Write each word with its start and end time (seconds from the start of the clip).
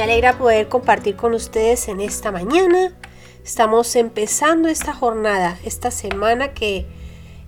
Me 0.00 0.04
alegra 0.04 0.38
poder 0.38 0.70
compartir 0.70 1.14
con 1.14 1.34
ustedes 1.34 1.86
en 1.88 2.00
esta 2.00 2.32
mañana. 2.32 2.94
Estamos 3.44 3.94
empezando 3.96 4.70
esta 4.70 4.94
jornada, 4.94 5.58
esta 5.62 5.90
semana 5.90 6.54
que 6.54 6.86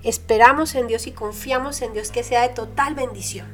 esperamos 0.03 0.75
en 0.75 0.86
Dios 0.86 1.07
y 1.07 1.12
confiamos 1.12 1.80
en 1.80 1.95
Dios 1.95 2.11
que 2.11 2.23
sea 2.23 2.43
de 2.43 2.50
total 2.50 2.95
bendición. 2.95 3.49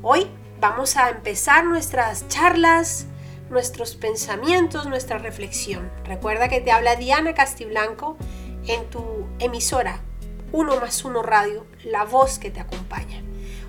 Hoy 0.00 0.28
vamos 0.62 0.96
a 0.96 1.10
empezar 1.10 1.66
nuestras 1.66 2.26
charlas, 2.28 3.04
nuestros 3.50 3.96
pensamientos, 3.96 4.86
nuestra 4.86 5.18
reflexión. 5.18 5.92
Recuerda 6.06 6.48
que 6.48 6.62
te 6.62 6.72
habla 6.72 6.96
Diana 6.96 7.34
Castiblanco 7.34 8.16
en 8.66 8.88
tu 8.88 9.26
emisora 9.40 10.00
1 10.52 10.80
más 10.80 11.04
1 11.04 11.22
Radio, 11.22 11.66
la 11.84 12.04
voz 12.04 12.38
que 12.38 12.50
te 12.50 12.60
acompaña. 12.60 13.22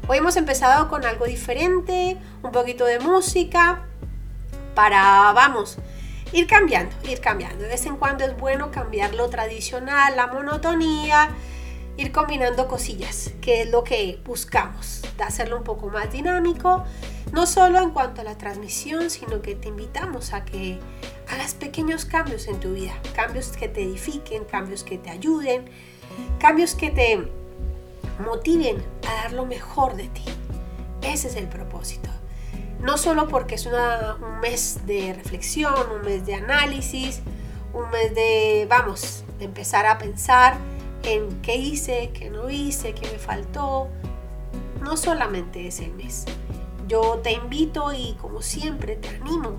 Hoy 0.08 0.20
hemos 0.20 0.38
empezado 0.38 0.88
con 0.88 1.04
algo 1.04 1.26
diferente, 1.26 2.18
un 2.44 2.54
poquito 2.54 2.86
de 2.86 3.00
música, 3.00 3.87
para, 4.78 5.34
vamos, 5.34 5.80
ir 6.32 6.46
cambiando, 6.46 6.96
ir 7.10 7.20
cambiando. 7.20 7.64
De 7.64 7.70
vez 7.70 7.88
en 7.88 7.98
cuando 7.98 8.24
es 8.24 8.38
bueno 8.38 8.70
cambiar 8.70 9.16
lo 9.16 9.28
tradicional, 9.28 10.16
la 10.16 10.28
monotonía, 10.28 11.30
ir 11.98 12.12
combinando 12.12 12.68
cosillas, 12.68 13.32
que 13.42 13.64
es 13.64 13.72
lo 13.72 13.84
que 13.84 14.22
buscamos, 14.24 15.02
de 15.18 15.24
hacerlo 15.24 15.58
un 15.58 15.64
poco 15.64 15.90
más 15.90 16.12
dinámico, 16.12 16.84
no 17.32 17.48
solo 17.48 17.80
en 17.80 17.90
cuanto 17.90 18.22
a 18.22 18.24
la 18.24 18.38
transmisión, 18.38 19.10
sino 19.10 19.42
que 19.42 19.56
te 19.56 19.70
invitamos 19.70 20.32
a 20.34 20.46
que 20.46 20.80
hagas 21.28 21.56
pequeños 21.56 22.06
cambios 22.06 22.48
en 22.48 22.60
tu 22.60 22.76
vida, 22.76 22.94
cambios 23.16 23.48
que 23.58 23.68
te 23.68 23.82
edifiquen, 23.82 24.46
cambios 24.46 24.84
que 24.84 25.00
te 25.00 25.10
ayuden, 25.10 25.66
cambios 26.38 26.76
que 26.76 26.92
te 26.92 27.28
motiven 28.24 28.78
a 29.10 29.24
dar 29.24 29.34
lo 29.34 29.48
mejor 29.48 29.96
de 29.96 30.08
ti. 30.10 30.26
Ese 31.02 31.30
es 31.30 31.36
el 31.36 31.48
propósito. 31.48 32.12
No 32.82 32.98
solo 32.98 33.28
porque 33.28 33.56
es 33.56 33.66
un 33.66 34.40
mes 34.40 34.82
de 34.86 35.14
reflexión, 35.14 35.74
un 35.92 36.02
mes 36.06 36.26
de 36.26 36.36
análisis, 36.36 37.22
un 37.74 37.90
mes 37.90 38.14
de, 38.14 38.68
vamos, 38.70 39.24
de 39.40 39.46
empezar 39.46 39.86
a 39.88 39.98
pensar 39.98 40.58
en 41.04 41.42
qué 41.42 41.56
hice, 41.56 42.12
qué 42.14 42.30
no 42.30 42.50
hice, 42.50 42.94
qué 42.94 43.10
me 43.12 43.18
faltó. 43.18 43.88
No 44.82 44.96
solamente 44.96 45.68
es 45.68 45.80
el 45.80 45.92
mes. 45.94 46.26
Yo 46.88 47.20
te 47.24 47.32
invito 47.32 47.92
y 47.94 48.16
como 48.22 48.42
siempre 48.42 48.96
te 48.96 49.10
animo 49.10 49.58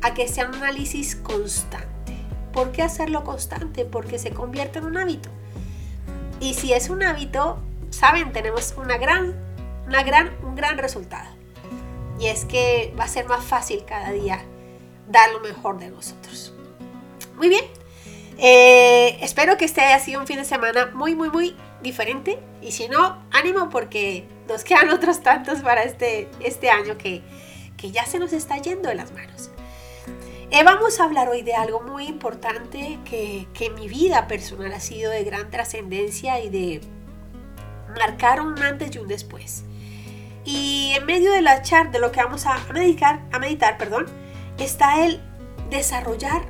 a 0.00 0.14
que 0.14 0.28
sea 0.28 0.46
un 0.46 0.54
análisis 0.54 1.16
constante. 1.16 2.14
¿Por 2.52 2.70
qué 2.70 2.82
hacerlo 2.82 3.24
constante? 3.24 3.84
Porque 3.84 4.18
se 4.18 4.30
convierte 4.30 4.78
en 4.78 4.86
un 4.86 4.96
hábito. 4.96 5.28
Y 6.38 6.54
si 6.54 6.72
es 6.72 6.90
un 6.90 7.02
hábito, 7.02 7.58
saben, 7.90 8.32
tenemos 8.32 8.74
una 8.78 8.96
gran, 8.98 9.34
una 9.86 10.02
gran, 10.04 10.30
un 10.42 10.54
gran 10.54 10.78
resultado 10.78 11.39
y 12.20 12.26
es 12.26 12.44
que 12.44 12.94
va 12.98 13.04
a 13.04 13.08
ser 13.08 13.26
más 13.26 13.42
fácil 13.42 13.84
cada 13.86 14.12
día 14.12 14.44
dar 15.08 15.32
lo 15.32 15.40
mejor 15.40 15.78
de 15.78 15.90
nosotros. 15.90 16.52
Muy 17.36 17.48
bien, 17.48 17.64
eh, 18.36 19.18
espero 19.22 19.56
que 19.56 19.64
este 19.64 19.80
haya 19.80 19.98
sido 19.98 20.20
un 20.20 20.26
fin 20.26 20.36
de 20.36 20.44
semana 20.44 20.90
muy, 20.94 21.14
muy, 21.14 21.30
muy 21.30 21.56
diferente 21.82 22.38
y 22.60 22.72
si 22.72 22.88
no, 22.88 23.22
ánimo 23.30 23.70
porque 23.70 24.28
nos 24.48 24.64
quedan 24.64 24.90
otros 24.90 25.22
tantos 25.22 25.60
para 25.60 25.82
este, 25.82 26.28
este 26.40 26.70
año 26.70 26.98
que, 26.98 27.22
que 27.78 27.90
ya 27.90 28.04
se 28.04 28.18
nos 28.18 28.34
está 28.34 28.58
yendo 28.58 28.90
de 28.90 28.94
las 28.94 29.12
manos. 29.12 29.50
Eh, 30.50 30.62
vamos 30.62 31.00
a 31.00 31.04
hablar 31.04 31.28
hoy 31.28 31.42
de 31.42 31.54
algo 31.54 31.80
muy 31.80 32.06
importante 32.06 32.98
que, 33.04 33.46
que 33.54 33.66
en 33.66 33.76
mi 33.76 33.88
vida 33.88 34.26
personal 34.26 34.72
ha 34.72 34.80
sido 34.80 35.10
de 35.10 35.24
gran 35.24 35.50
trascendencia 35.50 36.40
y 36.40 36.50
de 36.50 36.80
marcar 37.96 38.40
un 38.40 38.60
antes 38.60 38.94
y 38.94 38.98
un 38.98 39.08
después. 39.08 39.64
Y 40.44 40.92
en 40.96 41.06
medio 41.06 41.32
de 41.32 41.42
la 41.42 41.62
chart, 41.62 41.92
de 41.92 41.98
lo 41.98 42.12
que 42.12 42.22
vamos 42.22 42.46
a 42.46 42.58
meditar, 42.72 43.20
a 43.32 43.38
meditar 43.38 43.76
perdón, 43.78 44.06
está 44.58 45.04
el 45.04 45.20
desarrollar, 45.68 46.42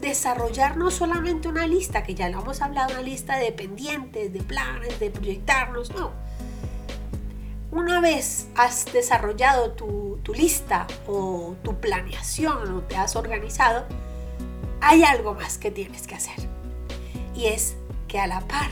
desarrollar 0.00 0.76
no 0.76 0.90
solamente 0.90 1.48
una 1.48 1.66
lista, 1.66 2.02
que 2.02 2.14
ya 2.14 2.28
lo 2.28 2.40
hemos 2.40 2.60
hablado, 2.62 2.92
una 2.94 3.02
lista 3.02 3.36
de 3.36 3.52
pendientes, 3.52 4.32
de 4.32 4.42
planes, 4.42 4.98
de 4.98 5.10
proyectarnos, 5.10 5.90
no. 5.94 6.12
Una 7.70 8.00
vez 8.00 8.48
has 8.54 8.84
desarrollado 8.92 9.72
tu, 9.72 10.18
tu 10.22 10.34
lista 10.34 10.86
o 11.06 11.54
tu 11.62 11.80
planeación 11.80 12.74
o 12.74 12.82
te 12.82 12.96
has 12.96 13.16
organizado, 13.16 13.86
hay 14.82 15.04
algo 15.04 15.34
más 15.34 15.56
que 15.56 15.70
tienes 15.70 16.06
que 16.06 16.14
hacer. 16.14 16.34
Y 17.34 17.46
es 17.46 17.76
que 18.08 18.18
a 18.18 18.26
la 18.26 18.40
par 18.40 18.70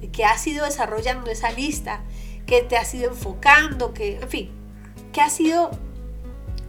de 0.00 0.10
que 0.10 0.24
has 0.24 0.46
ido 0.46 0.64
desarrollando 0.64 1.30
esa 1.30 1.50
lista, 1.50 2.00
que 2.46 2.62
te 2.62 2.76
has 2.76 2.92
ido 2.94 3.10
enfocando, 3.10 3.94
que, 3.94 4.16
en 4.16 4.28
fin, 4.28 4.50
que 5.12 5.20
has 5.20 5.38
ido 5.40 5.70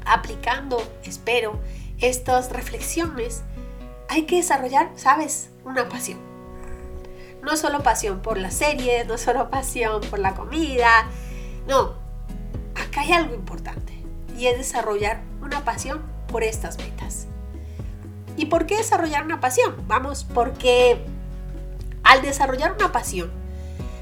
aplicando, 0.05 0.81
espero, 1.03 1.59
estas 1.99 2.51
reflexiones, 2.51 3.43
hay 4.09 4.23
que 4.23 4.37
desarrollar, 4.37 4.91
¿sabes? 4.95 5.49
Una 5.63 5.87
pasión. 5.87 6.19
No 7.43 7.55
solo 7.57 7.81
pasión 7.81 8.21
por 8.21 8.37
la 8.37 8.51
serie, 8.51 9.05
no 9.05 9.17
solo 9.17 9.49
pasión 9.49 10.01
por 10.09 10.19
la 10.19 10.35
comida, 10.35 11.07
no, 11.67 11.93
acá 12.75 13.01
hay 13.01 13.13
algo 13.13 13.33
importante 13.33 13.93
y 14.38 14.47
es 14.47 14.57
desarrollar 14.57 15.21
una 15.41 15.63
pasión 15.63 16.01
por 16.27 16.43
estas 16.43 16.77
metas. 16.77 17.27
¿Y 18.38 18.45
por 18.45 18.65
qué 18.65 18.77
desarrollar 18.77 19.23
una 19.25 19.39
pasión? 19.39 19.75
Vamos, 19.88 20.23
porque 20.23 21.03
al 22.03 22.21
desarrollar 22.21 22.73
una 22.73 22.91
pasión, 22.91 23.31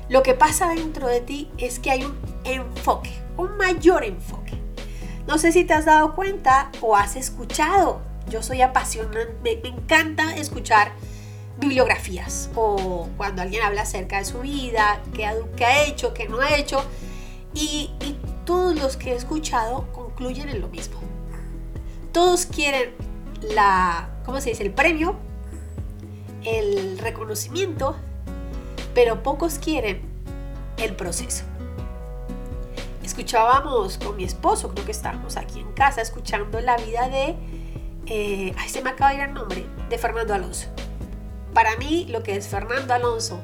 lo 0.09 0.23
que 0.23 0.33
pasa 0.33 0.69
dentro 0.69 1.07
de 1.07 1.21
ti 1.21 1.51
es 1.57 1.79
que 1.79 1.91
hay 1.91 2.03
un 2.03 2.17
enfoque, 2.43 3.11
un 3.37 3.55
mayor 3.57 4.03
enfoque. 4.03 4.59
No 5.27 5.37
sé 5.37 5.51
si 5.51 5.63
te 5.63 5.73
has 5.73 5.85
dado 5.85 6.15
cuenta 6.15 6.71
o 6.81 6.95
has 6.95 7.15
escuchado. 7.15 8.01
Yo 8.29 8.41
soy 8.41 8.63
apasionante, 8.63 9.31
me, 9.43 9.51
encanta 9.69 10.35
escuchar 10.35 10.91
bibliografías 11.59 12.49
o 12.55 13.07
cuando 13.17 13.43
alguien 13.43 13.61
habla 13.61 13.83
acerca 13.83 14.17
de 14.17 14.25
su 14.25 14.39
vida, 14.39 15.01
qué 15.13 15.27
ha, 15.27 15.35
ha 15.67 15.83
hecho, 15.83 16.13
qué 16.15 16.27
no 16.27 16.41
ha 16.41 16.55
hecho. 16.55 16.83
Y, 17.53 17.91
y 18.01 18.17
todos 18.45 18.75
los 18.79 18.97
que 18.97 19.11
he 19.11 19.15
escuchado 19.15 19.91
concluyen 19.91 20.49
en 20.49 20.61
lo 20.61 20.69
mismo. 20.69 20.99
Todos 22.11 22.47
quieren 22.47 22.95
la, 23.41 24.09
¿cómo 24.25 24.41
se 24.41 24.49
dice? 24.49 24.63
El 24.63 24.71
premio, 24.71 25.15
el 26.43 26.97
reconocimiento, 26.97 27.95
pero 28.93 29.23
pocos 29.23 29.59
quieren 29.59 30.01
el 30.77 30.95
proceso. 30.95 31.43
Escuchábamos 33.03 33.97
con 33.97 34.15
mi 34.15 34.23
esposo, 34.23 34.69
creo 34.69 34.85
que 34.85 34.91
estábamos 34.91 35.35
aquí 35.35 35.59
en 35.59 35.71
casa 35.73 36.01
escuchando 36.01 36.61
la 36.61 36.77
vida 36.77 37.09
de, 37.09 37.35
eh, 38.05 38.53
ay, 38.57 38.69
se 38.69 38.81
me 38.81 38.91
acaba 38.91 39.11
de 39.11 39.17
ir 39.17 39.21
el 39.23 39.33
nombre, 39.33 39.65
de 39.89 39.97
Fernando 39.97 40.33
Alonso. 40.33 40.67
Para 41.53 41.75
mí, 41.77 42.05
lo 42.09 42.23
que 42.23 42.35
es 42.35 42.47
Fernando 42.47 42.93
Alonso 42.93 43.39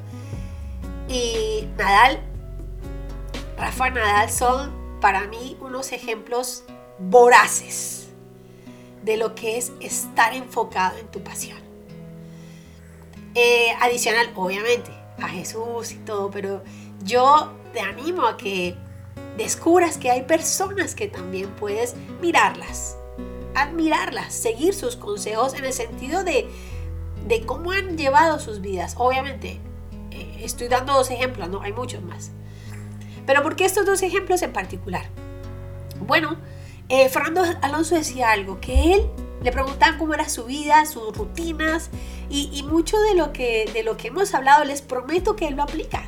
y 1.09 1.67
Nadal, 1.77 2.19
Rafa 3.57 3.89
Nadal 3.89 4.29
son 4.29 4.71
para 5.01 5.27
mí 5.27 5.57
unos 5.61 5.91
ejemplos 5.91 6.63
voraces 6.99 8.09
de 9.03 9.17
lo 9.17 9.35
que 9.35 9.57
es 9.57 9.71
estar 9.79 10.33
enfocado 10.33 10.97
en 10.97 11.07
tu 11.07 11.23
pasión. 11.23 11.59
Eh, 13.35 13.73
adicional, 13.81 14.31
obviamente, 14.35 14.91
a 15.19 15.27
Jesús 15.29 15.91
y 15.91 15.97
todo, 15.97 16.29
pero 16.29 16.63
yo 17.03 17.53
te 17.73 17.79
animo 17.79 18.25
a 18.25 18.37
que 18.37 18.75
descubras 19.37 19.97
que 19.97 20.09
hay 20.09 20.23
personas 20.23 20.95
que 20.95 21.07
también 21.07 21.49
puedes 21.51 21.95
mirarlas, 22.21 22.97
admirarlas, 23.53 24.33
seguir 24.33 24.73
sus 24.73 24.95
consejos 24.95 25.53
en 25.53 25.65
el 25.65 25.73
sentido 25.73 26.23
de, 26.23 26.49
de 27.27 27.45
cómo 27.45 27.71
han 27.71 27.97
llevado 27.97 28.39
sus 28.39 28.61
vidas. 28.61 28.95
Obviamente, 28.97 29.59
eh, 30.11 30.39
estoy 30.43 30.67
dando 30.67 30.93
dos 30.93 31.11
ejemplos, 31.11 31.49
no 31.49 31.61
hay 31.61 31.73
muchos 31.73 32.01
más. 32.03 32.31
Pero 33.25 33.43
¿por 33.43 33.55
qué 33.55 33.65
estos 33.65 33.85
dos 33.85 34.01
ejemplos 34.03 34.41
en 34.41 34.53
particular? 34.53 35.05
Bueno, 35.99 36.37
eh, 36.89 37.09
Fernando 37.09 37.43
Alonso 37.61 37.95
decía 37.95 38.31
algo, 38.31 38.59
que 38.59 38.93
él 38.93 39.09
le 39.41 39.51
preguntaban 39.51 39.97
cómo 39.97 40.13
era 40.13 40.29
su 40.29 40.45
vida, 40.45 40.85
sus 40.85 41.15
rutinas 41.15 41.89
y, 42.29 42.63
mucho 42.63 42.99
de 42.99 43.15
lo, 43.15 43.31
que, 43.31 43.69
de 43.73 43.83
lo 43.83 43.97
que 43.97 44.07
hemos 44.07 44.33
hablado, 44.33 44.63
les 44.65 44.81
prometo 44.81 45.35
que 45.35 45.47
él 45.47 45.55
lo 45.55 45.63
aplica. 45.63 46.03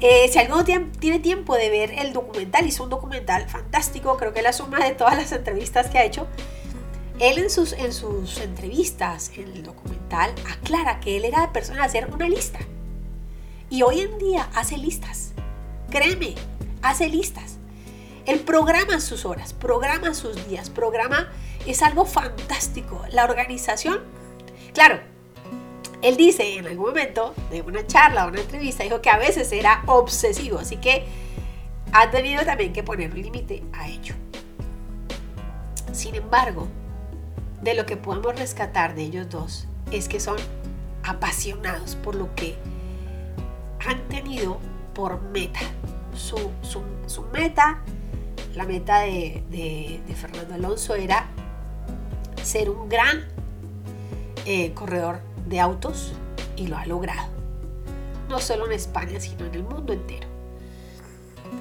Eh, 0.00 0.28
si 0.30 0.38
alguno 0.38 0.64
tiene 0.64 1.18
tiempo 1.18 1.56
de 1.56 1.70
ver 1.70 1.92
el 1.98 2.12
documental, 2.12 2.66
hizo 2.66 2.84
un 2.84 2.90
documental 2.90 3.48
fantástico, 3.48 4.16
creo 4.16 4.32
que 4.32 4.42
la 4.42 4.52
suma 4.52 4.78
de 4.78 4.92
todas 4.92 5.16
las 5.16 5.32
entrevistas 5.32 5.88
que 5.88 5.98
ha 5.98 6.04
hecho. 6.04 6.26
Él 7.20 7.38
en 7.38 7.48
sus, 7.48 7.72
en 7.72 7.92
sus 7.92 8.38
entrevistas, 8.40 9.30
en 9.36 9.48
el 9.52 9.62
documental, 9.62 10.34
aclara 10.50 11.00
que 11.00 11.16
él 11.16 11.24
era 11.24 11.42
de 11.42 11.48
persona 11.48 11.80
de 11.80 11.86
hacer 11.86 12.10
una 12.12 12.28
lista. 12.28 12.58
Y 13.70 13.82
hoy 13.82 14.00
en 14.00 14.18
día 14.18 14.48
hace 14.54 14.76
listas. 14.76 15.32
Créeme, 15.90 16.34
hace 16.82 17.08
listas. 17.08 17.56
Él 18.26 18.40
programa 18.40 19.00
sus 19.00 19.24
horas, 19.24 19.52
programa 19.52 20.14
sus 20.14 20.48
días, 20.48 20.70
programa 20.70 21.30
es 21.66 21.82
algo 21.82 22.04
fantástico. 22.04 23.02
La 23.10 23.24
organización, 23.24 24.00
claro, 24.74 25.00
él 26.02 26.16
dice 26.18 26.58
en 26.58 26.66
algún 26.66 26.88
momento 26.88 27.34
de 27.50 27.62
una 27.62 27.86
charla 27.86 28.26
o 28.26 28.28
una 28.28 28.40
entrevista, 28.40 28.84
dijo 28.84 29.00
que 29.00 29.08
a 29.08 29.16
veces 29.16 29.50
era 29.52 29.82
obsesivo, 29.86 30.58
así 30.58 30.76
que 30.76 31.06
ha 31.92 32.10
tenido 32.10 32.44
también 32.44 32.74
que 32.74 32.82
poner 32.82 33.10
un 33.12 33.22
límite 33.22 33.62
a 33.72 33.88
ello. 33.88 34.14
Sin 35.92 36.14
embargo, 36.14 36.68
de 37.62 37.74
lo 37.74 37.86
que 37.86 37.96
podemos 37.96 38.38
rescatar 38.38 38.94
de 38.94 39.04
ellos 39.04 39.30
dos 39.30 39.66
es 39.90 40.08
que 40.08 40.20
son 40.20 40.36
apasionados 41.04 41.96
por 41.96 42.14
lo 42.14 42.34
que 42.34 42.56
han 43.86 44.06
tenido 44.08 44.58
por 44.92 45.22
meta. 45.22 45.60
Su, 46.14 46.50
meta, 47.32 47.80
la 48.54 48.64
meta 48.64 49.00
de, 49.00 50.00
Fernando 50.14 50.54
Alonso 50.54 50.94
era 50.94 51.28
ser 52.42 52.70
un 52.70 52.88
gran 52.88 53.33
eh, 54.44 54.72
corredor 54.74 55.20
de 55.46 55.60
autos 55.60 56.12
y 56.56 56.66
lo 56.66 56.76
ha 56.76 56.86
logrado. 56.86 57.28
No 58.28 58.40
solo 58.40 58.66
en 58.66 58.72
España, 58.72 59.20
sino 59.20 59.46
en 59.46 59.54
el 59.54 59.62
mundo 59.62 59.92
entero. 59.92 60.26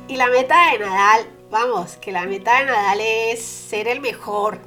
Y 0.08 0.18
la 0.18 0.28
meta 0.28 0.72
de 0.72 0.80
Nadal, 0.80 1.28
vamos, 1.50 1.98
que 1.98 2.12
la 2.12 2.26
meta 2.26 2.60
de 2.60 2.66
Nadal 2.66 3.00
es 3.02 3.42
ser 3.44 3.88
el 3.88 4.02
mejor. 4.02 4.60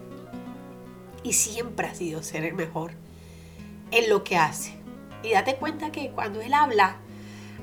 Y 1.23 1.33
siempre 1.33 1.89
ha 1.89 1.95
sido 1.95 2.23
ser 2.23 2.45
el 2.45 2.55
mejor 2.55 2.93
en 3.91 4.09
lo 4.09 4.25
que 4.25 4.37
hace. 4.37 4.77
Y 5.23 5.33
date 5.33 5.57
cuenta 5.57 5.91
que 5.91 6.11
cuando 6.11 6.41
él 6.41 6.55
habla, 6.55 6.97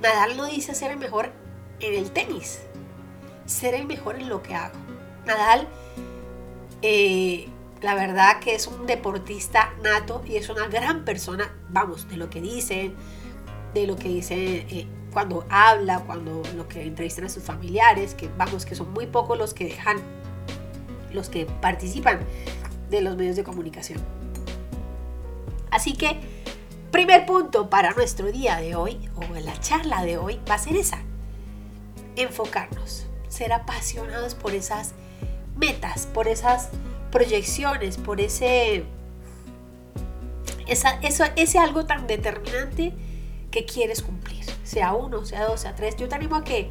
Nadal 0.02 0.38
no 0.38 0.46
dice 0.46 0.76
ser 0.76 0.92
el 0.92 0.98
mejor 0.98 1.32
en 1.80 1.94
el 1.94 2.12
tenis, 2.12 2.60
ser 3.46 3.74
el 3.74 3.86
mejor 3.86 4.16
en 4.16 4.30
lo 4.30 4.44
que 4.44 4.56
hago. 4.56 4.78
Nadal, 5.26 5.68
eh, 6.82 7.48
la 7.84 7.96
verdad 7.96 8.40
que 8.40 8.56
es 8.56 8.66
un 8.68 8.88
deportista 8.88 9.74
nato 9.84 10.24
y 10.26 10.38
es 10.38 10.48
una 10.48 10.68
gran 10.68 11.04
persona, 11.04 11.54
vamos, 11.70 12.08
de 12.08 12.16
lo 12.16 12.30
que 12.30 12.40
dice, 12.40 12.94
de 13.74 13.86
lo 13.86 13.98
que 13.98 14.08
dice 14.08 14.66
eh, 14.70 14.88
cuando 15.12 15.46
habla, 15.50 16.00
cuando 16.00 16.42
lo 16.56 16.68
que 16.70 16.82
entrevistan 16.84 17.26
a 17.26 17.30
sus 17.30 17.44
familiares, 17.44 18.16
que 18.16 18.30
vamos, 18.38 18.66
que 18.66 18.76
son 18.76 18.94
muy 18.94 19.06
pocos 19.06 19.38
los 19.38 19.54
que 19.54 19.66
dejan, 19.66 19.98
los 21.12 21.30
que 21.30 21.46
participan 21.46 22.22
de 22.90 23.02
los 23.02 23.18
medios 23.18 23.36
de 23.36 23.44
comunicación. 23.44 24.00
Así 25.70 25.94
que, 25.94 26.22
primer 26.90 27.26
punto 27.26 27.70
para 27.70 27.92
nuestro 27.92 28.32
día 28.32 28.58
de 28.58 28.76
hoy, 28.76 29.10
o 29.16 29.36
en 29.36 29.46
la 29.46 29.60
charla 29.60 30.06
de 30.06 30.18
hoy, 30.18 30.40
va 30.50 30.56
a 30.56 30.60
ser 30.60 30.78
esa. 30.78 31.02
Enfocarnos, 32.16 33.08
ser 33.28 33.52
apasionados 33.52 34.36
por 34.36 34.54
esas 34.54 34.94
metas, 35.58 36.08
por 36.08 36.30
esas 36.30 36.70
proyecciones, 37.14 37.98
por 37.98 38.20
ese, 38.20 38.84
esa, 40.66 40.94
eso, 41.02 41.24
ese 41.36 41.60
algo 41.60 41.86
tan 41.86 42.08
determinante 42.08 42.92
que 43.52 43.66
quieres 43.66 44.02
cumplir, 44.02 44.44
sea 44.64 44.94
uno, 44.94 45.24
sea 45.24 45.46
dos, 45.46 45.62
sea 45.62 45.76
tres. 45.76 45.96
Yo 45.96 46.10
te 46.10 46.16
animo 46.16 46.38
a 46.38 46.44
que 46.44 46.68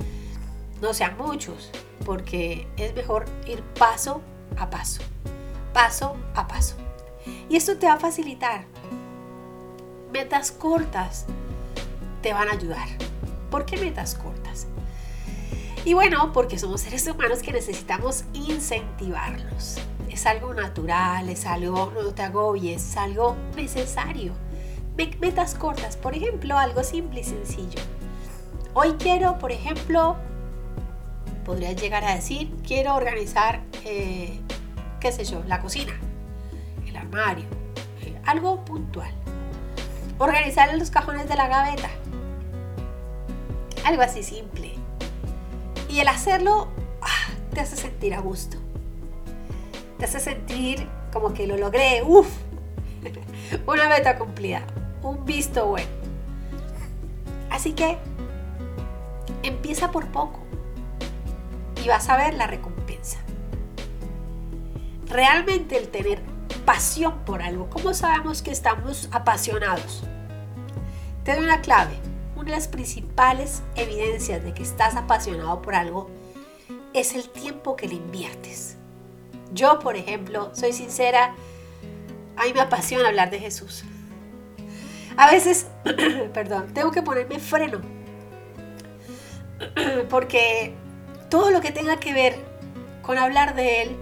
no 0.80 0.92
sean 0.94 1.16
muchos, 1.16 1.70
porque 2.04 2.66
es 2.76 2.92
mejor 2.96 3.26
ir 3.46 3.62
paso 3.78 4.20
a 4.58 4.68
paso, 4.68 5.00
paso 5.72 6.16
a 6.34 6.48
paso. 6.48 6.74
Y 7.48 7.54
esto 7.54 7.78
te 7.78 7.86
va 7.86 7.92
a 7.92 8.00
facilitar. 8.00 8.64
Metas 10.12 10.50
cortas 10.50 11.26
te 12.20 12.32
van 12.32 12.48
a 12.48 12.52
ayudar. 12.54 12.88
¿Por 13.48 13.64
qué 13.64 13.76
metas 13.76 14.16
cortas? 14.16 14.66
Y 15.84 15.94
bueno, 15.94 16.32
porque 16.32 16.58
somos 16.58 16.80
seres 16.80 17.06
humanos 17.06 17.42
que 17.42 17.52
necesitamos 17.52 18.24
incentivarlos. 18.32 19.78
Es 20.12 20.26
algo 20.26 20.54
natural, 20.54 21.28
es 21.28 21.46
algo, 21.46 21.92
no 21.94 22.12
te 22.12 22.22
agobies, 22.22 22.90
es 22.90 22.96
algo 22.96 23.36
necesario 23.56 24.34
metas 25.20 25.54
cortas, 25.54 25.96
por 25.96 26.14
ejemplo, 26.14 26.58
algo 26.58 26.82
simple 26.82 27.20
y 27.20 27.24
sencillo. 27.24 27.80
Hoy 28.74 28.94
quiero, 28.98 29.38
por 29.38 29.52
ejemplo, 29.52 30.16
podría 31.44 31.72
llegar 31.72 32.04
a 32.04 32.14
decir, 32.14 32.52
quiero 32.66 32.94
organizar, 32.94 33.62
eh, 33.84 34.40
qué 35.00 35.12
sé 35.12 35.24
yo, 35.24 35.42
la 35.46 35.60
cocina, 35.60 35.92
el 36.86 36.96
armario, 36.96 37.46
eh, 38.02 38.20
algo 38.24 38.64
puntual. 38.64 39.12
Organizar 40.18 40.74
los 40.76 40.90
cajones 40.90 41.28
de 41.28 41.36
la 41.36 41.48
gaveta, 41.48 41.90
algo 43.84 44.02
así 44.02 44.22
simple. 44.22 44.74
Y 45.88 46.00
el 46.00 46.08
hacerlo 46.08 46.68
ah, 47.00 47.32
te 47.52 47.60
hace 47.60 47.76
sentir 47.76 48.14
a 48.14 48.20
gusto. 48.20 48.61
Te 50.02 50.06
hace 50.06 50.18
sentir 50.18 50.88
como 51.12 51.32
que 51.32 51.46
lo 51.46 51.56
logré, 51.56 52.02
uff, 52.04 52.26
una 53.68 53.88
meta 53.88 54.18
cumplida 54.18 54.66
un 55.00 55.24
visto 55.24 55.64
bueno. 55.64 55.86
Así 57.48 57.72
que 57.72 57.98
empieza 59.44 59.92
por 59.92 60.08
poco 60.08 60.40
y 61.84 61.86
vas 61.86 62.08
a 62.08 62.16
ver 62.16 62.34
la 62.34 62.48
recompensa. 62.48 63.20
Realmente 65.06 65.78
el 65.78 65.86
tener 65.86 66.20
pasión 66.64 67.20
por 67.24 67.40
algo, 67.40 67.70
¿cómo 67.70 67.94
sabemos 67.94 68.42
que 68.42 68.50
estamos 68.50 69.08
apasionados? 69.12 70.02
Te 71.22 71.36
doy 71.36 71.44
una 71.44 71.60
clave. 71.60 71.96
Una 72.34 72.46
de 72.46 72.56
las 72.56 72.66
principales 72.66 73.62
evidencias 73.76 74.42
de 74.42 74.52
que 74.52 74.64
estás 74.64 74.96
apasionado 74.96 75.62
por 75.62 75.76
algo 75.76 76.10
es 76.92 77.14
el 77.14 77.30
tiempo 77.30 77.76
que 77.76 77.86
le 77.86 77.94
inviertes. 77.94 78.78
Yo, 79.52 79.78
por 79.78 79.96
ejemplo, 79.96 80.50
soy 80.54 80.72
sincera, 80.72 81.34
a 82.36 82.44
mí 82.44 82.52
me 82.54 82.60
apasiona 82.60 83.08
hablar 83.08 83.30
de 83.30 83.38
Jesús. 83.38 83.84
A 85.16 85.30
veces, 85.30 85.66
perdón, 86.34 86.72
tengo 86.72 86.90
que 86.90 87.02
ponerme 87.02 87.38
freno. 87.38 87.80
Porque 90.10 90.74
todo 91.28 91.50
lo 91.50 91.60
que 91.60 91.70
tenga 91.70 91.98
que 92.00 92.14
ver 92.14 92.36
con 93.02 93.18
hablar 93.18 93.54
de 93.54 93.82
él, 93.82 93.96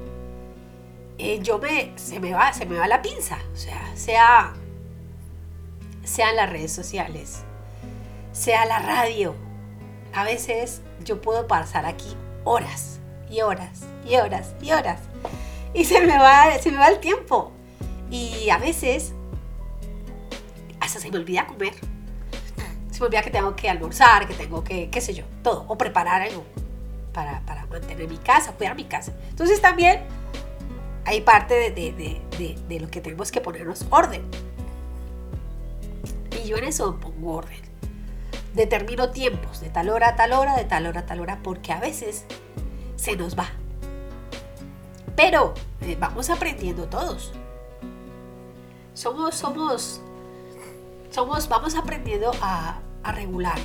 eh, 1.18 1.40
yo 1.42 1.58
me, 1.58 1.92
se 1.96 2.20
me 2.20 2.32
va, 2.32 2.52
se 2.52 2.64
me 2.64 2.78
va 2.78 2.86
la 2.86 3.02
pinza. 3.02 3.38
O 3.52 3.56
sea, 3.56 3.96
sea, 3.96 4.52
sea 6.04 6.30
en 6.30 6.36
las 6.36 6.50
redes 6.50 6.72
sociales, 6.72 7.42
sea 8.32 8.64
la 8.66 8.78
radio. 8.78 9.34
A 10.14 10.24
veces 10.24 10.82
yo 11.04 11.20
puedo 11.20 11.46
pasar 11.46 11.86
aquí 11.86 12.16
horas 12.44 12.99
y 13.30 13.40
horas 13.42 13.82
y 14.04 14.16
horas 14.16 14.54
y 14.60 14.72
horas. 14.72 15.00
Y 15.72 15.84
se 15.84 16.00
me 16.00 16.18
va, 16.18 16.58
se 16.58 16.70
me 16.70 16.78
va 16.78 16.88
el 16.88 16.98
tiempo. 16.98 17.52
Y 18.10 18.50
a 18.50 18.58
veces 18.58 19.12
se 20.98 21.10
me 21.10 21.18
olvida 21.18 21.46
comer. 21.46 21.74
Se 22.90 23.00
me 23.00 23.06
olvida 23.06 23.22
que 23.22 23.30
tengo 23.30 23.54
que 23.54 23.70
almorzar, 23.70 24.26
que 24.26 24.34
tengo 24.34 24.64
que, 24.64 24.90
qué 24.90 25.00
sé 25.00 25.14
yo, 25.14 25.24
todo. 25.42 25.64
O 25.68 25.78
preparar 25.78 26.22
algo 26.22 26.44
para, 27.12 27.42
mantener 27.70 28.08
mi 28.08 28.18
casa, 28.18 28.52
cuidar 28.52 28.74
mi 28.74 28.84
casa. 28.84 29.12
Entonces 29.28 29.60
también 29.60 30.00
hay 31.04 31.20
parte 31.20 31.70
de, 31.70 32.80
lo 32.80 32.90
que 32.90 33.00
tenemos 33.00 33.30
que 33.30 33.40
ponernos 33.40 33.86
orden. 33.90 34.22
Y 36.42 36.48
yo 36.48 36.56
en 36.56 36.64
eso 36.64 36.98
pongo 36.98 37.36
orden. 37.36 37.60
Determino 38.54 39.10
tiempos, 39.10 39.60
de 39.60 39.68
tal 39.68 39.90
hora 39.90 40.08
a 40.08 40.16
tal 40.16 40.32
hora, 40.32 40.56
de 40.56 40.64
tal 40.64 40.86
hora 40.86 41.00
a 41.00 41.06
tal 41.06 41.20
hora, 41.20 41.38
porque 41.42 41.72
a 41.72 41.78
veces 41.78 42.24
se 43.00 43.16
nos 43.16 43.36
va. 43.36 43.48
Pero 45.16 45.54
eh, 45.80 45.96
vamos 45.98 46.28
aprendiendo 46.28 46.84
todos. 46.84 47.32
Somos, 48.92 49.34
somos 49.34 50.02
somos, 51.10 51.48
vamos 51.48 51.74
aprendiendo 51.74 52.30
a, 52.42 52.78
a 53.02 53.12
regular, 53.12 53.58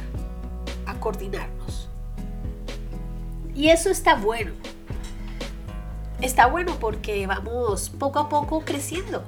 a 0.86 0.96
coordinarnos. 0.96 1.90
Y 3.54 3.70
eso 3.70 3.90
está 3.90 4.16
bueno. 4.16 4.54
Está 6.22 6.48
bueno 6.48 6.78
porque 6.80 7.28
vamos 7.28 7.90
poco 7.90 8.20
a 8.20 8.30
poco 8.30 8.62
creciendo. 8.62 9.24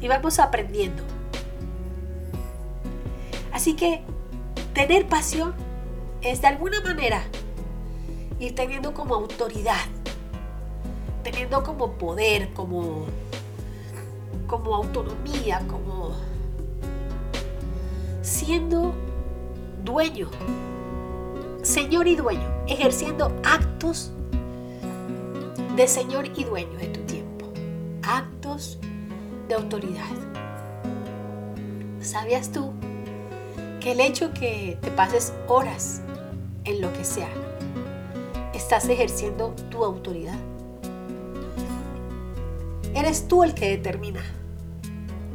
Y 0.00 0.08
vamos 0.08 0.38
aprendiendo. 0.38 1.02
Así 3.52 3.76
que 3.76 4.02
tener 4.72 5.06
pasión 5.06 5.54
es 6.22 6.40
de 6.40 6.48
alguna 6.48 6.80
manera 6.80 7.22
ir 8.40 8.54
teniendo 8.54 8.92
como 8.94 9.14
autoridad, 9.14 9.86
teniendo 11.22 11.62
como 11.62 11.92
poder, 11.92 12.52
como 12.54 13.06
como 14.46 14.74
autonomía, 14.74 15.62
como 15.68 16.10
siendo 18.20 18.92
dueño, 19.84 20.28
señor 21.62 22.08
y 22.08 22.16
dueño, 22.16 22.48
ejerciendo 22.66 23.32
actos 23.44 24.10
de 25.76 25.86
señor 25.86 26.26
y 26.36 26.42
dueño 26.42 26.76
de 26.78 26.88
tu 26.88 27.00
tiempo, 27.02 27.46
actos 28.02 28.80
de 29.46 29.54
autoridad. 29.54 30.10
¿Sabías 32.00 32.50
tú 32.50 32.72
que 33.78 33.92
el 33.92 34.00
hecho 34.00 34.32
que 34.32 34.78
te 34.80 34.90
pases 34.90 35.32
horas 35.46 36.02
en 36.64 36.80
lo 36.80 36.92
que 36.92 37.04
sea, 37.04 37.28
estás 38.70 38.88
ejerciendo 38.88 39.52
tu 39.68 39.84
autoridad? 39.84 40.38
Eres 42.94 43.26
tú 43.26 43.42
el 43.42 43.52
que 43.52 43.68
determina 43.70 44.22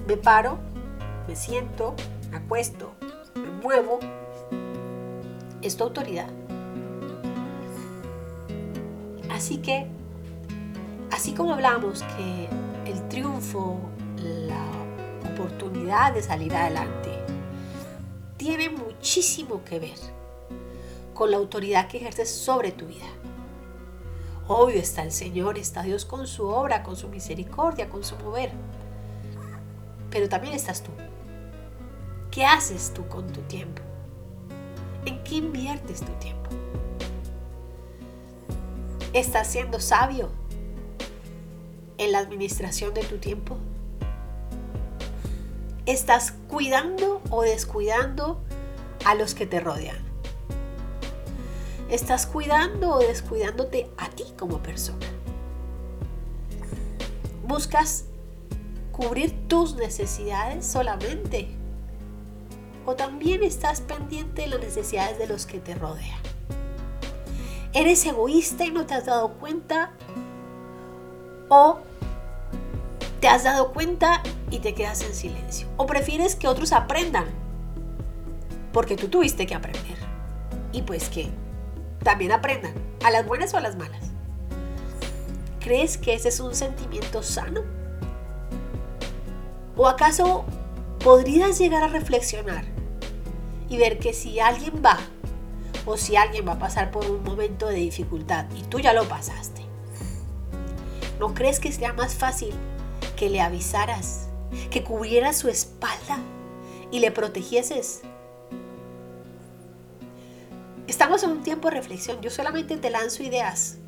me 0.07 0.15
paro, 0.15 0.57
me 1.27 1.35
siento, 1.35 1.95
me 2.31 2.37
acuesto, 2.37 2.93
me 3.35 3.51
muevo. 3.61 3.99
Es 5.61 5.75
tu 5.75 5.83
autoridad. 5.83 6.29
Así 9.29 9.57
que 9.57 9.85
así 11.11 11.33
como 11.33 11.55
hablamos 11.55 12.03
que 12.15 12.47
el 12.89 13.05
triunfo, 13.09 13.81
la 14.15 14.65
oportunidad 15.29 16.13
de 16.13 16.23
salir 16.23 16.55
adelante, 16.55 17.09
tiene 18.37 18.69
muchísimo 18.69 19.61
que 19.65 19.79
ver 19.79 20.14
con 21.15 21.31
la 21.31 21.37
autoridad 21.37 21.87
que 21.87 21.97
ejerces 21.97 22.29
sobre 22.29 22.71
tu 22.71 22.85
vida. 22.85 23.07
Obvio 24.47 24.79
está 24.79 25.01
el 25.01 25.11
Señor, 25.11 25.57
está 25.57 25.81
Dios 25.81 26.05
con 26.05 26.27
su 26.27 26.45
obra, 26.45 26.83
con 26.83 26.95
su 26.95 27.07
misericordia, 27.07 27.89
con 27.89 28.03
su 28.03 28.15
mover. 28.17 28.51
Pero 30.11 30.29
también 30.29 30.53
estás 30.53 30.83
tú. 30.83 30.91
¿Qué 32.29 32.45
haces 32.45 32.93
tú 32.93 33.07
con 33.07 33.25
tu 33.33 33.41
tiempo? 33.41 33.81
¿En 35.05 35.23
qué 35.23 35.35
inviertes 35.35 36.01
tu 36.01 36.11
tiempo? 36.19 36.49
¿Estás 39.13 39.47
siendo 39.47 39.79
sabio 39.79 40.29
en 41.97 42.11
la 42.11 42.19
administración 42.19 42.93
de 42.93 43.03
tu 43.03 43.17
tiempo? 43.17 43.57
¿Estás 45.85 46.33
cuidando 46.49 47.21
o 47.29 47.41
descuidando 47.41 48.43
a 49.05 49.15
los 49.15 49.33
que 49.33 49.47
te 49.47 49.59
rodean? 49.59 50.04
¿Estás 51.95 52.27
cuidando 52.27 52.95
o 52.95 52.99
descuidándote 52.99 53.89
a 53.97 54.09
ti 54.09 54.25
como 54.37 54.61
persona? 54.61 55.07
¿Buscas 57.47 58.03
cubrir 58.91 59.47
tus 59.47 59.75
necesidades 59.75 60.67
solamente? 60.67 61.47
¿O 62.85 62.95
también 62.95 63.43
estás 63.45 63.79
pendiente 63.79 64.41
de 64.41 64.49
las 64.49 64.59
necesidades 64.59 65.17
de 65.17 65.27
los 65.27 65.45
que 65.45 65.61
te 65.61 65.73
rodean? 65.73 66.19
¿Eres 67.71 68.05
egoísta 68.05 68.65
y 68.65 68.71
no 68.71 68.85
te 68.85 68.95
has 68.95 69.05
dado 69.05 69.29
cuenta? 69.35 69.93
¿O 71.47 71.79
te 73.21 73.29
has 73.29 73.45
dado 73.45 73.71
cuenta 73.71 74.21
y 74.51 74.59
te 74.59 74.75
quedas 74.75 75.01
en 75.01 75.15
silencio? 75.15 75.69
¿O 75.77 75.85
prefieres 75.85 76.35
que 76.35 76.49
otros 76.49 76.73
aprendan? 76.73 77.27
Porque 78.73 78.97
tú 78.97 79.07
tuviste 79.07 79.47
que 79.47 79.55
aprender. 79.55 79.97
Y 80.73 80.81
pues 80.81 81.07
que 81.07 81.31
también 82.05 82.31
aprendan, 82.31 82.73
a 83.03 83.09
las 83.09 83.25
buenas 83.25 83.53
o 83.55 83.57
a 83.57 83.61
las 83.61 83.75
malas. 83.75 84.11
¿Crees 85.59 85.97
que 85.97 86.13
ese 86.13 86.29
es 86.29 86.39
un 86.39 86.53
sentimiento 86.53 87.23
sano? 87.23 87.63
¿O 89.75 89.87
acaso 89.87 90.45
podrías 91.03 91.57
llegar 91.57 91.81
a 91.81 91.87
reflexionar 91.87 92.63
y 93.67 93.77
ver 93.77 93.97
que 93.97 94.13
si 94.13 94.39
alguien 94.39 94.83
va 94.85 94.99
o 95.87 95.97
si 95.97 96.15
alguien 96.15 96.47
va 96.47 96.53
a 96.53 96.59
pasar 96.59 96.91
por 96.91 97.09
un 97.09 97.23
momento 97.23 97.67
de 97.67 97.77
dificultad 97.77 98.45
y 98.55 98.61
tú 98.61 98.79
ya 98.79 98.93
lo 98.93 99.09
pasaste, 99.09 99.63
¿no 101.19 101.33
crees 101.33 101.59
que 101.59 101.71
sea 101.71 101.91
más 101.93 102.13
fácil 102.13 102.53
que 103.15 103.31
le 103.31 103.41
avisaras, 103.41 104.27
que 104.69 104.83
cubrieras 104.83 105.37
su 105.37 105.49
espalda 105.49 106.19
y 106.91 106.99
le 106.99 107.09
protegieses 107.09 108.03
Estamos 110.95 111.23
en 111.23 111.31
un 111.31 111.43
tiempo 111.43 111.67
de 111.67 111.75
reflexión. 111.75 112.21
Yo 112.21 112.29
solamente 112.29 112.77
te 112.77 112.89
lanzo 112.89 113.21
ideas 113.21 113.79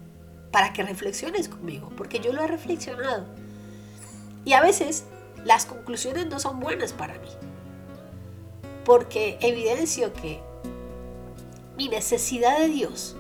para 0.52 0.74
que 0.74 0.84
reflexiones 0.84 1.48
conmigo, 1.48 1.90
porque 1.96 2.20
yo 2.20 2.34
lo 2.34 2.44
he 2.44 2.48
reflexionado. 2.48 3.26
Y 4.44 4.52
a 4.52 4.62
veces 4.62 5.06
las 5.46 5.66
conclusiones 5.66 6.28
no 6.28 6.38
son 6.42 6.60
buenas 6.60 6.92
para 6.92 7.14
mí, 7.20 7.30
porque 8.84 9.38
evidencio 9.40 10.12
que 10.12 10.42
mi 11.78 11.88
necesidad 11.88 12.60
de 12.60 12.68
Dios 12.68 13.16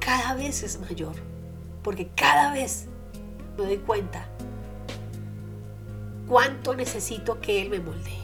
cada 0.00 0.34
vez 0.34 0.64
es 0.64 0.80
mayor, 0.80 1.14
porque 1.84 2.08
cada 2.16 2.52
vez 2.52 2.86
me 3.56 3.66
doy 3.66 3.78
cuenta 3.78 4.26
cuánto 6.26 6.74
necesito 6.74 7.40
que 7.40 7.62
Él 7.62 7.70
me 7.70 7.78
moldee. 7.78 8.18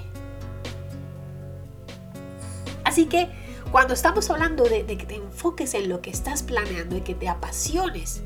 Así 2.82 3.06
que 3.06 3.46
cuando 3.70 3.92
estamos 3.92 4.30
hablando 4.30 4.64
de, 4.64 4.86
que 4.86 5.04
te 5.04 5.16
enfoques 5.16 5.74
en 5.74 5.88
lo 5.88 6.00
que 6.00 6.10
estás 6.10 6.42
planeando 6.42 6.96
y 6.96 7.02
que 7.02 7.14
te 7.14 7.28
apasiones, 7.28 8.22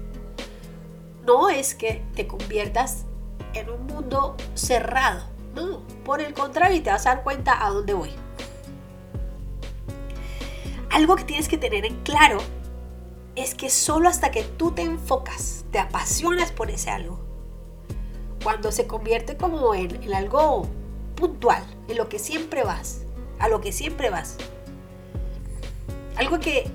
no 1.25 1.51
es 1.51 1.75
que 1.75 2.05
te 2.15 2.27
conviertas 2.27 3.07
en 3.55 3.69
un 3.69 3.87
mundo 3.87 4.37
cerrado. 4.55 5.25
No, 5.55 5.83
por 6.05 6.21
el 6.21 6.33
contrario, 6.33 6.83
te 6.83 6.91
vas 6.91 7.07
a 7.07 7.17
dar 7.17 7.25
cuenta 7.25 7.65
a 7.65 7.71
dónde 7.71 7.93
voy. 7.93 8.11
Algo 10.91 11.17
que 11.17 11.25
tienes 11.25 11.49
que 11.49 11.59
tener 11.59 11.85
en 11.85 11.97
claro 12.03 12.39
es 13.35 13.55
que 13.55 13.69
solo 13.69 14.09
hasta 14.09 14.31
que 14.31 14.45
tú 14.45 14.73
te 14.73 14.83
enfocas, 14.83 15.65
te 15.73 15.79
apasionas 15.79 16.53
por 16.53 16.71
ese 16.71 16.91
algo, 16.91 17.21
cuando 18.45 18.71
se 18.71 18.87
convierte 18.87 19.37
como 19.37 19.75
en 19.75 20.15
algo 20.15 20.69
puntual, 21.17 21.65
en 21.89 21.97
lo 21.97 22.09
que 22.09 22.19
siempre 22.19 22.63
vas, 22.63 23.03
a 23.39 23.49
lo 23.49 23.61
que 23.61 23.73
siempre 23.73 24.11
vas, 24.11 24.37
algo 26.17 26.41
que 26.41 26.71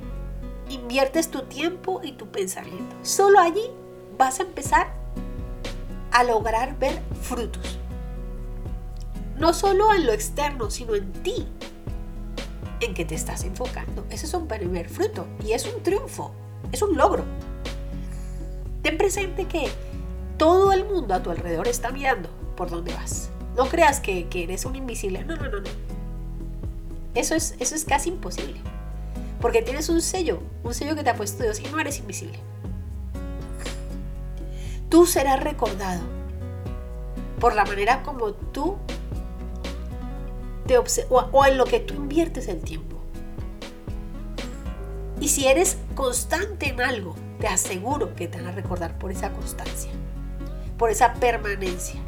inviertes 0.70 1.30
tu 1.30 1.44
tiempo 1.44 2.02
y 2.04 2.14
tu 2.14 2.28
pensamiento. 2.28 2.96
Solo 3.04 3.40
allí 3.40 3.70
vas 4.18 4.40
a 4.40 4.44
empezar 4.44 4.94
a 6.12 6.24
lograr 6.24 6.78
ver 6.80 7.02
frutos. 7.22 7.80
No 9.38 9.54
solo 9.54 9.94
en 9.94 10.06
lo 10.06 10.14
externo, 10.14 10.72
sino 10.72 10.96
en 10.96 11.12
ti, 11.14 11.48
en 12.82 12.94
que 12.94 13.06
te 13.06 13.16
estás 13.16 13.44
enfocando. 13.44 14.06
Ese 14.10 14.26
es 14.26 14.34
un 14.34 14.48
primer 14.48 14.90
fruto 14.90 15.28
y 15.44 15.52
es 15.52 15.66
un 15.66 15.84
triunfo, 15.84 16.32
es 16.72 16.82
un 16.82 16.98
logro. 16.98 17.24
Ten 18.82 18.98
presente 18.98 19.46
que 19.46 19.70
todo 20.38 20.72
el 20.72 20.86
mundo 20.86 21.14
a 21.14 21.22
tu 21.22 21.30
alrededor 21.30 21.68
está 21.68 21.92
mirando 21.92 22.30
por 22.56 22.70
dónde 22.70 22.94
vas. 22.94 23.30
No 23.56 23.68
creas 23.68 24.00
que, 24.00 24.28
eres 24.32 24.66
un 24.66 24.76
invisible. 24.76 25.24
No, 25.24 25.36
no, 25.36 25.50
no, 25.50 25.60
no. 25.60 25.70
Eso 27.16 27.36
es, 27.36 27.56
eso 27.60 27.76
es 27.76 27.86
casi 27.86 28.10
imposible. 28.10 28.60
Porque 29.42 29.62
tienes 29.62 29.90
un 29.90 30.02
sello, 30.02 30.42
un 30.64 30.74
sello 30.74 30.96
que 30.96 31.04
te 31.04 31.10
ha 31.10 31.16
puesto 31.16 31.44
Dios 31.44 31.60
y 31.60 31.68
no 31.70 31.80
eres 31.80 32.00
invisible. 32.00 32.40
Tú 34.90 35.06
serás 35.06 35.44
recordado 35.44 36.02
por 37.40 37.56
la 37.56 37.66
manera 37.66 38.02
como 38.04 38.34
tú 38.34 38.78
te 40.66 40.78
o, 40.78 40.84
o 41.10 41.46
en 41.46 41.58
lo 41.58 41.66
que 41.66 41.80
tú 41.80 41.94
inviertes 41.94 42.48
el 42.48 42.62
tiempo. 42.62 42.98
Y 45.20 45.30
si 45.30 45.48
eres 45.48 45.78
constante 45.96 46.70
en 46.70 46.82
algo, 46.82 47.16
te 47.40 47.48
aseguro 47.48 48.16
que 48.16 48.28
te 48.28 48.38
van 48.38 48.48
a 48.48 48.52
recordar 48.52 48.98
por 48.98 49.12
esa 49.12 49.32
constancia, 49.32 49.92
por 50.78 50.90
esa 50.90 51.14
permanencia. 51.14 52.00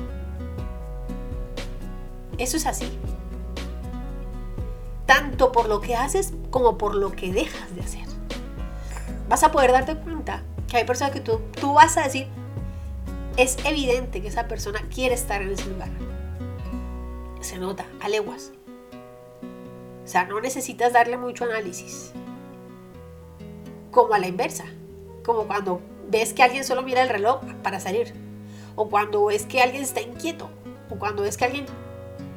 Eso 2.37 2.57
es 2.57 2.65
así 2.65 2.89
tanto 5.09 5.51
por 5.51 5.67
lo 5.67 5.81
que 5.81 5.95
haces 5.95 6.33
como 6.51 6.77
por 6.77 6.93
lo 6.93 7.13
que 7.13 7.33
dejas 7.33 7.73
de 7.73 7.81
hacer. 7.81 8.05
Vas 9.27 9.41
a 9.41 9.51
poder 9.51 9.71
darte 9.71 9.95
cuenta 9.95 10.43
que 10.67 10.77
hay 10.77 10.83
personas 10.83 11.11
que 11.13 11.19
tú, 11.19 11.41
tú 11.59 11.73
vas 11.73 11.97
a 11.97 12.03
decir, 12.03 12.27
es 13.35 13.57
evidente 13.65 14.21
que 14.21 14.27
esa 14.27 14.47
persona 14.47 14.81
quiere 14.93 15.15
estar 15.15 15.41
en 15.41 15.49
ese 15.49 15.67
lugar. 15.67 15.89
Se 17.41 17.57
nota, 17.57 17.87
a 17.99 18.07
leguas. 18.07 18.51
O 20.03 20.07
sea, 20.07 20.25
no 20.25 20.39
necesitas 20.41 20.93
darle 20.93 21.17
mucho 21.17 21.45
análisis. 21.45 22.11
Como 23.89 24.13
a 24.13 24.19
la 24.19 24.27
inversa. 24.27 24.65
Como 25.25 25.47
cuando 25.47 25.81
ves 26.07 26.35
que 26.35 26.43
alguien 26.43 26.63
solo 26.63 26.83
mira 26.83 27.01
el 27.01 27.09
reloj 27.09 27.41
para 27.63 27.79
salir. 27.79 28.13
O 28.75 28.89
cuando 28.89 29.25
ves 29.25 29.47
que 29.47 29.59
alguien 29.59 29.81
está 29.81 30.01
inquieto. 30.01 30.51
O 30.91 30.97
cuando 30.97 31.23
ves 31.23 31.35
que 31.35 31.45
alguien 31.45 31.65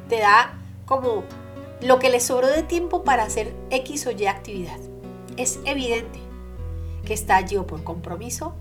te 0.08 0.20
da 0.20 0.58
como 0.86 1.24
lo 1.82 1.98
que 1.98 2.10
le 2.10 2.20
sobró 2.20 2.46
de 2.46 2.62
tiempo 2.62 3.02
para 3.02 3.24
hacer 3.24 3.54
X 3.70 4.06
o 4.06 4.12
Y 4.12 4.26
actividad. 4.26 4.78
Es 5.36 5.58
evidente 5.64 6.20
que 7.04 7.12
está 7.12 7.36
allí 7.36 7.56
o 7.56 7.66
por 7.66 7.82
compromiso, 7.82 8.54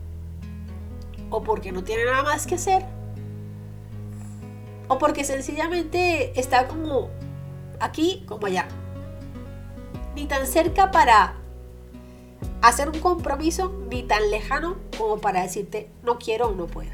o 1.30 1.44
porque 1.44 1.72
no 1.72 1.84
tiene 1.84 2.06
nada 2.06 2.24
más 2.24 2.48
que 2.48 2.56
hacer, 2.56 2.84
o 4.88 4.98
porque 4.98 5.24
sencillamente 5.24 6.38
está 6.40 6.68
como 6.68 7.10
aquí 7.80 8.26
como 8.28 8.48
allá. 8.48 8.68
Ni 10.16 10.26
tan 10.26 10.48
cerca 10.48 10.92
para 10.92 11.36
hacer 12.64 12.90
un 12.90 13.00
compromiso, 13.00 13.72
ni 13.90 14.02
tan 14.02 14.32
lejano 14.32 14.78
como 14.98 15.20
para 15.20 15.44
decirte 15.44 15.90
no 16.04 16.18
quiero 16.18 16.50
o 16.50 16.56
no 16.56 16.66
puedo. 16.66 16.92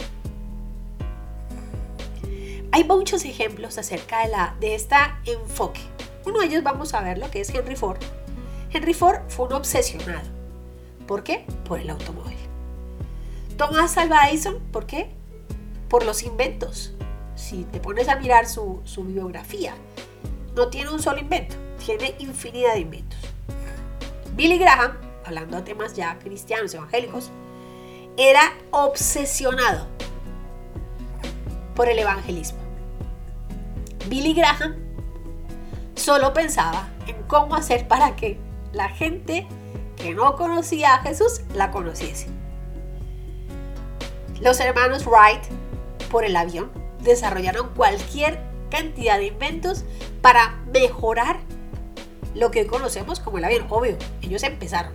Hay 2.74 2.84
muchos 2.84 3.24
ejemplos 3.24 3.78
acerca 3.78 4.24
de, 4.24 4.28
la, 4.28 4.56
de 4.60 4.76
este 4.76 4.96
enfoque 5.26 5.80
uno 6.28 6.42
de 6.42 6.48
ellos 6.48 6.64
vamos 6.64 6.94
a 6.94 7.02
ver 7.02 7.18
lo 7.18 7.32
que 7.32 7.40
es 7.42 7.50
Henry 7.50 7.76
Ford. 7.76 8.00
Henry 8.72 8.94
Ford 8.94 9.22
fue 9.30 9.48
un 9.48 9.54
obsesionado. 9.54 10.28
¿Por 11.08 11.24
qué? 11.24 11.46
Por 11.66 11.80
el 11.80 11.90
automóvil. 11.90 12.38
Thomas 13.58 13.98
Alva 13.98 14.30
Edison, 14.30 14.60
¿por 14.72 14.86
qué? 14.86 15.10
Por 15.88 16.06
los 16.06 16.24
inventos. 16.24 16.94
Si 17.36 17.64
te 17.64 17.80
pones 17.80 18.10
a 18.10 18.18
mirar 18.18 18.46
su, 18.46 18.82
su 18.84 19.06
biografía, 19.06 19.74
no 20.56 20.68
tiene 20.68 20.90
un 20.90 21.02
solo 21.02 21.20
invento, 21.20 21.56
tiene 21.84 22.16
infinidad 22.20 22.74
de 22.74 22.82
inventos. 22.82 23.20
Billy 24.36 24.58
Graham, 24.58 24.98
hablando 25.24 25.58
de 25.58 25.64
temas 25.64 25.96
ya 25.96 26.20
cristianos, 26.20 26.74
evangélicos, 26.74 27.32
era 28.18 28.54
obsesionado 28.72 29.88
por 31.74 31.88
el 31.88 32.00
evangelismo. 32.00 32.60
Billy 34.10 34.34
Graham 34.34 34.87
solo 35.98 36.34
pensaba 36.34 36.90
en 37.08 37.22
cómo 37.24 37.56
hacer 37.56 37.88
para 37.88 38.16
que 38.16 38.38
la 38.74 38.90
gente 38.90 39.48
que 39.96 40.14
no 40.14 40.36
conocía 40.36 40.96
a 40.96 41.00
Jesús 41.00 41.42
la 41.54 41.72
conociese. 41.72 42.28
Los 44.40 44.60
hermanos 44.60 45.06
Wright, 45.06 45.44
por 46.12 46.24
el 46.24 46.36
avión, 46.36 46.72
desarrollaron 47.02 47.70
cualquier 47.74 48.40
cantidad 48.70 49.18
de 49.18 49.28
inventos 49.28 49.84
para 50.22 50.58
mejorar 50.72 51.40
lo 52.36 52.52
que 52.52 52.62
hoy 52.62 52.68
conocemos 52.68 53.20
como 53.20 53.40
el 53.40 53.46
avión. 53.46 53.66
Obvio, 53.70 53.98
ellos 54.22 54.44
empezaron, 54.44 54.94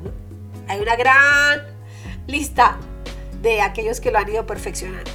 Hay 0.68 0.80
una 0.80 0.94
gran 0.94 1.60
lista 2.26 2.78
de 3.42 3.60
aquellos 3.60 4.00
que 4.00 4.12
lo 4.12 4.18
han 4.18 4.28
ido 4.28 4.46
perfeccionando. 4.46 5.10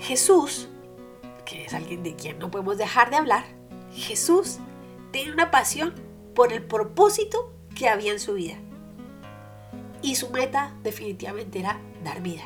Jesús, 0.00 0.67
es 1.68 1.74
alguien 1.74 2.02
de 2.02 2.16
quien 2.16 2.38
no 2.38 2.50
podemos 2.50 2.78
dejar 2.78 3.10
de 3.10 3.16
hablar, 3.16 3.44
Jesús 3.92 4.58
tiene 5.12 5.32
una 5.32 5.50
pasión 5.50 5.94
por 6.34 6.52
el 6.52 6.62
propósito 6.62 7.52
que 7.74 7.88
había 7.88 8.12
en 8.12 8.20
su 8.20 8.34
vida. 8.34 8.56
Y 10.00 10.14
su 10.14 10.30
meta 10.30 10.74
definitivamente 10.82 11.58
era 11.58 11.78
dar 12.02 12.22
vida. 12.22 12.44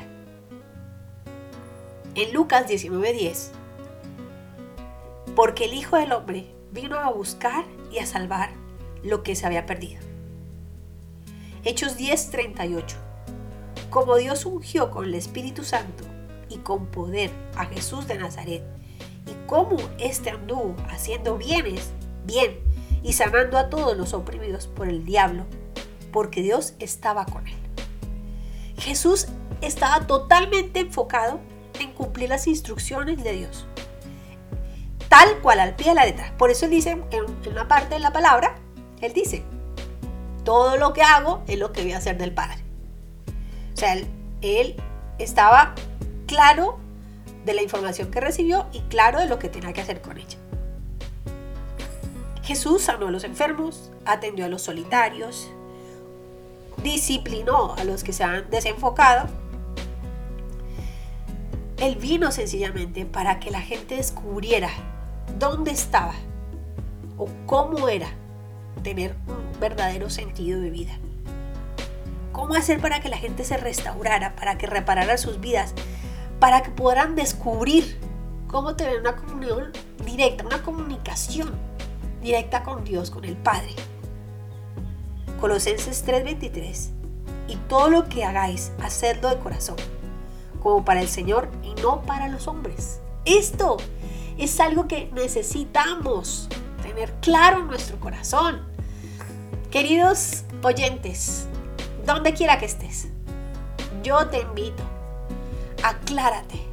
En 2.15 2.33
Lucas 2.33 2.67
19:10, 2.67 3.51
porque 5.35 5.65
el 5.65 5.73
Hijo 5.73 5.97
del 5.97 6.11
Hombre 6.11 6.47
vino 6.71 6.99
a 6.99 7.09
buscar 7.09 7.63
y 7.91 7.99
a 7.99 8.05
salvar 8.05 8.51
lo 9.03 9.23
que 9.23 9.35
se 9.35 9.45
había 9.45 9.65
perdido. 9.65 10.01
Hechos 11.63 11.97
10:38, 11.97 12.97
como 13.89 14.17
Dios 14.17 14.45
ungió 14.45 14.91
con 14.91 15.05
el 15.05 15.15
Espíritu 15.15 15.63
Santo 15.63 16.03
y 16.49 16.57
con 16.57 16.87
poder 16.87 17.31
a 17.55 17.65
Jesús 17.65 18.07
de 18.07 18.17
Nazaret, 18.17 18.63
y 19.25 19.33
cómo 19.47 19.77
éste 19.99 20.29
anduvo 20.29 20.75
haciendo 20.89 21.37
bienes, 21.37 21.91
bien, 22.25 22.59
y 23.03 23.13
sanando 23.13 23.57
a 23.57 23.69
todos 23.69 23.97
los 23.97 24.13
oprimidos 24.13 24.67
por 24.67 24.87
el 24.87 25.05
diablo, 25.05 25.45
porque 26.11 26.41
Dios 26.41 26.73
estaba 26.79 27.25
con 27.25 27.47
él. 27.47 27.57
Jesús 28.77 29.27
estaba 29.61 30.07
totalmente 30.07 30.79
enfocado 30.79 31.39
en 31.79 31.91
cumplir 31.91 32.29
las 32.29 32.47
instrucciones 32.47 33.23
de 33.23 33.33
Dios, 33.33 33.65
tal 35.09 35.39
cual 35.41 35.59
al 35.59 35.75
pie 35.75 35.89
de 35.89 35.95
la 35.95 36.05
letra. 36.05 36.33
Por 36.37 36.49
eso 36.49 36.65
él 36.65 36.71
dice 36.71 36.91
en 37.11 37.49
una 37.49 37.67
parte 37.67 37.95
de 37.95 37.99
la 37.99 38.13
palabra, 38.13 38.55
él 39.01 39.13
dice, 39.13 39.43
todo 40.43 40.77
lo 40.77 40.93
que 40.93 41.01
hago 41.01 41.43
es 41.47 41.57
lo 41.57 41.71
que 41.71 41.83
voy 41.83 41.93
a 41.93 41.97
hacer 41.97 42.17
del 42.17 42.33
Padre. 42.33 42.63
O 43.73 43.77
sea, 43.77 43.93
él, 43.93 44.07
él 44.41 44.75
estaba 45.17 45.75
claro 46.27 46.79
de 47.45 47.53
la 47.53 47.61
información 47.61 48.11
que 48.11 48.21
recibió 48.21 48.67
y 48.71 48.81
claro 48.81 49.19
de 49.19 49.27
lo 49.27 49.39
que 49.39 49.49
tenía 49.49 49.73
que 49.73 49.81
hacer 49.81 50.01
con 50.01 50.17
ella. 50.17 50.37
Jesús 52.43 52.83
sanó 52.83 53.07
a 53.07 53.11
los 53.11 53.23
enfermos, 53.23 53.91
atendió 54.05 54.45
a 54.45 54.49
los 54.49 54.61
solitarios, 54.61 55.49
disciplinó 56.83 57.73
a 57.75 57.83
los 57.85 58.03
que 58.03 58.13
se 58.13 58.23
han 58.23 58.49
desenfocado. 58.49 59.29
Él 61.77 61.95
vino 61.95 62.31
sencillamente 62.31 63.05
para 63.05 63.39
que 63.39 63.49
la 63.49 63.61
gente 63.61 63.95
descubriera 63.95 64.69
dónde 65.39 65.71
estaba 65.71 66.13
o 67.17 67.27
cómo 67.45 67.87
era 67.87 68.07
tener 68.83 69.15
un 69.27 69.59
verdadero 69.59 70.09
sentido 70.09 70.59
de 70.59 70.69
vida. 70.69 70.93
¿Cómo 72.33 72.55
hacer 72.55 72.81
para 72.81 72.99
que 72.99 73.09
la 73.09 73.17
gente 73.17 73.45
se 73.45 73.57
restaurara, 73.57 74.35
para 74.35 74.57
que 74.57 74.67
reparara 74.67 75.17
sus 75.17 75.39
vidas, 75.39 75.73
para 76.43 76.61
que 76.61 76.71
puedan 76.71 77.15
descubrir 77.15 77.97
cómo 78.49 78.75
tener 78.75 78.99
una 78.99 79.15
comunión 79.15 79.71
directa, 80.05 80.45
una 80.45 80.61
comunicación 80.61 81.49
directa 82.21 82.63
con 82.63 82.83
Dios, 82.83 83.11
con 83.11 83.23
el 83.23 83.37
Padre. 83.37 83.73
Colosenses 85.39 86.03
3:23. 86.05 86.89
Y 87.47 87.55
todo 87.69 87.89
lo 87.89 88.09
que 88.09 88.25
hagáis, 88.25 88.73
hacedlo 88.81 89.29
de 89.29 89.39
corazón, 89.39 89.77
como 90.61 90.83
para 90.83 90.99
el 90.99 91.07
Señor 91.07 91.49
y 91.63 91.81
no 91.81 92.01
para 92.01 92.27
los 92.27 92.49
hombres. 92.49 92.99
Esto 93.23 93.77
es 94.37 94.59
algo 94.59 94.85
que 94.85 95.09
necesitamos 95.13 96.49
tener 96.81 97.13
claro 97.21 97.61
en 97.61 97.67
nuestro 97.67 98.01
corazón. 98.01 98.63
Queridos 99.71 100.43
oyentes, 100.61 101.47
donde 102.05 102.33
quiera 102.33 102.57
que 102.57 102.65
estés, 102.65 103.07
yo 104.03 104.27
te 104.27 104.41
invito 104.41 104.92
aclárate. 105.83 106.65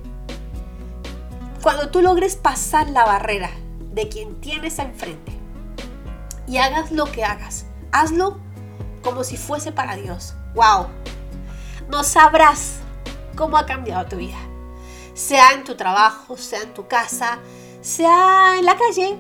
Cuando 1.63 1.91
tú 1.91 2.01
logres 2.01 2.37
pasar 2.37 2.89
la 2.89 3.05
barrera 3.05 3.51
de 3.93 4.09
quien 4.09 4.41
tienes 4.41 4.79
enfrente 4.79 5.33
y 6.47 6.57
hagas 6.57 6.91
lo 6.91 7.05
que 7.05 7.25
hagas, 7.25 7.67
hazlo 7.93 8.39
como 9.03 9.25
si 9.25 9.37
fuese 9.37 9.73
para 9.73 9.97
Dios. 9.97 10.35
¡Wow! 10.55 10.87
No 11.91 12.03
sabrás 12.05 12.79
cómo 13.37 13.59
ha 13.59 13.67
cambiado 13.67 14.07
tu 14.07 14.17
vida. 14.17 14.39
Sea 15.15 15.53
en 15.53 15.65
tu 15.65 15.75
trabajo, 15.75 16.37
sea 16.37 16.63
en 16.63 16.73
tu 16.73 16.87
casa, 16.87 17.41
sea 17.83 18.55
en 18.59 18.65
la 18.65 18.77
calle, 18.77 19.19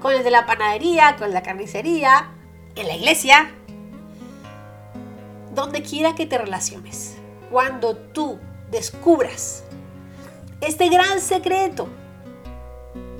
con 0.00 0.12
el 0.12 0.22
de 0.22 0.30
la 0.30 0.46
panadería, 0.46 1.16
con 1.16 1.32
la 1.32 1.42
carnicería, 1.42 2.30
en 2.76 2.86
la 2.86 2.94
iglesia, 2.94 3.50
donde 5.54 5.82
quiera 5.82 6.14
que 6.14 6.26
te 6.26 6.38
relaciones. 6.38 7.16
Cuando 7.50 7.96
tú 7.96 8.38
descubras 8.72 9.62
este 10.60 10.88
gran 10.88 11.20
secreto 11.20 11.88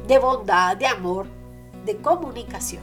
de 0.09 0.19
bondad, 0.19 0.77
de 0.77 0.87
amor, 0.87 1.27
de 1.85 1.97
comunicación, 1.99 2.83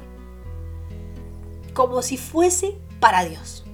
como 1.73 2.01
si 2.01 2.15
fuese 2.15 2.77
para 2.99 3.25
Dios. 3.25 3.65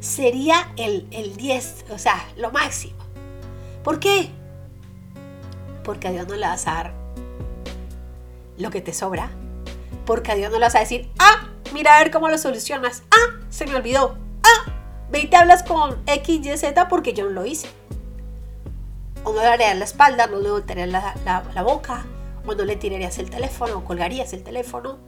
Sería 0.00 0.72
el, 0.76 1.08
el 1.10 1.36
10, 1.36 1.86
o 1.90 1.98
sea, 1.98 2.26
lo 2.36 2.50
máximo. 2.52 2.98
¿Por 3.82 3.98
qué? 3.98 4.30
Porque 5.82 6.08
a 6.08 6.12
Dios 6.12 6.28
no 6.28 6.36
le 6.36 6.46
vas 6.46 6.66
a 6.66 6.74
dar 6.74 6.94
lo 8.56 8.70
que 8.70 8.80
te 8.80 8.94
sobra. 8.94 9.30
Porque 10.06 10.32
a 10.32 10.34
Dios 10.36 10.52
no 10.52 10.58
le 10.58 10.66
vas 10.66 10.74
a 10.74 10.80
decir, 10.80 11.10
ah, 11.18 11.48
mira 11.72 11.96
a 11.96 11.98
ver 11.98 12.10
cómo 12.10 12.28
lo 12.28 12.38
solucionas. 12.38 13.02
Ah, 13.10 13.40
se 13.48 13.66
me 13.66 13.74
olvidó. 13.74 14.23
Ve 15.14 15.20
y 15.20 15.26
te 15.28 15.36
hablas 15.36 15.62
con 15.62 16.02
X, 16.08 16.44
Y, 16.44 16.56
Z 16.56 16.88
porque 16.88 17.12
yo 17.12 17.26
no 17.26 17.30
lo 17.30 17.46
hice. 17.46 17.68
O 19.22 19.32
no 19.32 19.40
le 19.40 19.46
harías 19.46 19.78
la 19.78 19.84
espalda, 19.84 20.26
no 20.26 20.40
le 20.40 20.50
voltearías 20.50 20.88
la, 20.88 21.62
boca, 21.62 22.04
o 22.44 22.52
no 22.52 22.64
le 22.64 22.74
tirarías 22.74 23.18
el 23.20 23.30
teléfono, 23.30 23.78
o 23.78 23.84
colgarías 23.84 24.32
el 24.32 24.42
teléfono. 24.42 24.98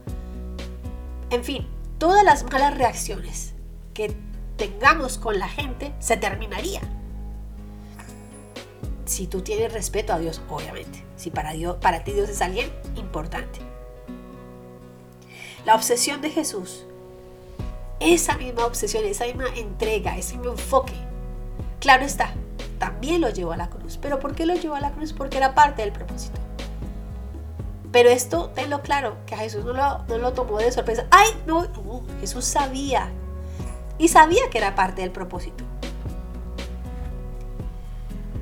En 1.30 1.42
fin, 1.42 1.66
todas 1.98 2.22
las 2.22 2.44
malas 2.44 2.78
reacciones 2.78 3.54
que 3.94 4.14
tengamos 4.56 5.18
con 5.18 5.40
la 5.40 5.48
gente 5.48 5.92
se 5.98 6.16
terminaría. 6.16 6.82
Si 9.06 9.26
tú 9.26 9.40
tienes 9.40 9.72
respeto 9.72 10.12
a 10.12 10.20
Dios, 10.20 10.40
obviamente. 10.48 11.04
Si 11.16 11.30
para 11.30 12.04
ti 12.04 12.12
Dios 12.12 12.28
es 12.28 12.42
alguien 12.42 12.70
importante. 12.94 13.58
La 15.64 15.74
obsesión 15.74 16.20
de 16.20 16.30
Jesús 16.30 16.86
esa 18.00 18.36
misma 18.36 18.66
obsesión, 18.66 19.04
esa 19.04 19.24
misma 19.24 19.46
entrega, 19.54 20.16
ese 20.16 20.36
mismo 20.36 20.52
enfoque. 20.52 20.94
Claro 21.80 22.04
está, 22.04 22.32
también 22.78 23.20
lo 23.20 23.30
llevó 23.30 23.52
a 23.52 23.56
la 23.56 23.70
cruz. 23.70 23.98
¿Pero 24.00 24.18
por 24.18 24.34
qué 24.34 24.46
lo 24.46 24.54
llevó 24.54 24.74
a 24.74 24.80
la 24.80 24.92
cruz? 24.92 25.12
Porque 25.12 25.38
era 25.38 25.54
parte 25.54 25.82
del 25.82 25.92
propósito. 25.92 26.40
Pero 27.92 28.10
esto, 28.10 28.50
tenlo 28.50 28.82
claro, 28.82 29.16
que 29.26 29.34
a 29.34 29.38
Jesús 29.38 29.64
no 29.64 29.72
lo, 29.72 30.04
no 30.08 30.18
lo 30.18 30.32
tomó 30.32 30.58
de 30.58 30.70
sorpresa. 30.70 31.06
¡Ay! 31.10 31.30
No, 31.46 31.66
Jesús 32.20 32.44
sabía. 32.44 33.10
Y 33.98 34.08
sabía 34.08 34.50
que 34.50 34.58
era 34.58 34.74
parte 34.74 35.02
del 35.02 35.10
propósito. 35.10 35.64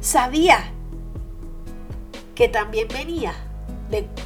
Sabía 0.00 0.72
que 2.34 2.48
también 2.48 2.88
venía, 2.88 3.32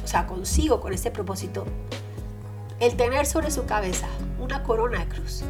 o 0.03 0.07
sea, 0.07 0.25
consigo 0.25 0.81
con 0.81 0.93
este 0.93 1.11
propósito, 1.11 1.65
el 2.79 2.95
tener 2.95 3.25
sobre 3.25 3.51
su 3.51 3.65
cabeza 3.65 4.07
una 4.49 4.63
corona 4.63 4.99
de 4.99 5.07
cruz. 5.07 5.43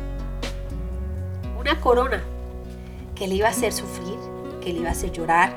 Una 1.57 1.79
corona 1.79 2.21
que 3.15 3.29
le 3.29 3.35
iba 3.35 3.47
a 3.47 3.51
hacer 3.51 3.71
sufrir, 3.71 4.19
que 4.61 4.73
le 4.73 4.79
iba 4.79 4.89
a 4.89 4.91
hacer 4.91 5.13
llorar, 5.13 5.55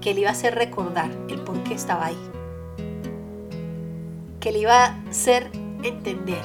que 0.00 0.12
le 0.12 0.22
iba 0.22 0.30
a 0.30 0.32
hacer 0.32 0.56
recordar 0.56 1.08
el 1.28 1.40
por 1.42 1.62
qué 1.62 1.74
estaba 1.74 2.06
ahí. 2.06 2.30
Que 4.40 4.50
le 4.50 4.58
iba 4.58 4.84
a 4.84 5.00
hacer 5.08 5.48
entender 5.84 6.42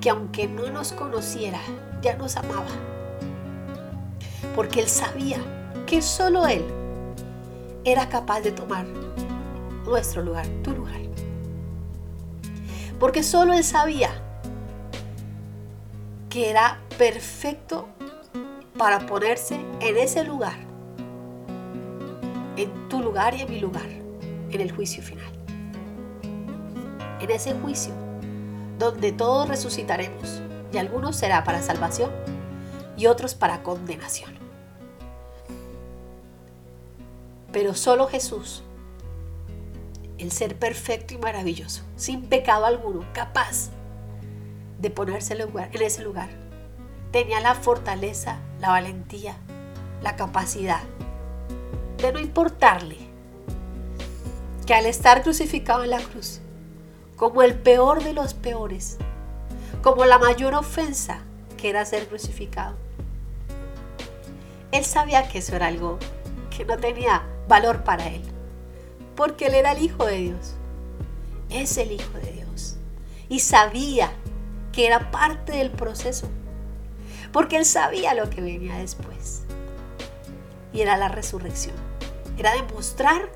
que 0.00 0.10
aunque 0.10 0.46
no 0.46 0.70
nos 0.70 0.92
conociera, 0.92 1.58
ya 2.02 2.16
nos 2.16 2.36
amaba. 2.36 2.70
Porque 4.54 4.78
él 4.78 4.86
sabía 4.86 5.38
que 5.88 6.02
solo 6.02 6.46
él 6.46 6.64
era 7.84 8.08
capaz 8.08 8.42
de 8.42 8.52
tomar 8.52 8.86
nuestro 9.84 10.22
lugar, 10.22 10.46
tu 10.62 10.70
lugar 10.70 11.09
porque 13.00 13.22
solo 13.22 13.54
él 13.54 13.64
sabía 13.64 14.10
que 16.28 16.50
era 16.50 16.78
perfecto 16.98 17.88
para 18.76 19.06
ponerse 19.06 19.58
en 19.80 19.96
ese 19.96 20.22
lugar, 20.22 20.58
en 22.56 22.88
tu 22.90 23.00
lugar 23.00 23.34
y 23.34 23.40
en 23.40 23.50
mi 23.50 23.58
lugar, 23.58 23.88
en 24.50 24.60
el 24.60 24.70
juicio 24.70 25.02
final. 25.02 25.32
En 27.20 27.30
ese 27.30 27.54
juicio, 27.54 27.94
donde 28.78 29.12
todos 29.12 29.48
resucitaremos, 29.48 30.42
y 30.72 30.78
algunos 30.78 31.16
será 31.16 31.42
para 31.42 31.62
salvación 31.62 32.10
y 32.96 33.06
otros 33.06 33.34
para 33.34 33.62
condenación. 33.62 34.30
Pero 37.50 37.74
solo 37.74 38.06
Jesús, 38.06 38.62
el 40.20 40.32
ser 40.32 40.56
perfecto 40.56 41.14
y 41.14 41.18
maravilloso, 41.18 41.82
sin 41.96 42.22
pecado 42.22 42.66
alguno, 42.66 43.04
capaz 43.12 43.70
de 44.78 44.90
ponerse 44.90 45.34
en 45.34 45.82
ese 45.82 46.02
lugar, 46.02 46.28
tenía 47.10 47.40
la 47.40 47.54
fortaleza, 47.54 48.38
la 48.60 48.68
valentía, 48.68 49.36
la 50.02 50.16
capacidad 50.16 50.82
de 51.98 52.12
no 52.12 52.18
importarle 52.18 52.96
que 54.66 54.74
al 54.74 54.86
estar 54.86 55.22
crucificado 55.22 55.84
en 55.84 55.90
la 55.90 56.00
cruz, 56.00 56.40
como 57.16 57.42
el 57.42 57.54
peor 57.54 58.02
de 58.02 58.12
los 58.12 58.34
peores, 58.34 58.98
como 59.82 60.04
la 60.04 60.18
mayor 60.18 60.54
ofensa 60.54 61.20
que 61.56 61.70
era 61.70 61.84
ser 61.84 62.06
crucificado, 62.08 62.76
él 64.72 64.84
sabía 64.84 65.28
que 65.28 65.38
eso 65.38 65.56
era 65.56 65.66
algo 65.66 65.98
que 66.56 66.64
no 66.64 66.78
tenía 66.78 67.22
valor 67.48 67.84
para 67.84 68.06
él, 68.08 68.22
porque 69.20 69.48
él 69.48 69.54
era 69.54 69.72
el 69.72 69.82
Hijo 69.82 70.06
de 70.06 70.16
Dios, 70.16 70.54
es 71.50 71.76
el 71.76 71.92
Hijo 71.92 72.18
de 72.24 72.32
Dios, 72.32 72.76
y 73.28 73.40
sabía 73.40 74.10
que 74.72 74.86
era 74.86 75.10
parte 75.10 75.52
del 75.52 75.70
proceso, 75.70 76.26
porque 77.30 77.58
él 77.58 77.66
sabía 77.66 78.14
lo 78.14 78.30
que 78.30 78.40
venía 78.40 78.78
después, 78.78 79.42
y 80.72 80.80
era 80.80 80.96
la 80.96 81.08
resurrección, 81.08 81.76
era 82.38 82.54
demostrar 82.54 83.30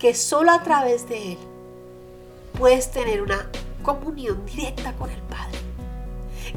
que 0.00 0.12
solo 0.12 0.50
a 0.50 0.64
través 0.64 1.08
de 1.08 1.34
él 1.34 1.38
puedes 2.58 2.90
tener 2.90 3.22
una 3.22 3.48
comunión 3.84 4.44
directa 4.44 4.92
con 4.94 5.08
el 5.08 5.22
Padre, 5.22 5.60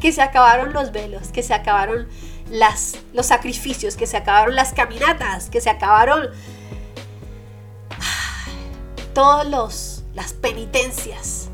que 0.01 0.11
se 0.11 0.23
acabaron 0.23 0.73
los 0.73 0.91
velos, 0.91 1.27
que 1.27 1.43
se 1.43 1.53
acabaron 1.53 2.07
las, 2.49 2.97
los 3.13 3.27
sacrificios, 3.27 3.95
que 3.95 4.07
se 4.07 4.17
acabaron 4.17 4.55
las 4.55 4.73
caminatas, 4.73 5.51
que 5.51 5.61
se 5.61 5.69
acabaron 5.69 6.29
todas 9.17 10.03
las 10.13 10.33
penitencias, 10.33 11.49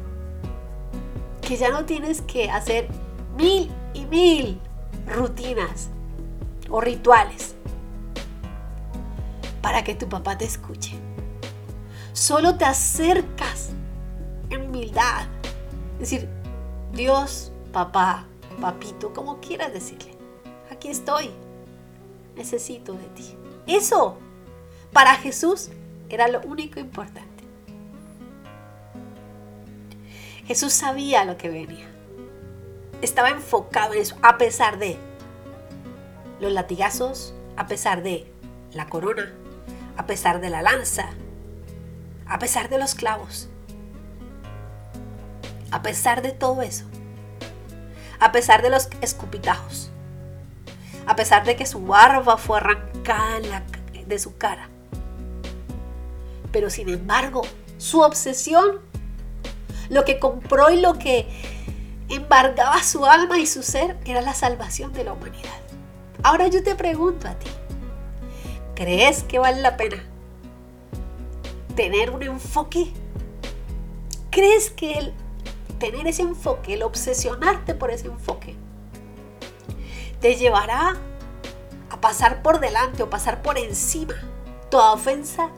que 1.40 1.56
ya 1.56 1.70
no 1.70 1.86
tienes 1.86 2.22
que 2.22 2.52
hacer 2.52 2.90
mil 3.38 3.72
y 3.94 4.06
mil 4.08 4.60
rutinas 5.08 5.88
o 6.70 6.82
rituales 6.82 7.56
para 9.62 9.82
que 9.86 9.96
tu 9.96 10.10
papá 10.10 10.38
te 10.38 10.44
escuche. 10.44 11.00
Solo 12.12 12.58
te 12.58 12.66
acercas 12.66 13.70
en 14.50 14.64
humildad. 14.64 15.28
Es 15.94 16.10
decir, 16.10 16.28
Dios, 16.92 17.54
papá, 17.72 18.26
papito, 18.60 19.14
como 19.14 19.40
quieras 19.40 19.72
decirle 19.72 20.18
aquí 20.70 20.90
estoy, 20.90 21.30
necesito 22.36 22.92
de 22.92 23.06
ti. 23.16 23.38
Eso 23.68 24.18
para 24.92 25.16
Jesús 25.16 25.70
era 26.10 26.28
lo 26.28 26.42
único 26.42 26.82
importante. 26.82 27.33
Jesús 30.46 30.74
sabía 30.74 31.26
lo 31.26 31.38
que 31.38 31.50
venía. 31.50 31.88
Estaba 33.02 33.30
enfocado 33.30 33.94
en 33.94 34.02
eso, 34.02 34.16
a 34.22 34.38
pesar 34.38 34.78
de 34.78 34.98
los 36.40 36.52
latigazos, 36.52 37.34
a 37.58 37.68
pesar 37.68 38.04
de 38.04 38.32
la 38.74 38.88
corona, 38.88 39.32
a 39.98 40.06
pesar 40.06 40.42
de 40.42 40.50
la 40.50 40.62
lanza, 40.62 41.10
a 42.28 42.40
pesar 42.40 42.70
de 42.70 42.78
los 42.78 42.96
clavos, 42.96 43.50
a 45.72 45.82
pesar 45.82 46.22
de 46.22 46.32
todo 46.32 46.62
eso, 46.62 46.86
a 48.20 48.32
pesar 48.32 48.62
de 48.62 48.70
los 48.70 48.90
escupitajos, 49.02 49.92
a 51.06 51.16
pesar 51.16 51.46
de 51.46 51.56
que 51.56 51.66
su 51.66 51.86
barba 51.86 52.38
fue 52.38 52.58
arrancada 52.58 53.64
de 54.06 54.20
su 54.20 54.38
cara. 54.38 54.70
Pero 56.52 56.70
sin 56.70 56.90
embargo, 56.90 57.42
su 57.78 58.02
obsesión, 58.02 58.80
lo 59.94 60.06
que 60.06 60.20
compró 60.20 60.70
y 60.72 60.82
lo 60.82 60.94
que 60.94 61.28
embargaba 62.10 62.82
su 62.84 63.06
alma 63.06 63.40
y 63.40 63.46
su 63.46 63.64
ser, 63.64 63.98
era 64.06 64.22
la 64.22 64.34
salvación 64.34 64.92
de 64.94 65.04
la 65.04 65.14
humanidad. 65.14 65.50
Ahora 66.22 66.48
yo 66.48 66.64
te 66.64 66.76
pregunto 66.76 67.28
a 67.28 67.36
ti, 67.36 67.48
¿crees 68.76 69.24
que 69.24 69.40
vale 69.40 69.62
la 69.62 69.78
pena 69.78 70.04
tener 71.76 72.12
un 72.12 72.24
enfoque? 72.24 72.92
¿Crees 74.30 74.70
que 74.70 74.94
el 74.94 75.14
tener 75.80 76.08
ese 76.08 76.22
enfoque, 76.22 76.74
el 76.74 76.84
obsesionarte 76.84 77.76
por 77.76 77.92
ese 77.92 78.08
enfoque, 78.08 78.56
te 80.22 80.36
llevará 80.36 80.96
a 81.90 82.02
pasar 82.02 82.42
por 82.42 82.60
delante 82.60 83.04
o 83.04 83.10
pasar 83.10 83.42
por 83.42 83.58
encima 83.58 84.16
toda 84.70 84.94
ofensa, 84.94 85.50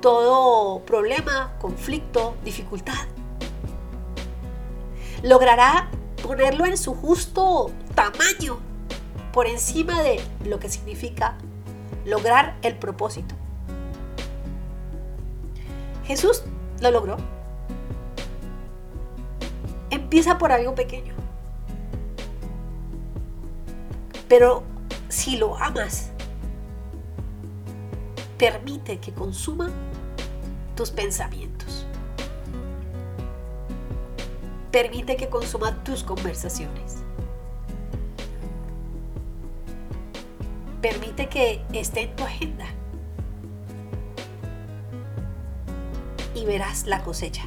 todo 0.00 0.80
problema, 0.80 1.54
conflicto, 1.60 2.36
dificultad. 2.44 3.06
Logrará 5.22 5.90
ponerlo 6.22 6.66
en 6.66 6.76
su 6.76 6.94
justo 6.94 7.70
tamaño 7.94 8.58
por 9.32 9.46
encima 9.46 10.02
de 10.02 10.20
lo 10.44 10.58
que 10.58 10.68
significa 10.68 11.36
lograr 12.04 12.56
el 12.62 12.76
propósito. 12.76 13.34
Jesús 16.04 16.42
lo 16.80 16.90
logró. 16.90 17.16
Empieza 19.90 20.38
por 20.38 20.52
algo 20.52 20.74
pequeño. 20.74 21.14
Pero 24.28 24.62
si 25.08 25.36
lo 25.36 25.56
amas, 25.56 26.10
permite 28.38 28.98
que 28.98 29.12
consuma 29.12 29.70
tus 30.74 30.90
pensamientos. 30.90 31.86
Permite 34.70 35.16
que 35.16 35.28
consuma 35.28 35.82
tus 35.84 36.04
conversaciones. 36.04 36.96
Permite 40.82 41.28
que 41.28 41.64
esté 41.72 42.02
en 42.02 42.16
tu 42.16 42.24
agenda. 42.24 42.66
Y 46.34 46.44
verás 46.44 46.86
la 46.86 47.02
cosecha. 47.02 47.44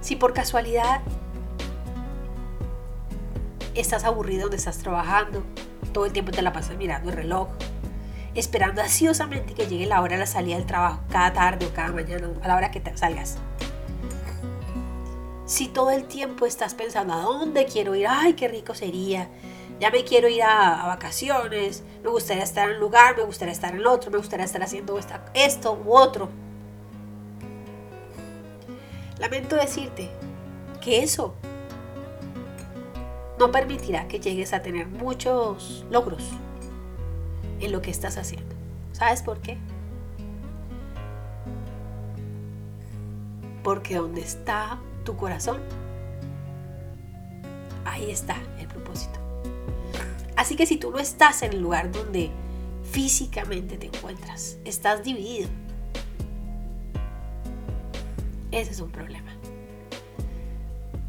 Si 0.00 0.16
por 0.16 0.32
casualidad 0.32 1.02
estás 3.74 4.02
aburrido 4.02 4.42
donde 4.42 4.56
estás 4.56 4.78
trabajando, 4.78 5.44
todo 5.92 6.06
el 6.06 6.12
tiempo 6.12 6.32
te 6.32 6.42
la 6.42 6.52
pasas 6.52 6.76
mirando 6.76 7.10
el 7.10 7.16
reloj, 7.16 7.48
esperando 8.38 8.82
ansiosamente 8.82 9.54
que 9.54 9.66
llegue 9.66 9.86
la 9.86 10.00
hora 10.00 10.12
de 10.12 10.20
la 10.20 10.26
salida 10.26 10.56
del 10.56 10.66
trabajo, 10.66 11.00
cada 11.10 11.32
tarde 11.32 11.66
o 11.66 11.74
cada 11.74 11.90
mañana, 11.90 12.28
a 12.40 12.48
la 12.48 12.56
hora 12.56 12.70
que 12.70 12.78
te 12.80 12.96
salgas. 12.96 13.36
Si 15.44 15.66
todo 15.66 15.90
el 15.90 16.04
tiempo 16.04 16.46
estás 16.46 16.74
pensando 16.74 17.14
a 17.14 17.22
dónde 17.22 17.66
quiero 17.66 17.94
ir, 17.94 18.06
ay, 18.06 18.34
qué 18.34 18.48
rico 18.48 18.74
sería, 18.74 19.28
ya 19.80 19.90
me 19.90 20.04
quiero 20.04 20.28
ir 20.28 20.42
a, 20.42 20.86
vacaciones, 20.86 21.82
me 22.02 22.10
gustaría 22.10 22.44
estar 22.44 22.68
en 22.68 22.76
un 22.76 22.80
lugar, 22.80 23.16
me 23.16 23.24
gustaría 23.24 23.52
estar 23.52 23.74
en 23.74 23.84
otro, 23.86 24.10
me 24.10 24.18
gustaría 24.18 24.44
estar 24.44 24.62
haciendo 24.62 24.98
esto 25.34 25.82
u 25.84 25.96
otro. 25.96 26.28
Lamento 29.18 29.56
decirte 29.56 30.10
que 30.80 31.02
eso 31.02 31.34
no 33.38 33.50
permitirá 33.50 34.06
que 34.06 34.20
llegues 34.20 34.52
a 34.52 34.62
tener 34.62 34.86
muchos 34.86 35.84
logros 35.90 36.22
en 37.60 37.72
lo 37.72 37.82
que 37.82 37.90
estás 37.90 38.16
haciendo. 38.16 38.54
¿Sabes 38.92 39.22
por 39.22 39.40
qué? 39.40 39.58
Porque 43.62 43.96
donde 43.96 44.20
está 44.20 44.78
tu 45.04 45.16
corazón, 45.16 45.60
ahí 47.84 48.10
está 48.10 48.36
el 48.58 48.66
propósito. 48.68 49.18
Así 50.36 50.56
que 50.56 50.66
si 50.66 50.76
tú 50.76 50.90
no 50.90 50.98
estás 50.98 51.42
en 51.42 51.52
el 51.52 51.60
lugar 51.60 51.90
donde 51.90 52.30
físicamente 52.90 53.76
te 53.76 53.86
encuentras, 53.86 54.58
estás 54.64 55.02
dividido, 55.02 55.48
ese 58.50 58.70
es 58.70 58.80
un 58.80 58.90
problema. 58.90 59.32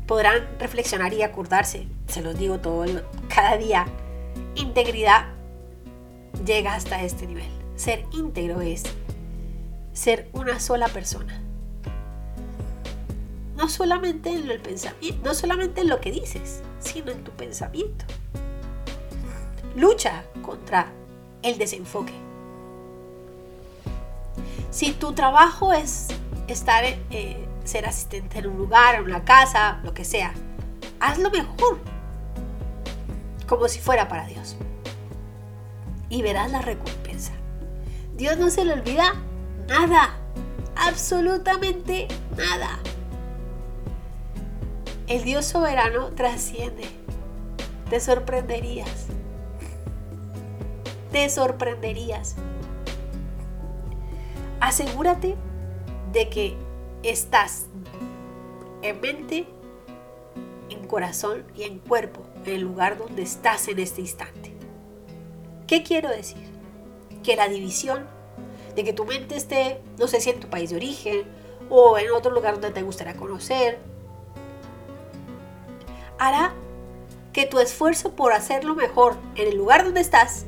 Podrán 0.07 0.47
reflexionar 0.59 1.13
y 1.13 1.21
acordarse 1.21 1.87
se 2.09 2.21
los 2.21 2.37
digo 2.37 2.59
todo 2.59 2.85
cada 3.27 3.57
día, 3.57 3.85
integridad 4.55 5.27
llega 6.45 6.73
hasta 6.73 7.03
este 7.03 7.27
nivel. 7.27 7.49
Ser 7.75 8.05
íntegro 8.11 8.61
es 8.61 8.83
ser 9.93 10.29
una 10.33 10.59
sola 10.59 10.87
persona. 10.87 11.41
No 13.55 13.67
solamente 13.67 14.31
en 14.31 14.49
el 14.49 14.61
pensamiento, 14.61 15.19
no 15.23 15.33
solamente 15.33 15.81
en 15.81 15.89
lo 15.89 15.99
que 15.99 16.11
dices, 16.11 16.61
sino 16.79 17.11
en 17.11 17.23
tu 17.23 17.31
pensamiento. 17.31 18.05
Lucha 19.75 20.23
contra 20.41 20.91
el 21.41 21.57
desenfoque. 21.57 22.13
Si 24.71 24.91
tu 24.93 25.13
trabajo 25.13 25.73
es 25.73 26.07
estar, 26.47 26.83
eh, 26.85 27.47
ser 27.65 27.85
asistente 27.85 28.39
en 28.39 28.47
un 28.47 28.57
lugar, 28.57 28.95
en 28.95 29.03
una 29.03 29.25
casa, 29.25 29.79
lo 29.83 29.93
que 29.93 30.05
sea, 30.05 30.33
hazlo 30.99 31.29
mejor, 31.31 31.79
como 33.47 33.67
si 33.67 33.79
fuera 33.79 34.07
para 34.07 34.25
Dios. 34.27 34.55
Y 36.09 36.21
verás 36.21 36.51
la 36.51 36.61
recompensa. 36.61 37.33
Dios 38.15 38.37
no 38.37 38.49
se 38.49 38.65
le 38.65 38.73
olvida 38.73 39.13
nada, 39.67 40.17
absolutamente 40.75 42.07
nada. 42.35 42.79
El 45.07 45.23
Dios 45.23 45.45
soberano 45.45 46.09
trasciende. 46.11 46.85
Te 47.89 47.99
sorprenderías. 47.99 49.07
Te 51.11 51.29
sorprenderías. 51.29 52.35
Asegúrate 54.59 55.35
de 56.11 56.29
que 56.29 56.57
estás 57.03 57.65
en 58.81 59.01
mente, 59.01 59.47
en 60.69 60.85
corazón 60.87 61.45
y 61.55 61.63
en 61.63 61.79
cuerpo 61.79 62.21
en 62.45 62.53
el 62.55 62.61
lugar 62.61 62.97
donde 62.97 63.23
estás 63.23 63.67
en 63.67 63.79
este 63.79 64.01
instante. 64.01 64.48
¿Qué 65.69 65.83
quiero 65.83 66.09
decir? 66.09 66.49
Que 67.21 67.35
la 67.35 67.47
división 67.47 68.07
de 68.75 68.83
que 68.83 68.91
tu 68.91 69.05
mente 69.05 69.35
esté, 69.35 69.79
no 69.99 70.07
sé 70.07 70.19
si 70.19 70.31
en 70.31 70.39
tu 70.39 70.49
país 70.49 70.71
de 70.71 70.77
origen 70.77 71.25
o 71.69 71.99
en 71.99 72.09
otro 72.09 72.31
lugar 72.31 72.55
donde 72.55 72.71
te 72.71 72.81
gustaría 72.81 73.15
conocer, 73.15 73.77
hará 76.17 76.53
que 77.33 77.45
tu 77.45 77.59
esfuerzo 77.59 78.15
por 78.15 78.33
hacerlo 78.33 78.73
mejor 78.73 79.17
en 79.35 79.47
el 79.47 79.57
lugar 79.57 79.83
donde 79.83 80.01
estás 80.01 80.47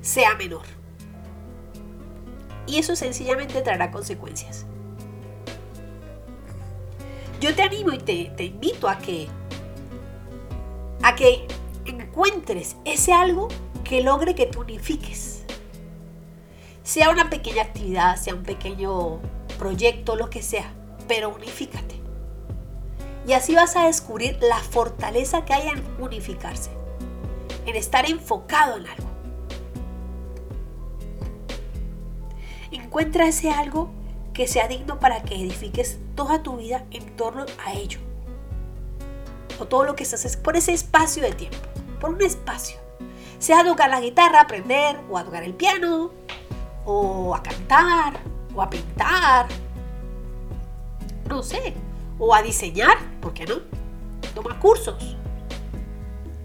sea 0.00 0.34
menor. 0.36 0.64
Y 2.66 2.78
eso 2.78 2.96
sencillamente 2.96 3.60
traerá 3.60 3.90
consecuencias. 3.90 4.64
Yo 7.38 7.54
te 7.54 7.60
animo 7.60 7.92
y 7.92 7.98
te, 7.98 8.32
te 8.34 8.44
invito 8.44 8.88
a 8.88 8.96
que, 8.96 9.28
a 11.02 11.14
que 11.16 11.46
encuentres 11.84 12.76
ese 12.86 13.12
algo 13.12 13.48
que 13.92 14.00
logre 14.00 14.34
que 14.34 14.46
te 14.46 14.56
unifiques. 14.56 15.42
Sea 16.82 17.10
una 17.10 17.28
pequeña 17.28 17.60
actividad, 17.60 18.16
sea 18.16 18.34
un 18.34 18.42
pequeño 18.42 19.20
proyecto, 19.58 20.16
lo 20.16 20.30
que 20.30 20.40
sea, 20.40 20.72
pero 21.08 21.28
unifícate. 21.28 21.96
Y 23.26 23.34
así 23.34 23.54
vas 23.54 23.76
a 23.76 23.84
descubrir 23.84 24.38
la 24.40 24.56
fortaleza 24.56 25.44
que 25.44 25.52
hay 25.52 25.68
en 25.68 25.84
unificarse, 26.02 26.70
en 27.66 27.76
estar 27.76 28.08
enfocado 28.08 28.78
en 28.78 28.86
algo. 28.86 29.10
Encuentra 32.70 33.28
ese 33.28 33.50
algo 33.50 33.90
que 34.32 34.48
sea 34.48 34.68
digno 34.68 35.00
para 35.00 35.22
que 35.22 35.34
edifiques 35.34 35.98
toda 36.14 36.42
tu 36.42 36.56
vida 36.56 36.86
en 36.92 37.14
torno 37.14 37.44
a 37.62 37.74
ello. 37.74 37.98
O 39.60 39.66
todo 39.66 39.84
lo 39.84 39.96
que 39.96 40.04
estás 40.04 40.38
por 40.38 40.56
ese 40.56 40.72
espacio 40.72 41.22
de 41.22 41.32
tiempo, 41.32 41.58
por 42.00 42.08
un 42.08 42.22
espacio. 42.22 42.81
Sea 43.42 43.58
a 43.58 43.64
tocar 43.64 43.90
la 43.90 44.00
guitarra, 44.00 44.42
aprender, 44.42 45.00
o 45.10 45.18
a 45.18 45.24
tocar 45.24 45.42
el 45.42 45.52
piano, 45.52 46.12
o 46.84 47.34
a 47.34 47.42
cantar, 47.42 48.20
o 48.54 48.62
a 48.62 48.70
pintar. 48.70 49.48
No 51.28 51.42
sé, 51.42 51.74
o 52.20 52.36
a 52.36 52.40
diseñar, 52.40 52.96
¿por 53.20 53.34
qué 53.34 53.44
no? 53.44 53.56
Toma 54.36 54.60
cursos. 54.60 55.16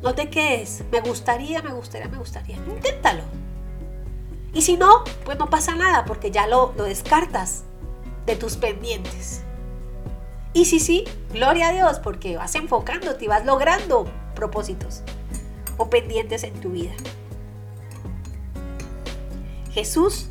No 0.02 0.16
te 0.16 0.32
quedes, 0.32 0.86
me 0.92 1.00
gustaría, 1.02 1.62
me 1.62 1.70
gustaría, 1.70 2.08
me 2.08 2.18
gustaría. 2.18 2.56
Inténtalo. 2.56 3.22
Y 4.56 4.64
si 4.64 4.76
no, 4.76 5.04
pues 5.24 5.38
no 5.38 5.52
pasa 5.52 5.76
nada 5.76 6.04
porque 6.04 6.32
ya 6.32 6.48
lo, 6.48 6.74
lo 6.78 6.86
descartas 6.86 7.66
de 8.26 8.36
tus 8.36 8.58
pendientes. 8.58 9.44
Y 10.52 10.66
si 10.66 10.80
sí, 10.80 11.04
gloria 11.32 11.68
a 11.68 11.74
Dios 11.74 12.00
porque 12.00 12.38
vas 12.38 12.56
enfocándote 12.56 13.26
y 13.26 13.28
vas 13.28 13.46
logrando 13.46 14.08
propósitos 14.34 15.04
o 15.78 15.90
pendientes 15.90 16.44
en 16.44 16.54
tu 16.56 16.72
vida. 16.72 16.94
Jesús, 19.72 20.30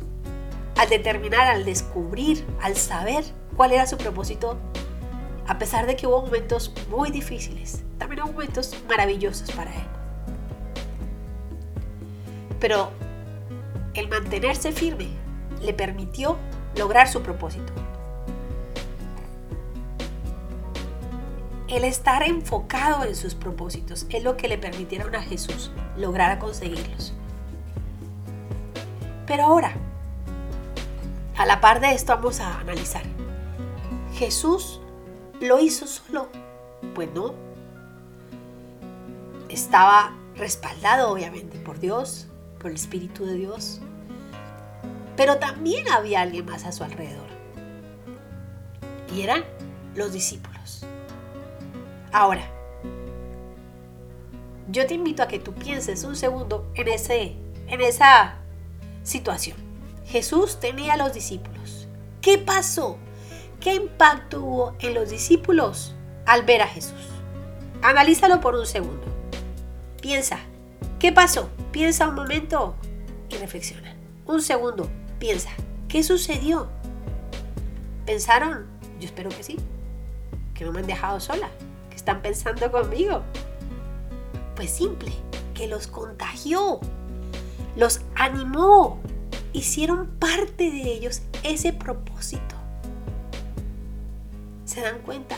al 0.75 0.89
determinar, 0.89 1.47
al 1.47 1.65
descubrir, 1.65 2.45
al 2.61 2.75
saber 2.75 3.23
cuál 3.55 3.71
era 3.71 3.87
su 3.87 3.97
propósito, 3.97 4.57
a 5.47 5.57
pesar 5.57 5.87
de 5.87 5.95
que 5.95 6.05
hubo 6.05 6.21
momentos 6.21 6.73
muy 6.89 7.11
difíciles, 7.11 7.83
también 7.97 8.23
hubo 8.23 8.33
momentos 8.33 8.75
maravillosos 8.87 9.51
para 9.51 9.73
él. 9.73 9.87
Pero 12.59 12.91
el 13.93 14.09
mantenerse 14.09 14.71
firme 14.71 15.07
le 15.61 15.73
permitió 15.73 16.37
lograr 16.75 17.07
su 17.07 17.21
propósito. 17.21 17.73
El 21.67 21.83
estar 21.83 22.23
enfocado 22.23 23.03
en 23.03 23.15
sus 23.15 23.35
propósitos 23.35 24.05
es 24.09 24.23
lo 24.23 24.37
que 24.37 24.47
le 24.47 24.57
permitieron 24.57 25.15
a 25.15 25.21
Jesús 25.21 25.71
lograr 25.97 26.39
conseguirlos. 26.39 27.13
Pero 29.25 29.43
ahora, 29.43 29.73
a 31.35 31.45
la 31.45 31.59
par 31.59 31.81
de 31.81 31.91
esto 31.91 32.15
vamos 32.15 32.39
a 32.39 32.59
analizar. 32.59 33.03
Jesús 34.13 34.79
¿Lo 35.39 35.59
hizo 35.59 35.85
solo? 35.85 36.29
Pues 36.95 37.09
no. 37.13 37.35
Estaba 39.49 40.15
respaldado 40.35 41.11
obviamente 41.11 41.59
por 41.59 41.79
Dios, 41.79 42.27
por 42.59 42.71
el 42.71 42.75
Espíritu 42.75 43.25
de 43.25 43.35
Dios. 43.35 43.81
Pero 45.15 45.37
también 45.37 45.87
había 45.89 46.21
alguien 46.21 46.45
más 46.45 46.65
a 46.65 46.71
su 46.71 46.83
alrededor. 46.83 47.27
Y 49.15 49.21
eran 49.21 49.43
los 49.95 50.11
discípulos. 50.11 50.56
Ahora, 52.11 52.49
yo 54.69 54.85
te 54.85 54.93
invito 54.93 55.23
a 55.23 55.27
que 55.27 55.39
tú 55.39 55.53
pienses 55.53 56.03
un 56.03 56.15
segundo 56.15 56.71
en, 56.75 56.87
ese, 56.87 57.35
en 57.67 57.81
esa 57.81 58.35
situación. 59.03 59.57
Jesús 60.05 60.59
tenía 60.59 60.93
a 60.93 60.97
los 60.97 61.13
discípulos. 61.13 61.87
¿Qué 62.21 62.37
pasó? 62.37 62.97
¿Qué 63.59 63.75
impacto 63.75 64.41
hubo 64.43 64.75
en 64.79 64.93
los 64.93 65.09
discípulos 65.09 65.95
al 66.25 66.43
ver 66.43 66.61
a 66.61 66.67
Jesús? 66.67 67.07
Analízalo 67.81 68.41
por 68.41 68.55
un 68.55 68.65
segundo. 68.65 69.05
Piensa, 70.01 70.39
¿qué 70.99 71.11
pasó? 71.11 71.49
Piensa 71.71 72.07
un 72.07 72.15
momento 72.15 72.75
y 73.29 73.37
reflexiona. 73.37 73.95
Un 74.25 74.41
segundo, 74.41 74.89
piensa, 75.19 75.49
¿qué 75.87 76.03
sucedió? 76.03 76.69
¿Pensaron? 78.05 78.67
Yo 78.99 79.05
espero 79.05 79.29
que 79.29 79.43
sí. 79.43 79.57
Que 80.53 80.65
no 80.65 80.71
me 80.71 80.79
han 80.79 80.87
dejado 80.87 81.19
sola. 81.19 81.49
Están 82.07 82.21
pensando 82.21 82.71
conmigo. 82.71 83.21
Pues 84.55 84.69
simple, 84.69 85.11
que 85.53 85.67
los 85.67 85.87
contagió. 85.87 86.79
Los 87.75 87.99
animó. 88.15 89.01
Hicieron 89.51 90.07
parte 90.17 90.71
de 90.71 90.83
ellos 90.83 91.21
ese 91.43 91.73
propósito 91.73 92.55
se 94.63 94.79
dan 94.79 94.99
cuenta 94.99 95.35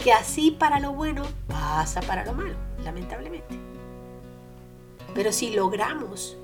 que 0.00 0.12
así 0.12 0.50
para 0.50 0.80
lo 0.80 0.92
bueno 0.92 1.22
pasa 1.46 2.00
para 2.00 2.24
lo 2.24 2.32
malo, 2.32 2.54
lamentablemente. 2.82 3.56
Pero 5.14 5.30
si 5.30 5.54
logramos 5.54 6.36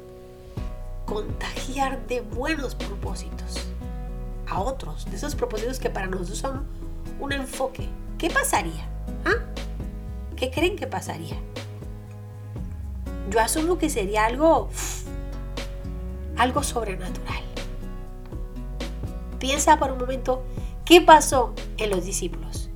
contagiar 1.05 2.07
de 2.07 2.21
buenos 2.21 2.77
propósitos 2.77 3.66
a 4.47 4.61
otros, 4.61 5.11
de 5.11 5.16
esos 5.16 5.35
propósitos 5.35 5.81
que 5.81 5.90
para 5.90 6.07
nosotros 6.07 6.38
son 6.38 6.64
un 7.19 7.33
enfoque, 7.33 7.88
¿qué 8.21 8.31
pasaría? 8.31 8.87
¿Ah? 9.25 9.43
¿Qué 10.37 10.51
creen 10.51 10.77
que 10.77 10.87
pasaría? 10.87 11.37
Yo 13.31 13.41
asumo 13.41 13.79
que 13.79 13.89
sería 13.89 14.27
algo, 14.27 14.69
algo 16.37 16.63
sobrenatural. 16.63 17.43
Piensa 19.39 19.79
por 19.79 19.93
un 19.93 19.99
momento 19.99 20.45
¿Qué 20.91 21.01
pasó 21.01 21.55
en 21.79 21.91
los 21.91 22.05
discípulos? 22.05 22.69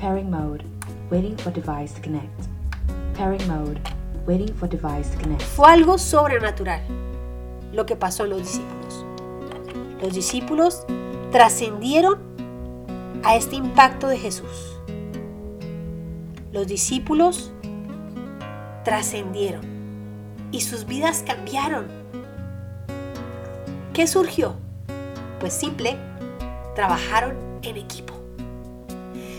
Pairing 0.00 0.30
mode. 0.30 0.64
Waiting 1.10 1.36
for 1.36 1.52
device 1.52 1.92
to 1.92 2.00
connect. 2.00 2.48
Pairing 3.14 3.46
mode. 3.46 3.78
Waiting 4.26 4.54
for 4.54 4.66
device 4.66 5.10
to 5.10 5.18
connect. 5.18 5.42
Fue 5.42 5.70
algo 5.70 5.98
sobrenatural 5.98 6.80
lo 7.74 7.84
que 7.84 7.96
pasó 7.96 8.24
en 8.24 8.30
los 8.30 8.40
discípulos. 8.40 9.04
Los 10.00 10.14
discípulos 10.14 10.86
trascendieron 11.32 12.20
a 13.24 13.36
este 13.36 13.56
impacto 13.56 14.06
de 14.06 14.18
Jesús. 14.18 14.76
Los 16.52 16.66
discípulos 16.66 17.50
trascendieron 18.84 19.62
y 20.52 20.60
sus 20.60 20.84
vidas 20.84 21.24
cambiaron. 21.26 21.86
¿Qué 23.94 24.06
surgió? 24.06 24.56
Pues 25.40 25.54
simple, 25.54 25.96
trabajaron 26.74 27.34
en 27.62 27.78
equipo. 27.78 28.12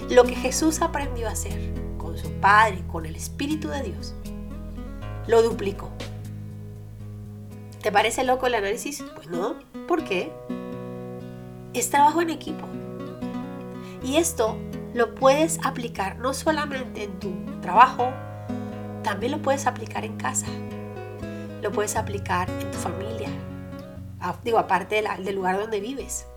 Lo 0.09 0.23
que 0.23 0.35
Jesús 0.35 0.81
aprendió 0.81 1.27
a 1.27 1.33
hacer 1.33 1.73
con 1.99 2.17
su 2.17 2.31
Padre, 2.33 2.83
con 2.91 3.05
el 3.05 3.15
Espíritu 3.15 3.69
de 3.69 3.83
Dios, 3.83 4.15
lo 5.27 5.43
duplicó. 5.43 5.91
¿Te 7.83 7.91
parece 7.91 8.23
loco 8.23 8.47
el 8.47 8.55
análisis? 8.55 9.03
Pues 9.15 9.27
no. 9.27 9.55
¿Por 9.87 10.03
qué? 10.03 10.31
Es 11.73 11.89
trabajo 11.89 12.21
en 12.21 12.29
equipo. 12.29 12.67
Y 14.03 14.17
esto 14.17 14.57
lo 14.93 15.15
puedes 15.15 15.59
aplicar 15.65 16.19
no 16.19 16.33
solamente 16.33 17.03
en 17.05 17.19
tu 17.19 17.33
trabajo, 17.61 18.11
también 19.03 19.31
lo 19.31 19.41
puedes 19.41 19.65
aplicar 19.65 20.05
en 20.05 20.17
casa. 20.17 20.45
Lo 21.61 21.71
puedes 21.71 21.95
aplicar 21.95 22.49
en 22.49 22.69
tu 22.71 22.77
familia. 22.77 23.29
Digo, 24.43 24.59
aparte 24.59 25.03
del 25.19 25.35
lugar 25.35 25.57
donde 25.57 25.79
vives. 25.79 26.27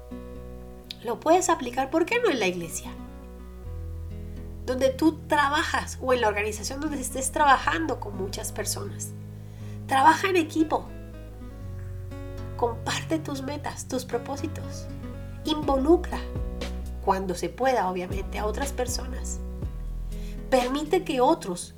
Lo 1.04 1.20
puedes 1.20 1.50
aplicar, 1.50 1.90
¿por 1.90 2.06
qué 2.06 2.20
no 2.20 2.30
en 2.30 2.40
la 2.40 2.46
iglesia? 2.46 2.90
Donde 4.64 4.88
tú 4.88 5.18
trabajas 5.28 5.98
o 6.00 6.12
en 6.12 6.22
la 6.22 6.28
organización 6.28 6.80
donde 6.80 7.00
estés 7.00 7.30
trabajando 7.30 8.00
con 8.00 8.16
muchas 8.16 8.52
personas. 8.52 9.10
Trabaja 9.86 10.28
en 10.28 10.36
equipo. 10.36 10.88
Comparte 12.56 13.18
tus 13.18 13.42
metas, 13.42 13.86
tus 13.86 14.04
propósitos. 14.04 14.86
Involucra 15.46 16.18
cuando 17.04 17.34
se 17.34 17.48
pueda, 17.48 17.88
obviamente, 17.88 18.38
a 18.38 18.46
otras 18.46 18.72
personas. 18.72 19.38
Permite 20.50 21.04
que 21.04 21.20
otros 21.20 21.74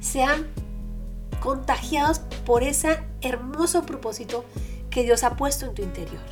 sean 0.00 0.46
contagiados 1.40 2.20
por 2.44 2.62
ese 2.62 3.02
hermoso 3.20 3.84
propósito 3.84 4.44
que 4.90 5.02
Dios 5.02 5.24
ha 5.24 5.36
puesto 5.36 5.66
en 5.66 5.74
tu 5.74 5.82
interior. 5.82 6.22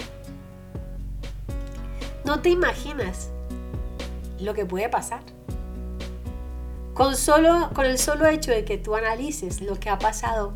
No 2.24 2.40
te 2.40 2.50
imaginas 2.50 3.30
lo 4.40 4.54
que 4.54 4.64
puede 4.64 4.88
pasar. 4.88 5.22
Con, 6.94 7.16
solo, 7.16 7.70
con 7.74 7.86
el 7.86 7.98
solo 7.98 8.26
hecho 8.26 8.50
de 8.50 8.64
que 8.64 8.78
tú 8.78 8.94
analices 8.94 9.60
lo 9.60 9.80
que 9.80 9.90
ha 9.90 9.98
pasado, 9.98 10.52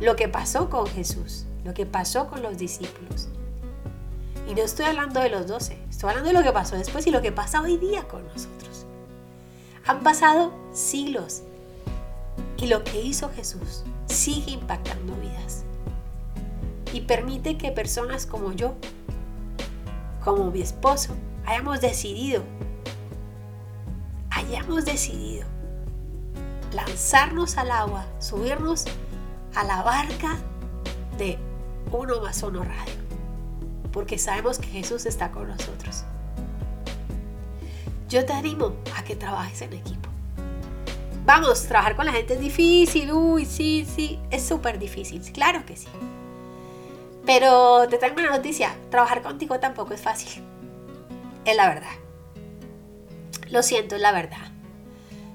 lo 0.00 0.14
que 0.16 0.28
pasó 0.28 0.68
con 0.68 0.86
Jesús, 0.86 1.46
lo 1.64 1.74
que 1.74 1.86
pasó 1.86 2.28
con 2.28 2.42
los 2.42 2.58
discípulos, 2.58 3.28
y 4.50 4.54
no 4.54 4.62
estoy 4.62 4.86
hablando 4.86 5.20
de 5.20 5.28
los 5.28 5.46
doce, 5.46 5.78
estoy 5.88 6.08
hablando 6.08 6.30
de 6.30 6.34
lo 6.36 6.42
que 6.42 6.52
pasó 6.52 6.74
después 6.74 7.06
y 7.06 7.12
lo 7.12 7.22
que 7.22 7.30
pasa 7.30 7.62
hoy 7.62 7.76
día 7.76 8.08
con 8.08 8.26
nosotros. 8.26 8.84
Han 9.86 10.00
pasado 10.00 10.52
siglos 10.72 11.42
y 12.56 12.66
lo 12.66 12.82
que 12.82 13.00
hizo 13.00 13.30
Jesús 13.30 13.84
sigue 14.06 14.50
impactando 14.50 15.14
vidas. 15.14 15.62
Y 16.92 17.02
permite 17.02 17.56
que 17.58 17.70
personas 17.70 18.26
como 18.26 18.52
yo, 18.52 18.74
como 20.24 20.50
mi 20.50 20.62
esposo, 20.62 21.14
hayamos 21.46 21.80
decidido, 21.80 22.42
hayamos 24.30 24.84
decidido 24.84 25.46
lanzarnos 26.72 27.56
al 27.56 27.70
agua, 27.70 28.04
subirnos 28.18 28.84
a 29.54 29.62
la 29.62 29.82
barca 29.84 30.38
de 31.18 31.38
Uno 31.92 32.20
más 32.20 32.42
Uno 32.42 32.64
Radio 32.64 32.99
porque 33.92 34.18
sabemos 34.18 34.58
que 34.58 34.68
Jesús 34.68 35.06
está 35.06 35.30
con 35.30 35.48
nosotros. 35.48 36.04
Yo 38.08 38.24
te 38.26 38.32
animo 38.32 38.74
a 38.96 39.04
que 39.04 39.16
trabajes 39.16 39.62
en 39.62 39.72
equipo. 39.72 40.08
Vamos, 41.24 41.62
trabajar 41.64 41.96
con 41.96 42.06
la 42.06 42.12
gente 42.12 42.34
es 42.34 42.40
difícil, 42.40 43.12
uy, 43.12 43.44
sí, 43.44 43.86
sí, 43.94 44.18
es 44.30 44.44
súper 44.44 44.78
difícil, 44.78 45.22
claro 45.32 45.64
que 45.64 45.76
sí. 45.76 45.88
Pero 47.26 47.86
te 47.88 47.98
traigo 47.98 48.16
una 48.18 48.30
noticia, 48.30 48.74
trabajar 48.90 49.22
contigo 49.22 49.60
tampoco 49.60 49.94
es 49.94 50.00
fácil. 50.00 50.42
Es 51.44 51.56
la 51.56 51.68
verdad. 51.68 51.92
Lo 53.50 53.62
siento, 53.62 53.96
es 53.96 54.00
la 54.00 54.12
verdad. 54.12 54.50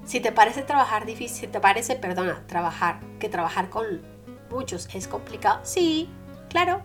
Si 0.04 0.20
te 0.20 0.32
parece 0.32 0.62
trabajar 0.62 1.06
difícil, 1.06 1.36
si 1.36 1.46
te 1.46 1.60
parece, 1.60 1.96
perdona, 1.96 2.46
trabajar, 2.46 3.00
que 3.18 3.28
trabajar 3.28 3.70
con 3.70 4.02
muchos 4.50 4.88
es 4.94 5.08
complicado, 5.08 5.60
sí, 5.64 6.10
claro, 6.48 6.82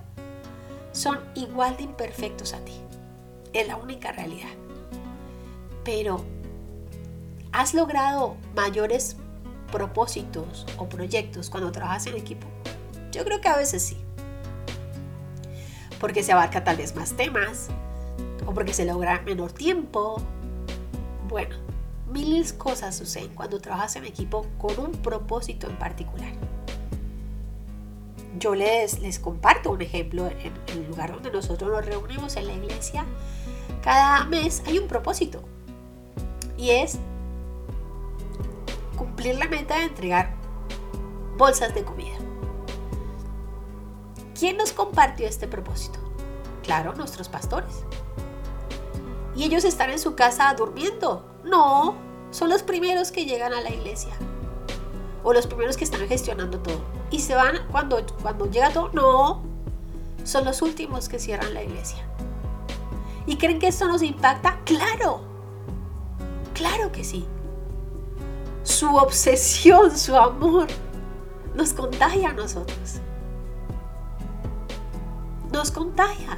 son 0.91 1.19
igual 1.35 1.77
de 1.77 1.83
imperfectos 1.83 2.53
a 2.53 2.59
ti. 2.59 2.73
Es 3.53 3.67
la 3.67 3.75
única 3.77 4.11
realidad. 4.11 4.49
Pero, 5.83 6.23
¿has 7.51 7.73
logrado 7.73 8.37
mayores 8.55 9.17
propósitos 9.71 10.65
o 10.77 10.87
proyectos 10.87 11.49
cuando 11.49 11.71
trabajas 11.71 12.07
en 12.07 12.15
equipo? 12.15 12.47
Yo 13.11 13.23
creo 13.23 13.41
que 13.41 13.49
a 13.49 13.57
veces 13.57 13.81
sí. 13.81 13.97
Porque 15.99 16.23
se 16.23 16.31
abarca 16.31 16.63
tal 16.63 16.77
vez 16.77 16.95
más 16.95 17.13
temas 17.13 17.67
o 18.45 18.53
porque 18.53 18.73
se 18.73 18.85
logra 18.85 19.21
menor 19.21 19.51
tiempo. 19.51 20.21
Bueno, 21.27 21.55
miles 22.07 22.53
cosas 22.53 22.95
suceden 22.95 23.33
cuando 23.33 23.59
trabajas 23.59 23.95
en 23.95 24.05
equipo 24.05 24.45
con 24.57 24.79
un 24.79 24.91
propósito 24.91 25.67
en 25.67 25.77
particular 25.77 26.50
yo 28.37 28.55
les, 28.55 28.99
les 28.99 29.19
comparto 29.19 29.71
un 29.71 29.81
ejemplo 29.81 30.27
en, 30.27 30.53
el 30.67 30.87
lugar 30.87 31.13
donde 31.13 31.31
nosotros 31.31 31.69
nos 31.71 31.85
reunimos 31.85 32.35
en 32.35 32.47
la 32.47 32.53
iglesia. 32.53 33.05
Cada 33.83 34.25
mes 34.25 34.63
hay 34.65 34.79
un 34.79 34.87
propósito 34.87 35.43
y 36.57 36.71
es 36.71 36.99
cumplir 38.95 39.37
la 39.37 39.47
meta 39.47 39.77
de 39.77 39.85
entregar 39.85 40.33
bolsas 41.37 41.73
de 41.73 41.83
comida. 41.83 42.17
¿Quién 44.37 44.57
nos 44.57 44.71
compartió 44.71 45.27
este 45.27 45.47
propósito? 45.47 45.99
Claro, 46.63 46.93
nuestros 46.93 47.29
pastores. 47.29 47.83
¿Y 49.35 49.43
ellos 49.43 49.65
están 49.65 49.89
en 49.89 49.99
su 49.99 50.15
casa 50.15 50.53
durmiendo? 50.55 51.25
No, 51.43 51.95
son 52.31 52.49
los 52.49 52.63
primeros 52.63 53.11
que 53.11 53.25
llegan 53.25 53.53
a 53.53 53.61
la 53.61 53.69
iglesia 53.71 54.13
o 55.23 55.33
los 55.33 55.47
primeros 55.47 55.77
que 55.77 55.83
están 55.83 56.07
gestionando 56.07 56.59
todo. 56.59 56.81
Y 57.09 57.19
se 57.19 57.35
van 57.35 57.59
cuando, 57.71 58.03
cuando 58.21 58.49
llega 58.49 58.71
todo. 58.71 58.89
No, 58.93 59.43
son 60.23 60.45
los 60.45 60.61
últimos 60.61 61.09
que 61.09 61.19
cierran 61.19 61.53
la 61.53 61.63
iglesia. 61.63 62.05
¿Y 63.25 63.37
creen 63.37 63.59
que 63.59 63.67
esto 63.67 63.87
nos 63.87 64.01
impacta? 64.01 64.59
Claro, 64.65 65.21
claro 66.53 66.91
que 66.91 67.03
sí. 67.03 67.25
Su 68.63 68.95
obsesión, 68.95 69.95
su 69.97 70.15
amor, 70.15 70.67
nos 71.55 71.73
contagia 71.73 72.29
a 72.29 72.33
nosotros. 72.33 72.99
Nos 75.51 75.71
contagia. 75.71 76.37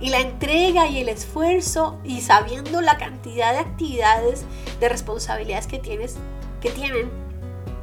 Y 0.00 0.10
la 0.10 0.20
entrega 0.20 0.86
y 0.86 1.00
el 1.00 1.08
esfuerzo 1.08 1.98
y 2.04 2.20
sabiendo 2.20 2.80
la 2.80 2.98
cantidad 2.98 3.52
de 3.52 3.58
actividades, 3.58 4.44
de 4.78 4.88
responsabilidades 4.88 5.66
que 5.66 5.78
tienes, 5.78 6.16
que 6.60 6.70
tienen 6.70 7.10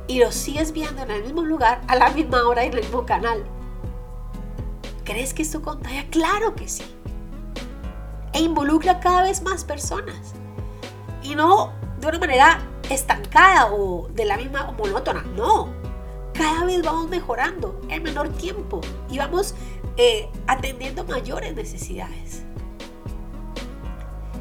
y 0.07 0.19
los 0.19 0.35
sigues 0.35 0.71
viendo 0.71 1.01
en 1.01 1.11
el 1.11 1.23
mismo 1.23 1.43
lugar, 1.43 1.81
a 1.87 1.95
la 1.95 2.09
misma 2.09 2.47
hora 2.47 2.63
y 2.63 2.67
en 2.67 2.73
el 2.73 2.81
mismo 2.81 3.05
canal. 3.05 3.43
¿Crees 5.03 5.33
que 5.33 5.41
esto 5.41 5.61
contagia? 5.61 6.07
Claro 6.09 6.55
que 6.55 6.67
sí. 6.67 6.83
E 8.33 8.41
involucra 8.41 8.99
cada 8.99 9.23
vez 9.23 9.41
más 9.41 9.63
personas. 9.63 10.33
Y 11.23 11.35
no 11.35 11.71
de 11.99 12.07
una 12.07 12.19
manera 12.19 12.59
estancada 12.89 13.71
o 13.71 14.09
de 14.09 14.25
la 14.25 14.37
misma 14.37 14.69
o 14.69 14.73
monótona. 14.73 15.21
No. 15.35 15.69
Cada 16.33 16.65
vez 16.65 16.83
vamos 16.83 17.09
mejorando 17.09 17.79
en 17.89 18.03
menor 18.03 18.29
tiempo 18.29 18.81
y 19.09 19.17
vamos 19.17 19.55
eh, 19.97 20.29
atendiendo 20.47 21.03
mayores 21.05 21.55
necesidades. 21.55 22.43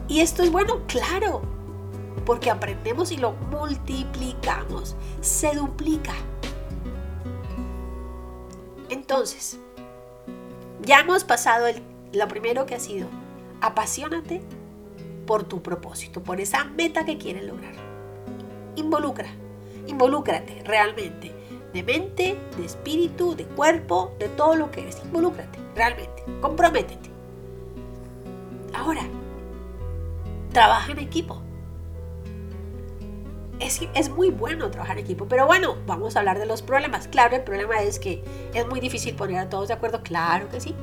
¿Y 0.09 0.21
esto 0.21 0.43
es 0.43 0.51
bueno? 0.51 0.83
Claro 0.89 1.54
porque 2.25 2.51
aprendemos 2.51 3.13
y 3.13 3.17
lo 3.17 3.33
multiplicamos, 3.33 4.97
se 5.21 5.55
duplica. 5.55 6.15
Entonces, 8.89 9.59
ya 10.83 11.01
hemos 11.01 11.25
pasado 11.25 11.67
el, 11.67 11.83
lo 12.13 12.29
primero 12.29 12.67
que 12.67 12.75
ha 12.75 12.81
sido, 12.81 13.09
apasionate 13.61 14.43
por 15.27 15.45
tu 15.45 15.63
propósito, 15.63 16.23
por 16.23 16.41
esa 16.41 16.65
meta 16.65 17.05
que 17.05 17.19
quieres 17.19 17.45
lograr. 17.45 17.75
Involucra, 18.77 19.29
involúcrate 19.87 20.63
realmente, 20.65 21.33
de 21.73 21.83
mente, 21.83 22.39
de 22.57 22.65
espíritu, 22.65 23.35
de 23.35 23.45
cuerpo, 23.47 24.15
de 24.19 24.29
todo 24.29 24.55
lo 24.55 24.71
que 24.71 24.83
eres. 24.83 25.01
Involúcrate, 25.05 25.59
realmente, 25.75 26.25
comprométete. 26.41 27.11
Ahora, 28.75 29.03
trabaja 30.53 30.93
en 30.93 30.99
equipo 30.99 31.44
es, 33.67 34.09
muy 34.11 34.31
bueno 34.31 34.71
trabajar 34.71 34.99
en 34.99 35.05
equipo. 35.05 35.27
Pero 35.27 35.47
bueno, 35.47 35.77
vamos 35.87 36.17
a 36.17 36.21
hablar 36.21 36.39
de 36.39 36.47
los 36.47 36.63
problemas. 36.63 37.09
Claro, 37.09 37.37
el 37.37 37.43
problema 37.43 37.81
es 37.83 37.99
que 37.99 38.23
es 38.53 38.67
muy 38.67 38.81
difícil 38.81 39.15
poner 39.15 39.39
a 39.39 39.49
todos 39.49 39.69
de 39.69 39.75
acuerdo. 39.75 40.03
Claro 40.03 40.49
que 40.49 40.61
sí. 40.61 40.75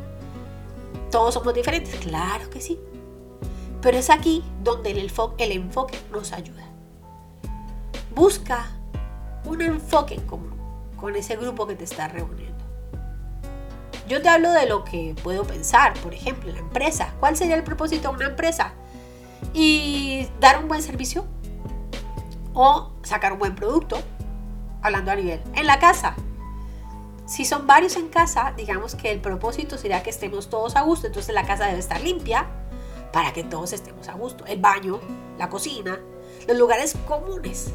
Todos 1.12 1.34
somos 1.34 1.54
diferentes. 1.54 1.96
Claro 1.96 2.50
que 2.50 2.62
sí. 2.62 2.80
Pero 3.82 3.98
es 3.98 4.10
aquí 4.10 4.44
donde 4.64 4.92
el 4.92 5.52
enfoque 5.52 5.98
nos 6.12 6.32
ayuda. 6.34 6.64
Busca 8.14 8.68
un 9.46 9.62
enfoque 9.62 10.16
en 10.16 10.22
común 10.22 10.52
con 10.98 11.16
ese 11.16 11.36
grupo 11.36 11.66
que 11.66 11.76
te 11.76 11.84
está 11.84 12.08
reuniendo. 12.08 12.52
Yo 14.08 14.22
te 14.22 14.30
hablo 14.30 14.52
de 14.52 14.68
lo 14.68 14.84
que 14.84 15.16
puedo 15.24 15.44
pensar, 15.46 15.94
por 16.02 16.14
ejemplo, 16.14 16.52
la 16.52 16.60
empresa. 16.60 17.14
¿Cuál 17.20 17.38
sería 17.38 17.56
el 17.56 17.64
propósito 17.64 18.10
de 18.10 18.16
una 18.16 18.26
empresa? 18.26 18.74
Y 19.54 20.28
dar 20.40 20.60
un 20.60 20.68
buen 20.68 20.84
servicio 20.84 21.26
o 22.54 22.92
sacar 23.04 23.34
un 23.34 23.40
buen 23.40 23.56
producto, 23.56 23.98
hablando 24.82 25.12
a 25.12 25.16
nivel. 25.16 25.42
En 25.56 25.68
la 25.68 25.80
casa, 25.80 26.16
si 27.26 27.46
son 27.46 27.66
varios 27.66 27.96
en 27.96 28.10
casa, 28.10 28.54
digamos 28.58 28.96
que 28.96 29.12
el 29.12 29.22
propósito 29.22 29.78
sería 29.78 30.04
que 30.04 30.10
estemos 30.10 30.50
todos 30.50 30.76
a 30.76 30.82
gusto, 30.82 31.08
entonces 31.08 31.34
la 31.34 31.46
casa 31.46 31.66
debe 31.66 31.80
estar 31.80 32.02
limpia 32.02 32.48
para 33.14 33.34
que 33.34 33.44
todos 33.44 33.74
estemos 33.74 34.08
a 34.10 34.14
gusto. 34.14 34.46
El 34.46 34.60
baño, 34.60 35.00
la 35.38 35.50
cocina, 35.50 36.00
los 36.48 36.58
lugares 36.58 36.96
comunes. 37.08 37.74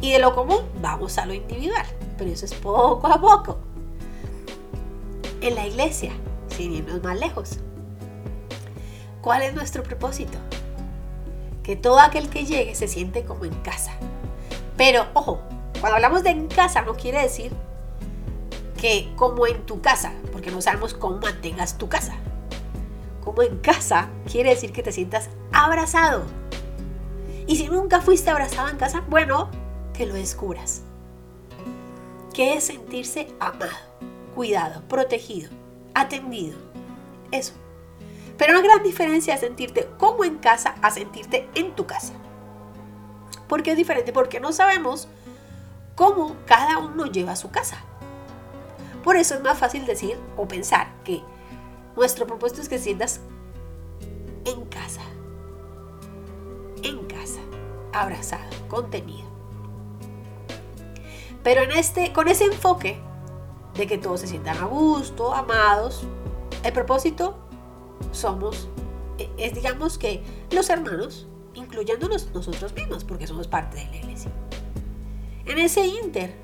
Y 0.00 0.12
de 0.12 0.18
lo 0.18 0.34
común 0.34 0.60
vamos 0.80 1.18
a 1.18 1.26
lo 1.26 1.34
individual, 1.34 1.86
pero 2.16 2.30
eso 2.30 2.44
es 2.44 2.54
poco 2.54 3.06
a 3.06 3.20
poco. 3.20 3.58
En 5.40 5.54
la 5.54 5.66
iglesia, 5.66 6.12
sin 6.48 6.72
irnos 6.72 7.02
más 7.02 7.18
lejos. 7.18 7.58
¿Cuál 9.22 9.42
es 9.42 9.54
nuestro 9.54 9.82
propósito? 9.82 10.38
Que 11.68 11.76
todo 11.76 12.00
aquel 12.00 12.30
que 12.30 12.46
llegue 12.46 12.74
se 12.74 12.88
siente 12.88 13.26
como 13.26 13.44
en 13.44 13.52
casa. 13.56 13.92
Pero 14.78 15.06
ojo, 15.12 15.42
cuando 15.80 15.96
hablamos 15.96 16.22
de 16.22 16.30
en 16.30 16.48
casa 16.48 16.80
no 16.80 16.94
quiere 16.94 17.20
decir 17.20 17.52
que 18.80 19.12
como 19.16 19.46
en 19.46 19.66
tu 19.66 19.82
casa, 19.82 20.14
porque 20.32 20.50
no 20.50 20.62
sabemos 20.62 20.94
cómo 20.94 21.18
mantengas 21.18 21.76
tu 21.76 21.86
casa. 21.86 22.14
Como 23.22 23.42
en 23.42 23.58
casa 23.58 24.08
quiere 24.32 24.48
decir 24.48 24.72
que 24.72 24.82
te 24.82 24.92
sientas 24.92 25.28
abrazado. 25.52 26.22
Y 27.46 27.56
si 27.56 27.68
nunca 27.68 28.00
fuiste 28.00 28.30
abrazado 28.30 28.70
en 28.70 28.78
casa, 28.78 29.04
bueno, 29.06 29.50
que 29.92 30.06
lo 30.06 30.14
descubras. 30.14 30.80
Que 32.32 32.54
es 32.54 32.64
sentirse 32.64 33.28
amado, 33.40 33.76
cuidado, 34.34 34.80
protegido, 34.88 35.50
atendido. 35.92 36.56
Eso. 37.30 37.52
Pero 38.38 38.52
una 38.52 38.62
gran 38.62 38.82
diferencia 38.84 39.34
es 39.34 39.40
sentirte 39.40 39.90
como 39.98 40.24
en 40.24 40.38
casa 40.38 40.76
a 40.80 40.90
sentirte 40.92 41.48
en 41.54 41.74
tu 41.74 41.86
casa. 41.86 42.14
¿Por 43.48 43.62
qué 43.62 43.72
es 43.72 43.76
diferente? 43.76 44.12
Porque 44.12 44.38
no 44.38 44.52
sabemos 44.52 45.08
cómo 45.96 46.36
cada 46.46 46.78
uno 46.78 47.06
lleva 47.06 47.34
su 47.34 47.50
casa. 47.50 47.78
Por 49.02 49.16
eso 49.16 49.34
es 49.34 49.42
más 49.42 49.58
fácil 49.58 49.84
decir 49.86 50.16
o 50.36 50.46
pensar 50.46 50.88
que 51.02 51.22
nuestro 51.96 52.26
propósito 52.26 52.62
es 52.62 52.68
que 52.68 52.78
sientas 52.78 53.20
en 54.44 54.64
casa. 54.66 55.00
En 56.84 57.06
casa, 57.06 57.40
abrazado, 57.92 58.50
contenido. 58.68 59.26
Pero 61.42 61.62
en 61.62 61.72
este, 61.72 62.12
con 62.12 62.28
ese 62.28 62.44
enfoque 62.44 63.00
de 63.74 63.86
que 63.86 63.98
todos 63.98 64.20
se 64.20 64.28
sientan 64.28 64.58
a 64.58 64.66
gusto, 64.66 65.34
amados, 65.34 66.04
el 66.62 66.72
propósito 66.72 67.47
somos, 68.12 68.68
e, 69.18 69.30
es 69.38 69.54
digamos 69.54 69.98
que 69.98 70.22
los 70.50 70.70
hermanos, 70.70 71.26
incluyéndonos 71.54 72.30
nosotros 72.32 72.72
mismos, 72.74 73.04
porque 73.04 73.26
somos 73.26 73.48
parte 73.48 73.78
de 73.78 73.86
la 73.86 73.96
iglesia. 73.96 74.30
En 75.46 75.58
ese 75.58 75.86
inter, 75.86 76.34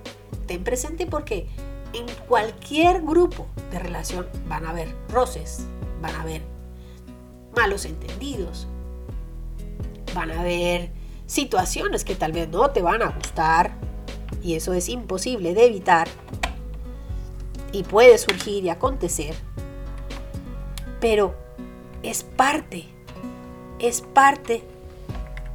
ten 0.46 0.64
presente 0.64 1.06
porque 1.06 1.48
en 1.92 2.06
cualquier 2.26 3.02
grupo 3.02 3.46
de 3.70 3.78
relación 3.78 4.26
van 4.48 4.66
a 4.66 4.70
haber 4.70 4.94
roces, 5.08 5.66
van 6.00 6.14
a 6.14 6.22
haber 6.22 6.42
malos 7.54 7.84
entendidos, 7.84 8.66
van 10.14 10.30
a 10.30 10.40
haber 10.40 10.90
situaciones 11.26 12.04
que 12.04 12.14
tal 12.14 12.32
vez 12.32 12.48
no 12.48 12.70
te 12.70 12.82
van 12.82 13.02
a 13.02 13.10
gustar 13.10 13.76
y 14.42 14.54
eso 14.54 14.72
es 14.74 14.88
imposible 14.88 15.54
de 15.54 15.66
evitar 15.66 16.08
y 17.72 17.82
puede 17.82 18.18
surgir 18.18 18.64
y 18.64 18.70
acontecer, 18.70 19.34
pero 21.00 21.34
es 22.04 22.22
parte, 22.22 22.84
es 23.78 24.00
parte 24.00 24.62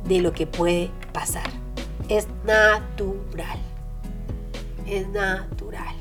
de 0.06 0.22
lo 0.22 0.34
que 0.34 0.47
puede 0.47 0.91
pasar. 1.14 1.50
Es 2.10 2.28
natural, 2.45 3.60
es 4.86 5.08
natural 5.10 5.95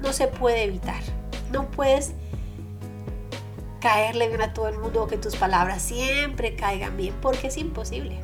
no 0.00 0.12
se 0.12 0.28
puede 0.28 0.64
evitar. 0.64 1.00
No 1.52 1.70
puedes 1.70 2.12
caerle 3.80 4.28
bien 4.28 4.42
a 4.42 4.52
todo 4.52 4.68
el 4.68 4.78
mundo 4.78 5.04
o 5.04 5.06
que 5.06 5.18
tus 5.18 5.36
palabras 5.36 5.82
siempre 5.82 6.56
caigan 6.56 6.96
bien, 6.96 7.14
porque 7.20 7.48
es 7.48 7.56
imposible. 7.56 8.20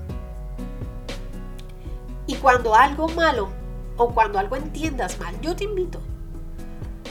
Y 2.26 2.36
cuando 2.36 2.74
algo 2.74 3.09
malo 3.09 3.50
o 3.96 4.11
cuando 4.11 4.38
algo 4.38 4.57
entiendas 4.57 5.18
mal, 5.18 5.38
yo 5.40 5.55
te 5.55 5.64
invito 5.64 6.00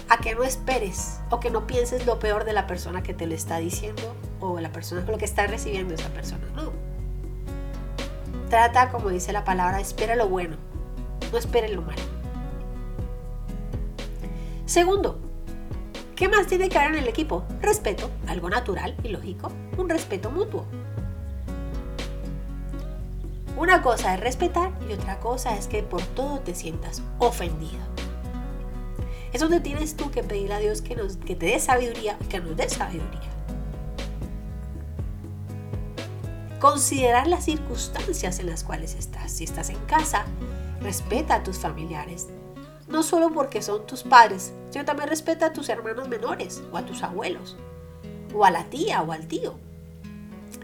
a 0.10 0.18
que 0.18 0.36
no 0.36 0.44
esperes 0.44 1.20
o 1.34 1.40
que 1.40 1.50
no 1.50 1.66
pienses 1.66 2.06
lo 2.06 2.20
peor 2.20 2.46
de 2.46 2.54
la 2.54 2.68
persona 2.68 3.02
que 3.02 3.16
te 3.16 3.26
lo 3.26 3.34
está 3.34 3.58
diciendo 3.58 4.04
o 4.40 4.60
la 4.60 4.72
persona 4.72 5.04
lo 5.08 5.18
que 5.18 5.26
está 5.26 5.48
recibiendo 5.48 5.96
esa 5.96 6.10
persona. 6.10 6.46
No. 6.56 6.72
Trata, 8.52 8.92
como 8.92 9.10
dice 9.10 9.34
la 9.34 9.44
palabra, 9.44 9.80
espera 9.80 10.16
lo 10.16 10.30
bueno, 10.30 10.58
no 11.32 11.38
espere 11.40 11.70
lo 11.70 11.82
malo. 11.82 12.04
Segundo, 14.68 15.20
¿qué 16.16 16.30
más 16.30 16.46
tiene 16.46 16.70
que 16.70 16.78
haber 16.78 16.92
en 16.92 17.00
el 17.00 17.08
equipo? 17.08 17.46
Respeto, 17.62 18.12
algo 18.28 18.52
natural 18.52 18.96
y 19.02 19.08
lógico, 19.08 19.52
un 19.76 19.90
respeto 19.90 20.30
mutuo. 20.30 20.66
Una 23.58 23.82
cosa 23.82 24.14
es 24.14 24.20
respetar 24.20 24.72
y 24.88 24.94
otra 24.94 25.20
cosa 25.20 25.58
es 25.58 25.66
que 25.66 25.82
por 25.82 26.04
todo 26.04 26.42
te 26.42 26.54
sientas 26.54 27.02
ofendido. 27.18 27.93
Es 29.34 29.42
donde 29.42 29.60
tienes 29.60 29.98
tú 29.98 30.12
que 30.12 30.24
pedir 30.24 30.54
a 30.54 30.60
Dios 30.60 30.84
que, 30.84 30.96
nos, 30.96 31.18
que 31.18 31.36
te 31.36 31.48
dé 31.48 31.60
sabiduría, 31.60 32.18
que 32.30 32.40
nos 32.40 32.56
dé 32.56 32.70
sabiduría. 32.70 33.20
Considerar 36.60 37.28
las 37.28 37.46
circunstancias 37.46 38.40
en 38.40 38.46
las 38.46 38.64
cuales 38.64 38.94
estás. 38.94 39.32
Si 39.32 39.44
estás 39.44 39.72
en 39.72 39.80
casa, 39.88 40.26
respeta 40.82 41.36
a 41.36 41.44
tus 41.44 41.58
familiares, 41.58 42.28
no 42.88 43.02
solo 43.02 43.34
porque 43.34 43.64
son 43.64 43.88
tus 43.88 44.04
padres, 44.04 44.54
sino 44.70 44.86
también 44.86 45.10
respeta 45.10 45.48
a 45.48 45.54
tus 45.54 45.68
hermanos 45.68 46.08
menores 46.08 46.62
o 46.72 46.78
a 46.78 46.86
tus 46.86 47.02
abuelos, 47.02 47.58
o 48.36 48.46
a 48.46 48.52
la 48.52 48.66
tía 48.66 49.02
o 49.02 49.12
al 49.12 49.28
tío. 49.28 49.56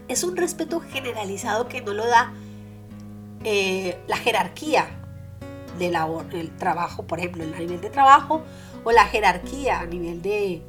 Es 0.06 0.22
un 0.22 0.36
respeto 0.36 0.80
generalizado 0.80 1.66
que 1.68 1.80
no 1.80 1.92
lo 1.92 2.06
da 2.06 2.32
eh, 3.42 4.00
la 4.06 4.16
jerarquía 4.16 4.99
de 5.78 5.90
del 6.30 6.50
trabajo, 6.56 7.06
por 7.06 7.18
ejemplo, 7.18 7.44
el 7.44 7.52
nivel 7.52 7.80
de 7.80 7.90
trabajo, 7.90 8.42
o 8.84 8.92
la 8.92 9.04
jerarquía 9.06 9.80
a 9.80 9.86
nivel 9.86 10.22
de, 10.22 10.62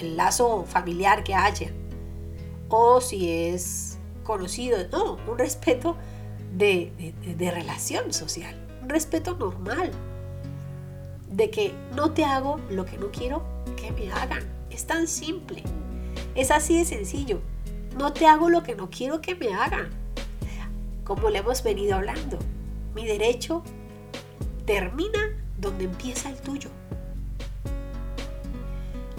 el 0.00 0.16
lazo 0.16 0.64
familiar 0.66 1.24
que 1.24 1.34
haya, 1.34 1.70
o 2.68 3.00
si 3.00 3.30
es 3.30 3.98
conocido, 4.22 4.78
no, 4.90 5.18
un 5.28 5.38
respeto 5.38 5.96
de, 6.54 7.14
de 7.36 7.50
relación 7.50 8.12
social, 8.12 8.56
un 8.82 8.88
respeto 8.88 9.36
normal, 9.36 9.90
de 11.30 11.50
que 11.50 11.74
no 11.94 12.12
te 12.12 12.24
hago 12.24 12.60
lo 12.70 12.84
que 12.84 12.96
no 12.96 13.10
quiero 13.10 13.42
que 13.76 13.90
me 13.90 14.12
hagan. 14.12 14.44
Es 14.70 14.86
tan 14.86 15.08
simple. 15.08 15.62
Es 16.34 16.50
así 16.50 16.78
de 16.78 16.84
sencillo. 16.84 17.40
No 17.98 18.12
te 18.12 18.26
hago 18.26 18.48
lo 18.48 18.62
que 18.62 18.74
no 18.74 18.90
quiero 18.90 19.20
que 19.20 19.34
me 19.34 19.52
hagan. 19.52 19.90
Como 21.04 21.30
le 21.30 21.38
hemos 21.38 21.62
venido 21.62 21.96
hablando, 21.96 22.38
mi 22.94 23.06
derecho 23.06 23.62
termina 24.64 25.30
donde 25.58 25.84
empieza 25.84 26.28
el 26.30 26.36
tuyo. 26.36 26.70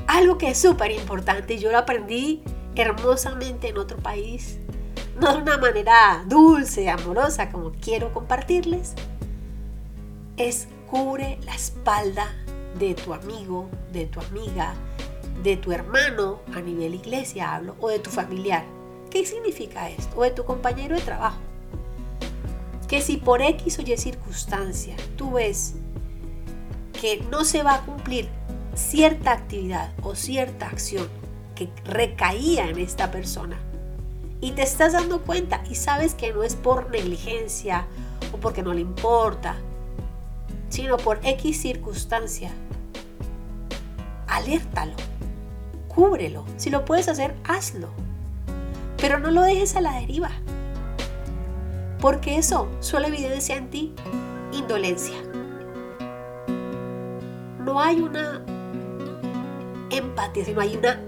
Algo 0.07 0.37
que 0.37 0.49
es 0.49 0.61
súper 0.61 0.91
importante, 0.91 1.57
yo 1.57 1.71
lo 1.71 1.77
aprendí 1.77 2.43
hermosamente 2.75 3.69
en 3.69 3.77
otro 3.77 3.97
país, 3.97 4.59
no 5.19 5.33
de 5.33 5.41
una 5.41 5.57
manera 5.57 6.23
dulce, 6.27 6.89
amorosa 6.89 7.49
como 7.51 7.71
quiero 7.71 8.13
compartirles, 8.13 8.93
es 10.37 10.67
cubre 10.89 11.39
la 11.45 11.55
espalda 11.55 12.27
de 12.77 12.93
tu 12.93 13.13
amigo, 13.13 13.69
de 13.91 14.05
tu 14.05 14.19
amiga, 14.19 14.75
de 15.41 15.57
tu 15.57 15.71
hermano 15.71 16.41
a 16.53 16.61
nivel 16.61 16.95
iglesia 16.95 17.55
hablo, 17.55 17.75
o 17.79 17.89
de 17.89 17.99
tu 17.99 18.09
familiar. 18.09 18.63
¿Qué 19.09 19.25
significa 19.25 19.89
esto? 19.89 20.17
O 20.17 20.23
de 20.23 20.31
tu 20.31 20.43
compañero 20.43 20.95
de 20.95 21.01
trabajo. 21.01 21.39
Que 22.88 23.01
si 23.01 23.17
por 23.17 23.41
X 23.41 23.79
o 23.79 23.81
Y 23.81 23.97
circunstancia 23.97 24.95
tú 25.17 25.33
ves 25.33 25.73
que 26.99 27.21
no 27.31 27.43
se 27.43 27.63
va 27.63 27.75
a 27.75 27.81
cumplir 27.86 28.29
cierta 28.75 29.31
actividad 29.31 29.91
o 30.03 30.15
cierta 30.15 30.67
acción 30.67 31.07
que 31.55 31.69
recaía 31.86 32.69
en 32.69 32.77
esta 32.77 33.11
persona 33.11 33.57
y 34.41 34.51
te 34.51 34.61
estás 34.61 34.93
dando 34.93 35.21
cuenta 35.21 35.63
y 35.69 35.75
sabes 35.75 36.13
que 36.13 36.33
no 36.33 36.43
es 36.43 36.55
por 36.55 36.89
negligencia 36.89 37.88
o 38.33 38.38
porque 38.38 38.63
no 38.63 38.73
le 38.73 38.81
importa 38.81 39.57
sino 40.75 40.97
por 40.97 41.19
X 41.23 41.61
circunstancia. 41.61 42.51
Alértalo, 44.27 44.95
cúbrelo. 45.88 46.43
Si 46.57 46.69
lo 46.69 46.83
puedes 46.83 47.07
hacer, 47.07 47.33
hazlo. 47.45 47.89
Pero 48.97 49.19
no 49.19 49.31
lo 49.31 49.41
dejes 49.43 49.75
a 49.75 49.81
la 49.81 49.93
deriva. 49.93 50.31
Porque 51.99 52.37
eso 52.37 52.69
solo 52.79 53.07
evidencia 53.07 53.55
en 53.55 53.69
ti 53.69 53.93
indolencia. 54.51 55.15
No 57.59 57.79
hay 57.79 58.01
una 58.01 58.41
empatía, 59.89 60.45
sino 60.45 60.61
hay 60.61 60.77
una 60.77 60.99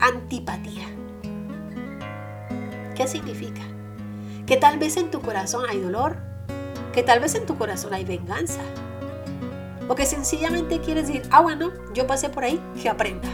antipatía. 0.00 0.86
¿Qué 2.94 3.06
significa? 3.06 3.62
Que 4.46 4.56
tal 4.56 4.78
vez 4.78 4.96
en 4.96 5.10
tu 5.10 5.20
corazón 5.20 5.64
hay 5.68 5.80
dolor, 5.80 6.16
que 6.92 7.02
tal 7.02 7.20
vez 7.20 7.34
en 7.34 7.46
tu 7.46 7.58
corazón 7.58 7.92
hay 7.92 8.04
venganza, 8.04 8.60
o 9.88 9.94
que 9.94 10.06
sencillamente 10.06 10.80
quieres 10.80 11.08
decir, 11.08 11.22
ah 11.30 11.40
bueno, 11.40 11.72
yo 11.94 12.06
pasé 12.06 12.28
por 12.30 12.44
ahí, 12.44 12.60
que 12.80 12.88
aprenda, 12.88 13.28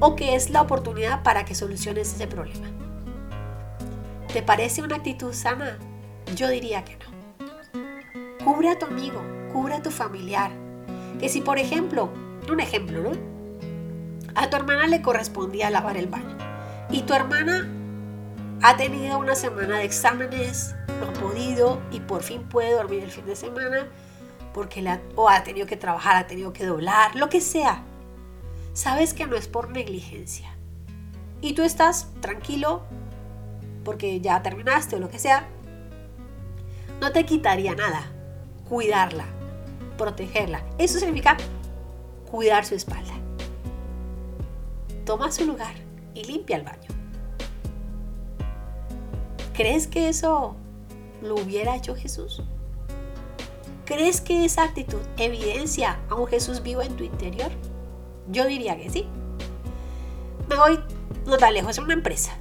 o 0.00 0.16
que 0.16 0.34
es 0.34 0.50
la 0.50 0.62
oportunidad 0.62 1.22
para 1.22 1.44
que 1.44 1.54
soluciones 1.54 2.12
ese 2.12 2.26
problema. 2.26 2.75
¿Te 4.36 4.42
parece 4.42 4.82
una 4.82 4.96
actitud 4.96 5.32
sana? 5.32 5.78
Yo 6.34 6.50
diría 6.50 6.84
que 6.84 6.98
no. 6.98 8.44
Cubre 8.44 8.68
a 8.68 8.78
tu 8.78 8.84
amigo, 8.84 9.22
cubre 9.50 9.72
a 9.72 9.82
tu 9.82 9.90
familiar. 9.90 10.50
Que 11.18 11.30
si, 11.30 11.40
por 11.40 11.58
ejemplo, 11.58 12.10
un 12.46 12.60
ejemplo, 12.60 13.00
¿no? 13.00 13.12
A 14.34 14.50
tu 14.50 14.56
hermana 14.58 14.88
le 14.88 15.00
correspondía 15.00 15.70
lavar 15.70 15.96
el 15.96 16.08
baño 16.08 16.36
y 16.90 17.00
tu 17.04 17.14
hermana 17.14 17.66
ha 18.60 18.76
tenido 18.76 19.18
una 19.18 19.34
semana 19.34 19.78
de 19.78 19.84
exámenes, 19.84 20.74
no 21.00 21.06
ha 21.06 21.12
podido 21.14 21.80
y 21.90 22.00
por 22.00 22.22
fin 22.22 22.42
puede 22.42 22.72
dormir 22.72 23.04
el 23.04 23.10
fin 23.10 23.24
de 23.24 23.36
semana 23.36 23.88
porque 24.52 24.82
la, 24.82 25.00
o 25.14 25.30
ha 25.30 25.44
tenido 25.44 25.66
que 25.66 25.78
trabajar, 25.78 26.14
ha 26.14 26.26
tenido 26.26 26.52
que 26.52 26.66
doblar, 26.66 27.16
lo 27.16 27.30
que 27.30 27.40
sea. 27.40 27.84
Sabes 28.74 29.14
que 29.14 29.26
no 29.26 29.34
es 29.34 29.48
por 29.48 29.70
negligencia. 29.70 30.54
Y 31.40 31.54
tú 31.54 31.62
estás 31.62 32.12
tranquilo 32.20 32.82
porque 33.86 34.20
ya 34.20 34.42
terminaste 34.42 34.96
o 34.96 34.98
lo 34.98 35.08
que 35.08 35.20
sea. 35.20 35.46
No 37.00 37.12
te 37.12 37.24
quitaría 37.24 37.76
nada 37.76 38.10
cuidarla, 38.68 39.24
protegerla. 39.96 40.64
Eso 40.76 40.98
significa 40.98 41.36
cuidar 42.28 42.66
su 42.66 42.74
espalda. 42.74 43.14
Toma 45.04 45.30
su 45.30 45.44
lugar 45.44 45.72
y 46.14 46.24
limpia 46.24 46.56
el 46.56 46.64
baño. 46.64 46.88
¿Crees 49.54 49.86
que 49.86 50.08
eso 50.08 50.56
lo 51.22 51.36
hubiera 51.36 51.76
hecho 51.76 51.94
Jesús? 51.94 52.42
¿Crees 53.84 54.20
que 54.20 54.44
esa 54.44 54.64
actitud 54.64 55.00
evidencia 55.16 56.00
a 56.10 56.16
un 56.16 56.26
Jesús 56.26 56.60
vivo 56.60 56.82
en 56.82 56.96
tu 56.96 57.04
interior? 57.04 57.52
Yo 58.32 58.46
diría 58.46 58.76
que 58.76 58.90
sí. 58.90 59.06
Me 60.48 60.56
voy 60.56 60.80
no 61.24 61.36
tan 61.38 61.54
lejos, 61.54 61.70
es 61.70 61.78
una 61.78 61.94
empresa. 61.94 62.36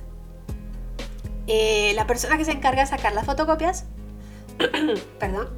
Eh, 1.48 1.93
la 1.96 2.08
persona 2.08 2.38
que 2.38 2.46
se 2.46 2.52
encarga 2.52 2.82
de 2.82 2.88
sacar 2.88 3.14
las 3.14 3.26
fotocopias, 3.26 3.86
perdón, 5.20 5.50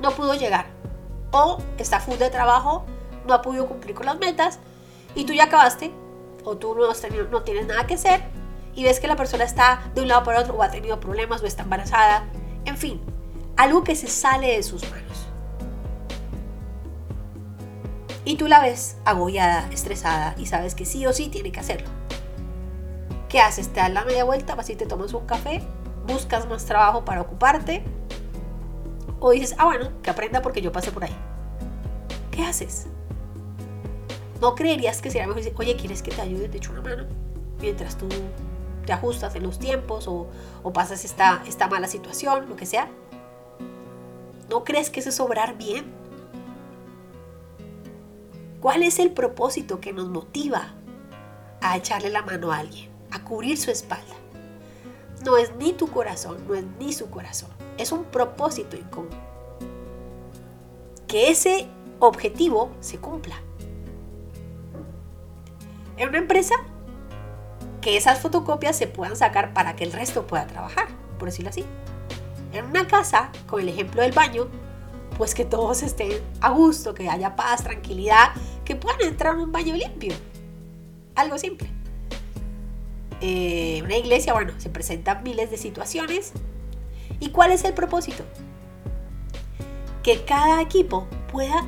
no 0.00 0.10
pudo 0.12 0.34
llegar. 0.34 0.66
O 1.32 1.58
está 1.78 2.00
full 2.00 2.16
de 2.16 2.30
trabajo, 2.30 2.86
no 3.26 3.34
ha 3.34 3.42
podido 3.42 3.66
cumplir 3.66 3.94
con 3.94 4.06
las 4.06 4.18
metas 4.18 4.58
y 5.14 5.24
tú 5.24 5.32
ya 5.32 5.44
acabaste 5.44 5.92
o 6.44 6.56
tú 6.56 6.74
no, 6.74 6.90
has 6.90 7.00
tenido, 7.00 7.24
no 7.28 7.42
tienes 7.42 7.66
nada 7.66 7.86
que 7.86 7.94
hacer 7.94 8.22
y 8.74 8.84
ves 8.84 9.00
que 9.00 9.08
la 9.08 9.16
persona 9.16 9.44
está 9.44 9.90
de 9.94 10.02
un 10.02 10.08
lado 10.08 10.22
para 10.22 10.40
otro 10.40 10.54
o 10.54 10.62
ha 10.62 10.70
tenido 10.70 11.00
problemas 11.00 11.42
o 11.42 11.46
está 11.46 11.64
embarazada. 11.64 12.24
En 12.64 12.76
fin, 12.76 13.00
algo 13.56 13.84
que 13.84 13.96
se 13.96 14.06
sale 14.06 14.56
de 14.56 14.62
sus 14.62 14.88
manos. 14.90 15.26
Y 18.24 18.36
tú 18.36 18.48
la 18.48 18.60
ves 18.60 18.96
agobiada, 19.04 19.68
estresada 19.72 20.34
y 20.36 20.46
sabes 20.46 20.74
que 20.74 20.84
sí 20.84 21.06
o 21.06 21.12
sí 21.12 21.28
tiene 21.28 21.52
que 21.52 21.60
hacerlo. 21.60 21.88
¿Qué 23.36 23.42
haces? 23.42 23.68
Te 23.68 23.80
das 23.80 23.92
la 23.92 24.02
media 24.06 24.24
vuelta, 24.24 24.54
vas 24.54 24.70
y 24.70 24.76
te 24.76 24.86
tomas 24.86 25.12
un 25.12 25.26
café, 25.26 25.60
buscas 26.06 26.48
más 26.48 26.64
trabajo 26.64 27.04
para 27.04 27.20
ocuparte 27.20 27.84
o 29.20 29.30
dices, 29.32 29.54
ah, 29.58 29.66
bueno, 29.66 29.90
que 30.02 30.08
aprenda 30.08 30.40
porque 30.40 30.62
yo 30.62 30.72
pasé 30.72 30.90
por 30.90 31.04
ahí. 31.04 31.14
¿Qué 32.30 32.42
haces? 32.42 32.86
¿No 34.40 34.54
creerías 34.54 35.02
que 35.02 35.10
sería 35.10 35.26
mejor 35.26 35.42
decir, 35.42 35.54
oye, 35.58 35.76
¿quieres 35.76 36.00
que 36.00 36.12
te 36.12 36.22
ayude? 36.22 36.48
Te 36.48 36.56
echo 36.56 36.72
una 36.72 36.80
mano. 36.80 37.04
Mientras 37.60 37.98
tú 37.98 38.08
te 38.86 38.94
ajustas 38.94 39.36
en 39.36 39.42
los 39.42 39.58
tiempos 39.58 40.08
o, 40.08 40.30
pasas 40.72 41.04
esta, 41.04 41.42
esta 41.46 41.68
mala 41.68 41.88
situación, 41.88 42.48
lo 42.48 42.56
que 42.56 42.64
sea. 42.64 42.88
¿No 44.48 44.64
crees 44.64 44.88
que 44.88 45.00
eso 45.00 45.10
es 45.10 45.20
obrar 45.20 45.58
bien? 45.58 45.92
¿Cuál 48.62 48.82
es 48.82 48.98
el 48.98 49.10
propósito 49.10 49.78
que 49.78 49.92
nos 49.92 50.08
motiva 50.08 50.72
a 51.60 51.76
echarle 51.76 52.08
la 52.08 52.22
mano 52.22 52.50
a 52.50 52.60
alguien, 52.60 52.95
a 53.10 53.22
cubrir 53.24 53.58
su 53.58 53.70
espalda? 53.70 54.14
No 55.24 55.36
es 55.36 55.54
ni 55.56 55.72
tu 55.72 55.88
corazón, 55.88 56.46
no 56.46 56.54
es 56.54 56.64
ni 56.78 56.92
su 56.92 57.10
corazón 57.10 57.56
es 57.78 57.92
un 57.92 58.04
propósito 58.04 58.76
en 58.76 58.84
común. 58.84 59.10
Que 61.06 61.30
ese 61.30 61.66
objetivo 61.98 62.70
se 62.80 62.98
cumpla. 62.98 63.36
En 65.96 66.08
una 66.08 66.18
empresa, 66.18 66.54
que 67.80 67.96
esas 67.96 68.20
fotocopias 68.20 68.76
se 68.76 68.86
puedan 68.86 69.16
sacar 69.16 69.54
para 69.54 69.76
que 69.76 69.84
el 69.84 69.92
resto 69.92 70.26
pueda 70.26 70.46
trabajar, 70.46 70.88
por 71.18 71.28
decirlo 71.28 71.50
así. 71.50 71.64
En 72.52 72.66
una 72.66 72.86
casa, 72.86 73.30
con 73.46 73.60
el 73.60 73.68
ejemplo 73.68 74.02
del 74.02 74.12
baño, 74.12 74.48
pues 75.16 75.34
que 75.34 75.44
todos 75.44 75.82
estén 75.82 76.20
a 76.40 76.50
gusto, 76.50 76.92
que 76.92 77.08
haya 77.08 77.36
paz, 77.36 77.62
tranquilidad, 77.62 78.32
que 78.64 78.76
puedan 78.76 79.00
entrar 79.02 79.34
en 79.34 79.40
un 79.40 79.52
baño 79.52 79.74
limpio. 79.74 80.14
Algo 81.14 81.38
simple. 81.38 81.75
En 83.28 83.84
una 83.84 83.96
iglesia, 83.96 84.32
bueno, 84.32 84.52
se 84.58 84.68
presentan 84.68 85.22
miles 85.22 85.50
de 85.50 85.56
situaciones 85.56 86.32
¿Y 87.20 87.30
cuál 87.30 87.52
es 87.52 87.64
el 87.64 87.74
propósito? 87.74 88.24
Que 90.02 90.24
cada 90.24 90.60
equipo 90.60 91.06
pueda 91.32 91.64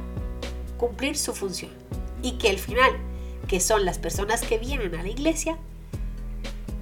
cumplir 0.76 1.16
su 1.16 1.34
función 1.34 1.72
y 2.22 2.32
que 2.38 2.50
al 2.50 2.58
final, 2.58 2.92
que 3.48 3.60
son 3.60 3.84
las 3.84 3.98
personas 3.98 4.42
que 4.42 4.58
vienen 4.58 4.94
a 4.94 5.02
la 5.02 5.08
iglesia, 5.08 5.58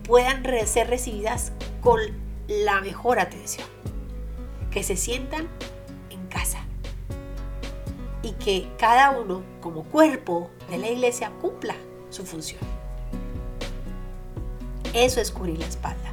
puedan 0.05 0.45
ser 0.67 0.89
recibidas 0.89 1.53
con 1.81 2.01
la 2.49 2.81
mejor 2.81 3.19
atención, 3.19 3.67
que 4.71 4.83
se 4.83 4.97
sientan 4.97 5.49
en 6.11 6.27
casa 6.27 6.59
y 8.23 8.33
que 8.33 8.69
cada 8.79 9.11
uno 9.11 9.43
como 9.61 9.85
cuerpo 9.85 10.51
de 10.71 10.79
la 10.79 10.89
iglesia 10.89 11.31
cumpla 11.41 11.77
su 12.11 12.25
función. 12.25 12.76
Eso 14.97 15.21
es 15.21 15.31
cubrir 15.31 15.59
la 15.59 15.67
espalda. 15.67 16.11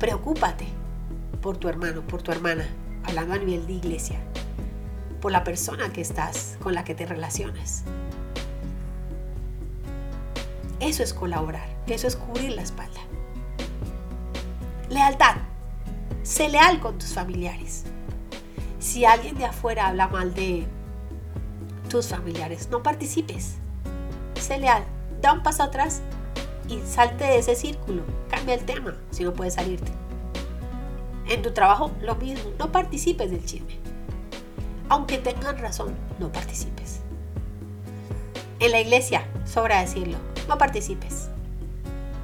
Preocúpate 0.00 0.66
por 1.40 1.56
tu 1.56 1.68
hermano, 1.68 2.02
por 2.02 2.20
tu 2.20 2.32
hermana, 2.32 2.66
hablando 3.04 3.34
a 3.34 3.38
nivel 3.38 3.64
de 3.64 3.74
iglesia, 3.74 4.18
por 5.20 5.30
la 5.30 5.44
persona 5.44 5.92
que 5.92 6.00
estás, 6.00 6.58
con 6.60 6.74
la 6.74 6.82
que 6.82 6.96
te 6.96 7.06
relacionas. 7.06 7.84
Eso 10.80 11.04
es 11.04 11.14
colaborar, 11.14 11.68
eso 11.86 12.08
es 12.08 12.16
cubrir 12.16 12.50
la 12.56 12.62
espalda. 12.62 13.00
Lealtad. 14.88 15.36
Sé 16.24 16.48
leal 16.48 16.80
con 16.80 16.98
tus 16.98 17.14
familiares. 17.14 17.84
Si 18.80 19.04
alguien 19.04 19.38
de 19.38 19.44
afuera 19.44 19.86
habla 19.86 20.08
mal 20.08 20.34
de 20.34 20.66
tus 21.88 22.08
familiares, 22.08 22.68
no 22.68 22.82
participes. 22.82 23.58
Sé 24.40 24.58
leal. 24.58 24.82
Da 25.20 25.32
un 25.32 25.44
paso 25.44 25.62
atrás 25.62 26.02
y 26.70 26.80
salte 26.86 27.24
de 27.24 27.38
ese 27.38 27.54
círculo. 27.56 28.02
Cambia 28.30 28.54
el 28.54 28.64
tema 28.64 28.96
si 29.10 29.24
no 29.24 29.34
puedes 29.34 29.54
salirte. 29.54 29.90
En 31.28 31.42
tu 31.42 31.52
trabajo 31.52 31.90
lo 32.00 32.14
mismo, 32.14 32.50
no 32.58 32.72
participes 32.72 33.30
del 33.30 33.44
chisme. 33.44 33.78
Aunque 34.88 35.18
tengan 35.18 35.58
razón, 35.58 35.94
no 36.18 36.30
participes. 36.32 37.00
En 38.60 38.72
la 38.72 38.80
iglesia, 38.80 39.26
sobra 39.44 39.80
decirlo, 39.80 40.18
no 40.48 40.58
participes. 40.58 41.28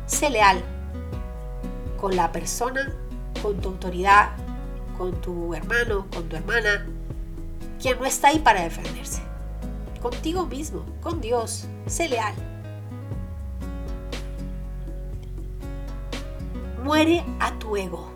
Sé 0.07 0.31
leal 0.31 0.63
con 2.01 2.15
la 2.15 2.31
persona, 2.31 2.93
con 3.43 3.61
tu 3.61 3.71
autoridad, 3.71 4.31
con 4.97 5.21
tu 5.21 5.55
hermano, 5.55 6.07
con 6.13 6.29
tu 6.29 6.37
hermana, 6.37 6.87
quien 7.81 7.99
no 7.99 8.07
está 8.07 8.29
ahí 8.29 8.39
para 8.39 8.63
defenderse. 8.63 9.23
Contigo 10.01 10.47
mismo, 10.47 10.85
con 11.01 11.21
Dios, 11.21 11.67
sé 11.87 12.09
leal. 12.09 12.35
Muere 16.87 17.25
a 17.41 17.51
tu 17.59 17.77
ego. 17.77 18.09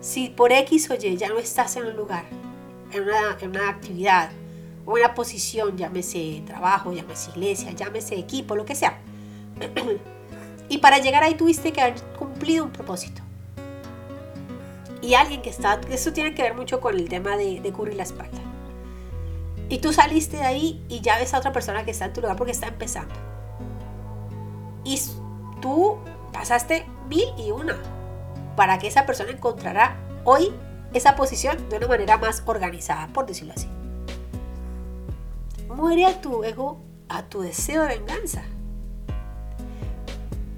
Si 0.00 0.30
por 0.30 0.50
X 0.50 0.90
o 0.90 0.94
Y 0.94 1.18
ya 1.18 1.28
no 1.28 1.38
estás 1.38 1.76
en 1.76 1.84
un 1.84 1.94
lugar, 1.94 2.24
en 2.90 3.02
una, 3.02 3.68
actividad 3.68 4.30
o 4.86 4.96
en 4.96 5.04
una 5.04 5.14
posición, 5.14 5.76
llámese 5.76 6.42
trabajo, 6.46 6.94
llámese 6.94 7.32
iglesia, 7.32 7.72
llámese 7.72 8.18
equipo, 8.18 8.56
lo 8.56 8.64
que 8.64 8.74
sea, 8.74 8.98
y 10.70 10.78
para 10.78 11.00
llegar 11.00 11.22
ahí 11.22 11.34
tuviste 11.34 11.70
que 11.70 11.82
haber 11.82 12.02
cumplido 12.18 12.64
un 12.64 12.70
propósito. 12.70 13.20
Y 15.02 15.12
alguien 15.12 15.42
que 15.42 15.50
está, 15.50 15.78
eso 15.90 16.14
tiene 16.14 16.34
que 16.34 16.40
ver 16.40 16.54
mucho 16.54 16.80
con 16.80 16.94
el 16.94 17.10
tema 17.10 17.36
de, 17.36 17.60
de 17.60 17.72
cubrir 17.74 17.96
la 17.96 18.04
espalda. 18.04 18.40
Y 19.68 19.80
tú 19.80 19.92
saliste 19.92 20.38
de 20.38 20.44
ahí 20.44 20.82
y 20.88 21.02
ya 21.02 21.18
ves 21.18 21.34
a 21.34 21.40
otra 21.40 21.52
persona 21.52 21.84
que 21.84 21.90
está 21.90 22.06
en 22.06 22.14
tu 22.14 22.22
lugar 22.22 22.38
porque 22.38 22.52
está 22.52 22.68
empezando. 22.68 23.14
Y 24.82 24.98
tú 25.60 25.98
pasaste 26.38 26.86
mil 27.08 27.26
y 27.36 27.50
una 27.50 27.76
para 28.54 28.78
que 28.78 28.86
esa 28.86 29.06
persona 29.06 29.32
encontrara 29.32 29.96
hoy 30.22 30.52
esa 30.94 31.16
posición 31.16 31.68
de 31.68 31.78
una 31.78 31.88
manera 31.88 32.16
más 32.16 32.44
organizada, 32.46 33.08
por 33.08 33.26
decirlo 33.26 33.54
así. 33.56 33.66
Muere 35.68 36.06
a 36.06 36.20
tu 36.20 36.44
ego, 36.44 36.80
a 37.08 37.24
tu 37.24 37.40
deseo 37.40 37.82
de 37.82 37.98
venganza. 37.98 38.44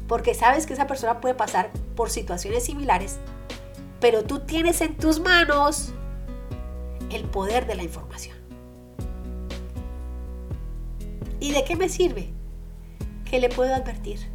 Porque 0.07 0.35
sabes 0.35 0.66
que 0.66 0.74
esa 0.74 0.87
persona 0.87 1.18
puede 1.18 1.35
pasar 1.35 1.70
por 1.97 2.11
situaciones 2.11 2.64
similares, 2.64 3.18
pero 4.01 4.22
tú 4.24 4.41
tienes 4.41 4.83
en 4.83 4.99
tus 4.99 5.18
manos 5.18 5.95
el 7.11 7.24
poder 7.24 7.66
de 7.66 7.76
la 7.76 7.85
información. 7.85 8.37
¿Y 11.41 11.53
de 11.53 11.64
qué 11.64 11.74
me 11.74 11.89
sirve? 11.89 12.35
Que 13.24 13.41
le 13.41 13.49
puedo 13.49 13.74
advertir, 13.74 14.30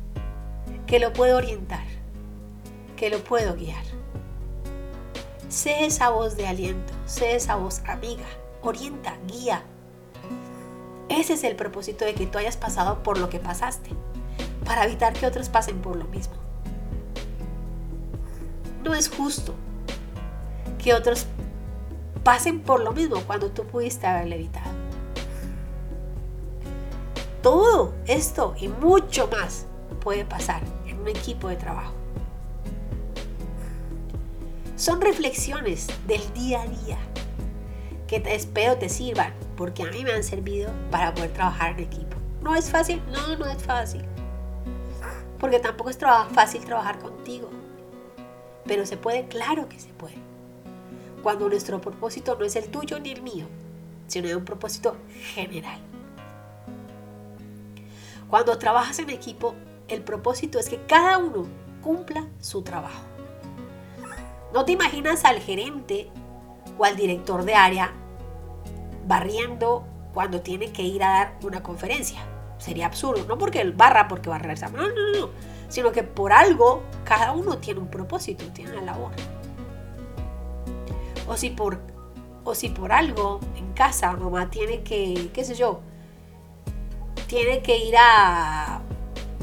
que 0.88 1.00
lo 1.00 1.14
puedo 1.14 1.38
orientar, 1.38 1.86
que 2.96 3.10
lo 3.10 3.24
puedo 3.24 3.56
guiar. 3.56 3.84
Sé 5.50 5.86
esa 5.86 6.10
voz 6.10 6.38
de 6.38 6.48
aliento, 6.48 6.94
sé 7.06 7.36
esa 7.36 7.56
voz 7.56 7.82
amiga, 7.88 8.26
orienta, 8.62 9.18
guía. 9.28 9.64
Ese 11.10 11.34
es 11.34 11.44
el 11.44 11.56
propósito 11.56 12.06
de 12.06 12.14
que 12.14 12.28
tú 12.28 12.38
hayas 12.38 12.58
pasado 12.58 13.04
por 13.04 13.18
lo 13.18 13.30
que 13.30 13.40
pasaste, 13.40 13.92
para 14.66 14.86
evitar 14.86 15.14
que 15.14 15.26
otros 15.26 15.50
pasen 15.50 15.82
por 15.82 15.96
lo 15.96 16.06
mismo. 16.06 16.36
No 18.84 18.94
es 18.94 19.10
justo 19.10 19.56
que 20.84 20.94
otros 20.94 21.26
pasen 22.24 22.62
por 22.62 22.82
lo 22.82 22.92
mismo 22.92 23.22
cuando 23.26 23.50
tú 23.50 23.66
pudiste 23.66 24.06
haberle 24.06 24.36
evitado. 24.36 24.72
Todo 27.42 27.94
esto 28.08 28.56
y 28.60 28.68
mucho 28.68 29.28
más 29.28 29.68
puede 30.06 30.24
pasar 30.24 30.62
en 30.86 31.00
un 31.00 31.08
equipo 31.08 31.48
de 31.50 31.56
trabajo. 31.56 31.96
Son 34.76 35.02
reflexiones 35.02 35.88
del 36.06 36.22
día 36.34 36.62
a 36.62 36.68
día 36.68 36.98
que 38.08 38.20
te 38.20 38.36
espero 38.36 38.78
te 38.78 38.88
sirvan 38.88 39.34
porque 39.58 39.82
a 39.82 39.88
mí 39.88 40.04
me 40.04 40.12
han 40.12 40.24
servido 40.24 40.72
para 40.92 41.12
poder 41.12 41.34
trabajar 41.34 41.72
en 41.72 41.86
equipo. 41.86 42.18
¿No 42.44 42.56
es 42.56 42.70
fácil? 42.70 43.02
No, 43.12 43.36
no 43.36 43.48
es 43.48 43.64
fácil. 43.64 44.06
Porque 45.40 45.60
tampoco 45.60 45.90
es 45.90 45.98
fácil 45.98 46.64
trabajar 46.64 47.00
contigo. 47.00 47.50
Pero 48.68 48.86
se 48.86 48.98
puede, 48.98 49.28
claro 49.28 49.68
que 49.68 49.80
se 49.80 49.90
puede. 49.90 50.18
Cuando 51.24 51.50
nuestro 51.50 51.82
propósito 51.82 52.36
no 52.38 52.46
es 52.46 52.56
el 52.56 52.70
tuyo 52.70 53.00
ni 53.00 53.10
el 53.10 53.24
mío, 53.24 53.48
sino 54.06 54.28
es 54.28 54.36
un 54.36 54.46
propósito 54.46 54.98
general. 55.34 55.80
Cuando 58.30 58.56
trabajas 58.60 59.00
en 59.00 59.10
equipo, 59.10 59.56
el 59.88 60.02
propósito 60.02 60.60
es 60.60 60.70
que 60.70 60.82
cada 60.86 61.18
uno 61.18 61.46
cumpla 61.82 62.28
su 62.40 62.64
trabajo. 62.64 63.04
No 64.54 64.66
te 64.66 64.72
imaginas 64.72 65.26
al 65.26 65.40
gerente 65.40 66.10
o 66.78 66.86
al 66.86 66.96
director 66.96 67.44
de 67.44 67.56
área 67.56 67.94
barriendo 69.08 69.86
cuando 70.14 70.42
tiene 70.42 70.72
que 70.72 70.84
ir 70.84 71.04
a 71.04 71.10
dar 71.10 71.40
una 71.44 71.62
conferencia. 71.62 72.20
Sería 72.58 72.88
absurdo, 72.88 73.26
no 73.28 73.38
porque 73.38 73.62
él 73.62 73.74
barra 73.74 74.08
porque 74.08 74.30
va 74.30 74.38
a 74.38 74.40
regresar, 74.40 74.72
no, 74.72 74.88
no, 74.88 75.20
no, 75.20 75.30
sino 75.68 75.92
que 75.92 76.04
por 76.04 76.32
algo 76.32 76.84
cada 77.04 77.34
uno 77.34 77.58
tiene 77.58 77.82
un 77.82 77.90
propósito, 77.90 78.46
tiene 78.54 78.72
una 78.72 78.82
labor. 78.82 79.12
O 81.28 81.36
si 81.36 81.50
por, 81.50 81.82
o 82.44 82.56
si 82.56 82.70
por 82.70 82.94
algo 82.94 83.42
en 83.58 83.74
casa 83.74 84.14
mamá 84.14 84.50
tiene 84.50 84.84
que, 84.84 85.30
qué 85.34 85.44
sé 85.44 85.56
yo, 85.56 85.82
tiene 87.28 87.62
que 87.62 87.78
ir 87.78 87.96
a, 87.98 88.82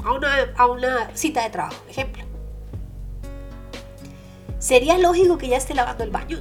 a, 0.04 0.12
una, 0.12 0.52
a 0.56 0.66
una 0.66 1.16
cita 1.16 1.42
de 1.42 1.50
trabajo, 1.50 1.82
ejemplo. 1.88 2.24
Sería 4.58 4.96
lógico 4.98 5.38
que 5.38 5.48
ya 5.48 5.56
esté 5.56 5.74
lavando 5.74 6.04
el 6.04 6.10
baño 6.10 6.40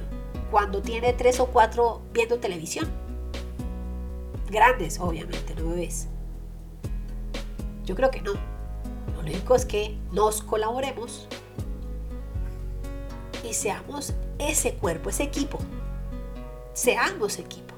cuando 0.50 0.80
tiene 0.82 1.12
tres 1.12 1.40
o 1.40 1.46
cuatro 1.46 2.02
viendo 2.12 2.38
televisión. 2.38 2.88
Grandes, 4.48 5.00
obviamente, 5.00 5.54
no 5.54 5.70
bebés. 5.70 6.08
Yo 7.84 7.94
creo 7.94 8.10
que 8.10 8.20
no. 8.20 8.34
Lo 9.14 9.20
único 9.20 9.54
es 9.54 9.64
que 9.64 9.98
nos 10.12 10.42
colaboremos 10.42 11.26
y 13.42 13.54
seamos 13.54 14.14
ese 14.38 14.74
cuerpo, 14.74 15.10
ese 15.10 15.24
equipo. 15.24 15.58
Seamos 16.74 17.38
equipo. 17.38 17.74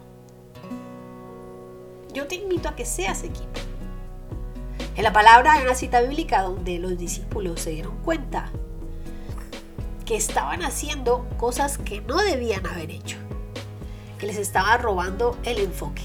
Yo 2.12 2.26
te 2.26 2.36
invito 2.36 2.68
a 2.68 2.76
que 2.76 2.84
seas 2.84 3.22
equipo. 3.22 3.60
En 4.96 5.02
la 5.02 5.12
palabra 5.12 5.54
hay 5.54 5.64
una 5.64 5.74
cita 5.74 6.00
bíblica 6.02 6.42
donde 6.42 6.78
los 6.78 6.96
discípulos 6.96 7.60
se 7.60 7.70
dieron 7.70 7.96
cuenta 8.04 8.50
que 10.06 10.14
estaban 10.14 10.62
haciendo 10.62 11.26
cosas 11.36 11.78
que 11.78 12.00
no 12.02 12.18
debían 12.18 12.64
haber 12.66 12.90
hecho, 12.90 13.16
que 14.18 14.26
les 14.26 14.36
estaba 14.36 14.76
robando 14.76 15.36
el 15.42 15.58
enfoque, 15.58 16.02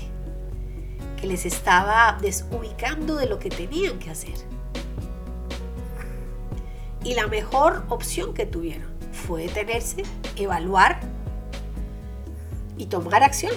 que 1.21 1.27
les 1.27 1.45
estaba 1.45 2.17
desubicando 2.19 3.15
de 3.15 3.27
lo 3.27 3.37
que 3.37 3.49
tenían 3.49 3.99
que 3.99 4.09
hacer. 4.09 4.33
Y 7.03 7.13
la 7.13 7.27
mejor 7.27 7.83
opción 7.89 8.33
que 8.33 8.47
tuvieron 8.47 8.89
fue 9.11 9.43
detenerse, 9.43 10.03
evaluar 10.35 10.99
y 12.77 12.87
tomar 12.87 13.21
acción. 13.21 13.53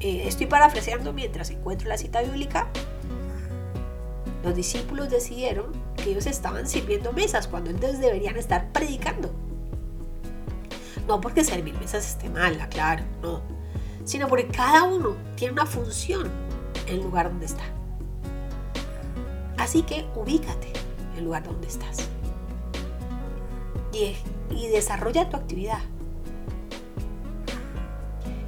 Eh, 0.00 0.24
estoy 0.26 0.46
parafraseando 0.46 1.12
mientras 1.14 1.48
encuentro 1.50 1.88
la 1.88 1.96
cita 1.96 2.20
bíblica. 2.20 2.68
Los 4.42 4.56
discípulos 4.56 5.08
decidieron 5.08 5.72
que 5.96 6.10
ellos 6.10 6.26
estaban 6.26 6.66
sirviendo 6.66 7.12
mesas 7.12 7.46
cuando 7.46 7.70
entonces 7.70 8.00
deberían 8.00 8.36
estar 8.36 8.72
predicando. 8.72 9.30
No 11.06 11.20
porque 11.20 11.44
servir 11.44 11.78
mesas 11.78 12.08
esté 12.08 12.28
mal, 12.28 12.68
claro, 12.68 13.04
no. 13.22 13.42
Sino 14.04 14.26
porque 14.26 14.48
cada 14.48 14.82
uno 14.82 15.14
tiene 15.36 15.52
una 15.52 15.66
función 15.66 16.28
en 16.86 16.94
el 16.94 17.02
lugar 17.02 17.28
donde 17.28 17.46
está. 17.46 17.62
Así 19.58 19.82
que 19.82 20.06
ubícate 20.16 20.72
en 21.12 21.18
el 21.18 21.24
lugar 21.24 21.44
donde 21.44 21.68
estás. 21.68 22.08
Y, 23.92 24.16
y 24.50 24.68
desarrolla 24.68 25.28
tu 25.28 25.36
actividad. 25.36 25.78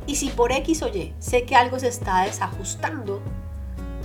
Y 0.07 0.17
si 0.17 0.31
por 0.31 0.51
X 0.51 0.83
o 0.83 0.89
Y 0.89 1.15
sé 1.21 1.45
que 1.45 1.55
algo 1.55 1.79
se 1.79 1.89
está 1.89 2.23
desajustando, 2.23 3.21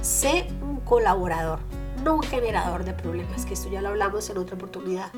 sé 0.02 0.48
un 0.62 0.80
colaborador 0.82 1.60
no 2.04 2.20
generador 2.22 2.84
de 2.84 2.94
problemas, 2.94 3.46
que 3.46 3.54
esto 3.54 3.70
ya 3.70 3.82
lo 3.82 3.90
hablamos 3.90 4.30
en 4.30 4.38
otra 4.38 4.56
oportunidad. 4.56 5.12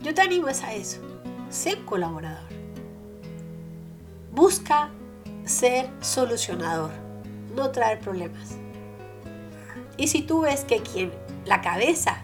Yo 0.00 0.14
te 0.14 0.20
animo 0.20 0.48
a 0.48 0.74
eso, 0.74 1.00
sé 1.50 1.84
colaborador. 1.84 2.48
Busca 4.32 4.90
ser 5.44 5.88
solucionador, 6.00 6.90
no 7.54 7.70
traer 7.70 8.00
problemas. 8.00 8.56
Y 9.96 10.08
si 10.08 10.22
tú 10.22 10.40
ves 10.40 10.64
que 10.64 10.80
quien, 10.80 11.12
la 11.44 11.60
cabeza, 11.60 12.22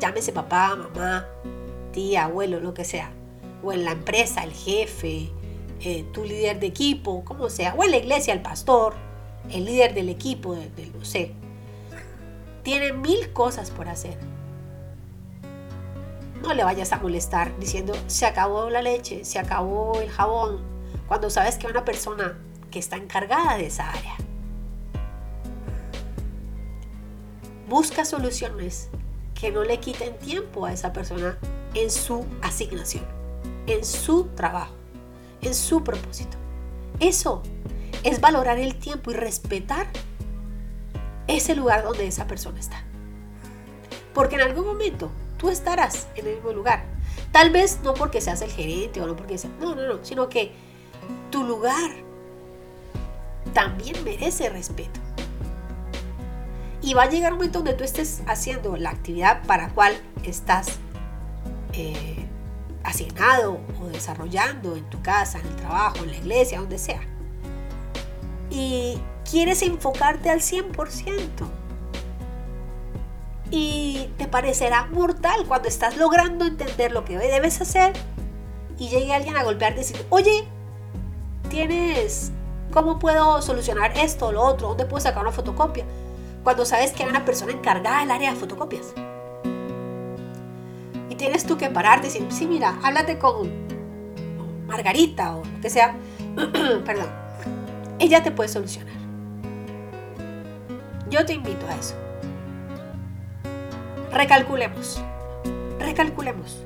llámese 0.00 0.32
papá, 0.32 0.76
mamá, 0.76 1.26
tía, 1.92 2.24
abuelo, 2.24 2.60
lo 2.60 2.74
que 2.74 2.84
sea, 2.84 3.10
o 3.62 3.72
en 3.72 3.84
la 3.84 3.92
empresa, 3.92 4.44
el 4.44 4.52
jefe, 4.52 5.30
eh, 5.80 6.04
tu 6.12 6.24
líder 6.24 6.60
de 6.60 6.66
equipo, 6.66 7.24
como 7.24 7.50
sea, 7.50 7.74
o 7.74 7.84
en 7.84 7.90
la 7.90 7.96
iglesia, 7.96 8.34
el 8.34 8.42
pastor, 8.42 8.94
el 9.50 9.64
líder 9.64 9.94
del 9.94 10.08
equipo, 10.08 10.54
del, 10.54 10.92
no 10.98 11.04
sé, 11.04 11.32
tiene 12.62 12.92
mil 12.92 13.32
cosas 13.32 13.70
por 13.70 13.88
hacer. 13.88 14.16
No 16.42 16.52
le 16.52 16.64
vayas 16.64 16.92
a 16.92 16.98
molestar 16.98 17.58
diciendo, 17.58 17.94
se 18.06 18.26
acabó 18.26 18.68
la 18.70 18.82
leche, 18.82 19.24
se 19.24 19.38
acabó 19.38 20.00
el 20.00 20.10
jabón, 20.10 20.60
cuando 21.06 21.30
sabes 21.30 21.56
que 21.56 21.66
una 21.66 21.84
persona 21.84 22.38
que 22.70 22.78
está 22.78 22.96
encargada 22.96 23.56
de 23.56 23.66
esa 23.66 23.90
área. 23.90 24.16
Busca 27.68 28.04
soluciones 28.04 28.88
que 29.34 29.50
no 29.50 29.64
le 29.64 29.78
quiten 29.80 30.18
tiempo 30.18 30.66
a 30.66 30.72
esa 30.72 30.92
persona 30.92 31.38
en 31.74 31.90
su 31.90 32.24
asignación, 32.42 33.04
en 33.66 33.84
su 33.84 34.24
trabajo, 34.34 34.74
en 35.40 35.54
su 35.54 35.82
propósito. 35.82 36.36
Eso 37.00 37.42
es 38.04 38.20
valorar 38.20 38.58
el 38.58 38.76
tiempo 38.76 39.10
y 39.10 39.14
respetar 39.14 39.86
ese 41.26 41.56
lugar 41.56 41.82
donde 41.82 42.06
esa 42.06 42.26
persona 42.26 42.60
está. 42.60 42.84
Porque 44.12 44.36
en 44.36 44.42
algún 44.42 44.66
momento 44.66 45.10
tú 45.38 45.48
estarás 45.48 46.06
en 46.14 46.26
el 46.26 46.34
mismo 46.36 46.52
lugar. 46.52 46.84
Tal 47.32 47.50
vez 47.50 47.80
no 47.82 47.94
porque 47.94 48.20
seas 48.20 48.42
el 48.42 48.50
gerente 48.50 49.00
o 49.00 49.06
no 49.06 49.16
porque 49.16 49.38
seas... 49.38 49.52
No, 49.58 49.74
no, 49.74 49.82
no. 49.86 50.04
Sino 50.04 50.28
que 50.28 50.52
tu 51.30 51.44
lugar 51.44 51.90
también 53.54 54.04
merece 54.04 54.50
respeto. 54.50 55.00
Y 56.82 56.92
va 56.92 57.04
a 57.04 57.08
llegar 57.08 57.32
un 57.32 57.38
momento 57.38 57.60
donde 57.60 57.72
tú 57.72 57.84
estés 57.84 58.22
haciendo 58.26 58.76
la 58.76 58.90
actividad 58.90 59.42
para 59.46 59.70
cual 59.70 59.94
estás 60.22 60.66
eh, 61.72 62.26
asignado 62.82 63.58
o 63.80 63.86
desarrollando 63.86 64.76
en 64.76 64.88
tu 64.90 65.00
casa, 65.00 65.40
en 65.40 65.46
el 65.46 65.56
trabajo, 65.56 65.96
en 66.00 66.08
la 66.08 66.16
iglesia, 66.16 66.60
donde 66.60 66.78
sea 66.78 67.13
y 68.54 68.98
quieres 69.28 69.62
enfocarte 69.62 70.30
al 70.30 70.40
100%. 70.40 71.28
Y 73.50 74.10
te 74.16 74.26
parecerá 74.26 74.86
mortal 74.86 75.44
cuando 75.46 75.68
estás 75.68 75.96
logrando 75.96 76.46
entender 76.46 76.92
lo 76.92 77.04
que 77.04 77.18
debes 77.18 77.60
hacer 77.60 77.92
y 78.78 78.88
llegue 78.88 79.12
alguien 79.12 79.36
a 79.36 79.44
golpearte 79.44 79.80
y 79.80 79.84
decir, 79.84 80.06
oye, 80.10 80.48
tienes 81.50 82.32
¿Cómo 82.74 82.98
puedo 82.98 83.40
solucionar 83.40 83.96
esto 83.96 84.26
o 84.26 84.32
lo 84.32 84.42
otro? 84.42 84.66
¿Dónde 84.70 84.84
puedo 84.84 85.00
sacar 85.00 85.22
una 85.22 85.30
fotocopia? 85.30 85.84
Cuando 86.42 86.64
sabes 86.64 86.90
que 86.90 87.04
hay 87.04 87.08
una 87.08 87.24
persona 87.24 87.52
encargada 87.52 88.00
del 88.00 88.10
área 88.10 88.32
de 88.32 88.36
fotocopias. 88.36 88.92
Y 91.08 91.14
tienes 91.14 91.46
tú 91.46 91.56
que 91.56 91.70
pararte 91.70 92.08
y 92.08 92.10
decir, 92.10 92.26
sí, 92.32 92.46
mira, 92.46 92.76
háblate 92.82 93.16
con 93.16 93.48
Margarita 94.66 95.36
o 95.36 95.44
lo 95.44 95.60
que 95.60 95.70
sea. 95.70 95.94
Perdón. 96.84 97.23
Ella 97.98 98.22
te 98.22 98.30
puede 98.30 98.48
solucionar. 98.48 98.94
Yo 101.08 101.24
te 101.24 101.34
invito 101.34 101.66
a 101.68 101.76
eso. 101.76 101.94
Recalculemos. 104.12 105.02
Recalculemos. 105.78 106.58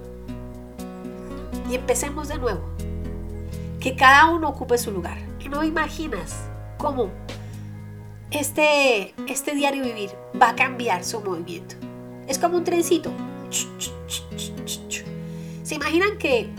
Y 1.71 1.75
empecemos 1.75 2.29
de 2.29 2.39
nuevo. 2.39 2.63
Que 3.81 3.95
cada 3.95 4.31
uno 4.31 4.49
ocupe 4.49 4.79
su 4.79 4.91
lugar. 4.91 5.19
No 5.51 5.65
imaginas 5.65 6.35
cómo 6.77 7.11
este, 8.31 9.15
este 9.27 9.55
diario 9.55 9.85
vivir 9.85 10.11
va 10.41 10.51
a 10.51 10.57
cambiar 10.57 11.05
su 11.05 11.21
movimiento. 11.21 11.77
Es 12.27 12.39
como 12.39 12.59
un 12.59 12.65
trencito. 12.65 13.11
¿Se 15.63 15.75
imaginan 15.75 16.19
que 16.19 16.51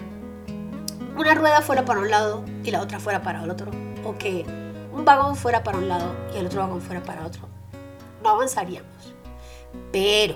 una 1.16 1.36
rueda 1.36 1.62
fuera 1.62 1.86
para 1.86 2.00
un 2.00 2.10
lado 2.10 2.44
y 2.64 2.72
la 2.72 2.82
otra 2.82 3.00
fuera 3.00 3.22
para 3.22 3.44
el 3.44 3.50
otro? 3.52 3.89
¿O 4.04 4.18
que 4.18 4.45
un 4.93 5.06
vagón 5.06 5.36
fuera 5.36 5.64
para 5.64 5.78
un 5.78 5.88
lado 5.88 6.16
y 6.34 6.38
el 6.38 6.45
otro 6.45 6.62
vagón 6.62 6.82
fuera 6.82 7.04
para 7.04 7.26
otro? 7.26 7.47
No 8.24 8.30
avanzaríamos. 8.30 9.14
Pero 9.91 10.36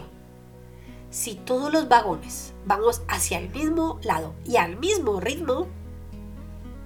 si 1.10 1.36
todos 1.36 1.72
los 1.72 1.88
vagones 1.88 2.54
vamos 2.66 3.04
hacia 3.08 3.38
el 3.38 3.50
mismo 3.50 4.00
lado 4.04 4.34
y 4.46 4.58
al 4.58 4.78
mismo 4.78 5.20
ritmo, 5.20 5.68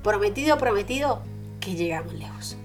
prometido, 0.04 0.58
prometido, 0.58 1.22
que 1.60 1.76
llegamos 1.76 2.14
lejos. 2.14 2.58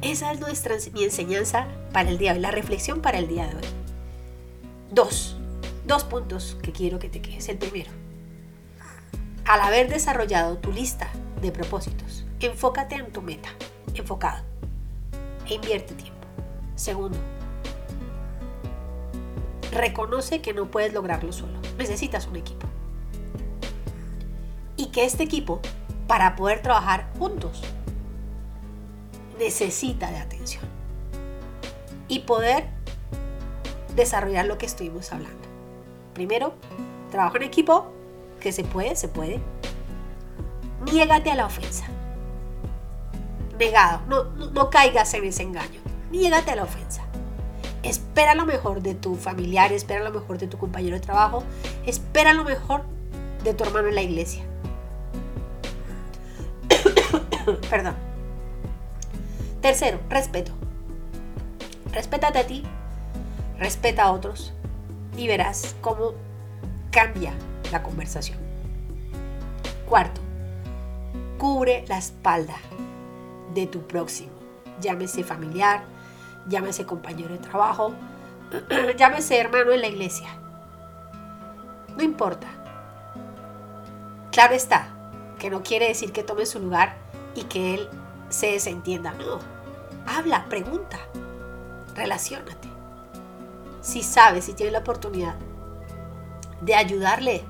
Esa 0.00 0.32
es 0.32 0.40
nuestra 0.40 0.76
mi 0.92 1.04
enseñanza 1.04 1.66
para 1.92 2.08
el 2.08 2.18
día 2.18 2.32
de 2.32 2.38
hoy, 2.38 2.42
la 2.42 2.50
reflexión 2.50 3.00
para 3.00 3.18
el 3.18 3.28
día 3.28 3.46
de 3.46 3.56
hoy. 3.56 3.64
Dos, 4.90 5.36
dos 5.86 6.04
puntos 6.04 6.56
que 6.62 6.72
quiero 6.72 6.98
que 6.98 7.08
te 7.08 7.20
quedes. 7.20 7.48
El 7.48 7.58
primero, 7.58 7.90
al 9.44 9.60
haber 9.60 9.88
desarrollado 9.88 10.58
tu 10.58 10.70
lista 10.72 11.10
de 11.40 11.52
propósitos, 11.52 12.24
enfócate 12.40 12.96
en 12.96 13.12
tu 13.12 13.22
meta, 13.22 13.48
enfocado, 13.94 14.44
e 15.46 15.54
invierte 15.54 15.94
tiempo. 15.94 16.26
Segundo, 16.74 17.18
reconoce 19.72 20.40
que 20.40 20.52
no 20.52 20.70
puedes 20.70 20.92
lograrlo 20.92 21.32
solo, 21.32 21.58
necesitas 21.78 22.26
un 22.26 22.36
equipo. 22.36 22.66
Y 24.76 24.86
que 24.86 25.04
este 25.04 25.24
equipo, 25.24 25.60
para 26.06 26.36
poder 26.36 26.62
trabajar 26.62 27.10
juntos, 27.18 27.62
necesita 29.38 30.10
de 30.10 30.18
atención 30.18 30.64
y 32.08 32.20
poder 32.20 32.66
desarrollar 33.94 34.46
lo 34.46 34.58
que 34.58 34.66
estuvimos 34.66 35.12
hablando. 35.12 35.36
Primero, 36.14 36.54
trabajo 37.10 37.36
en 37.36 37.42
equipo, 37.44 37.86
que 38.40 38.52
se 38.52 38.64
puede, 38.64 38.96
se 38.96 39.08
puede. 39.08 39.40
Niégate 40.84 41.30
a 41.30 41.34
la 41.34 41.46
ofensa. 41.46 41.86
Negado, 43.58 44.00
no, 44.06 44.24
no, 44.24 44.70
caigas 44.70 45.12
en 45.14 45.24
ese 45.24 45.42
engaño. 45.42 45.80
Niégate 46.10 46.52
a 46.52 46.56
la 46.56 46.62
ofensa. 46.64 47.02
Espera 47.82 48.34
lo 48.34 48.46
mejor 48.46 48.82
de 48.82 48.94
tu 48.94 49.16
familiar, 49.16 49.72
espera 49.72 50.04
lo 50.04 50.10
mejor 50.10 50.38
de 50.38 50.46
tu 50.46 50.58
compañero 50.58 50.96
de 50.96 51.00
trabajo, 51.00 51.42
espera 51.86 52.32
lo 52.32 52.44
mejor 52.44 52.84
de 53.44 53.54
tu 53.54 53.64
hermano 53.64 53.88
en 53.88 53.94
la 53.94 54.02
iglesia. 54.02 54.44
Perdón. 57.70 57.94
Tercero, 59.60 59.98
respeto. 60.08 60.52
Respétate 61.92 62.38
a 62.38 62.46
ti, 62.46 62.62
respeta 63.58 64.04
a 64.04 64.12
otros 64.12 64.52
y 65.16 65.26
verás 65.26 65.74
cómo 65.80 66.12
cambia 66.90 67.32
la 67.72 67.82
conversación. 67.82 68.38
Cuarto, 69.88 70.20
cubre 71.38 71.84
la 71.88 71.98
espalda 71.98 72.56
de 73.54 73.66
tu 73.66 73.86
próximo, 73.86 74.32
llámese 74.80 75.24
familiar, 75.24 75.84
llámese 76.48 76.84
compañero 76.84 77.32
de 77.32 77.38
trabajo, 77.38 77.94
llámese 78.96 79.38
hermano 79.38 79.72
en 79.72 79.80
la 79.80 79.86
iglesia. 79.86 80.28
No 81.96 82.02
importa. 82.02 82.46
Claro 84.30 84.54
está, 84.54 84.88
que 85.38 85.50
no 85.50 85.62
quiere 85.62 85.88
decir 85.88 86.12
que 86.12 86.22
tome 86.22 86.46
su 86.46 86.58
lugar 86.58 86.96
y 87.34 87.44
que 87.44 87.74
él 87.74 87.88
se 88.28 88.52
desentienda. 88.52 89.12
No, 89.12 89.38
habla, 90.06 90.44
pregunta, 90.48 90.98
relacionate. 91.94 92.68
Si 93.80 94.02
sabes, 94.02 94.44
si 94.44 94.52
tienes 94.52 94.72
la 94.72 94.80
oportunidad 94.80 95.36
de 96.60 96.74
ayudarle, 96.74 97.44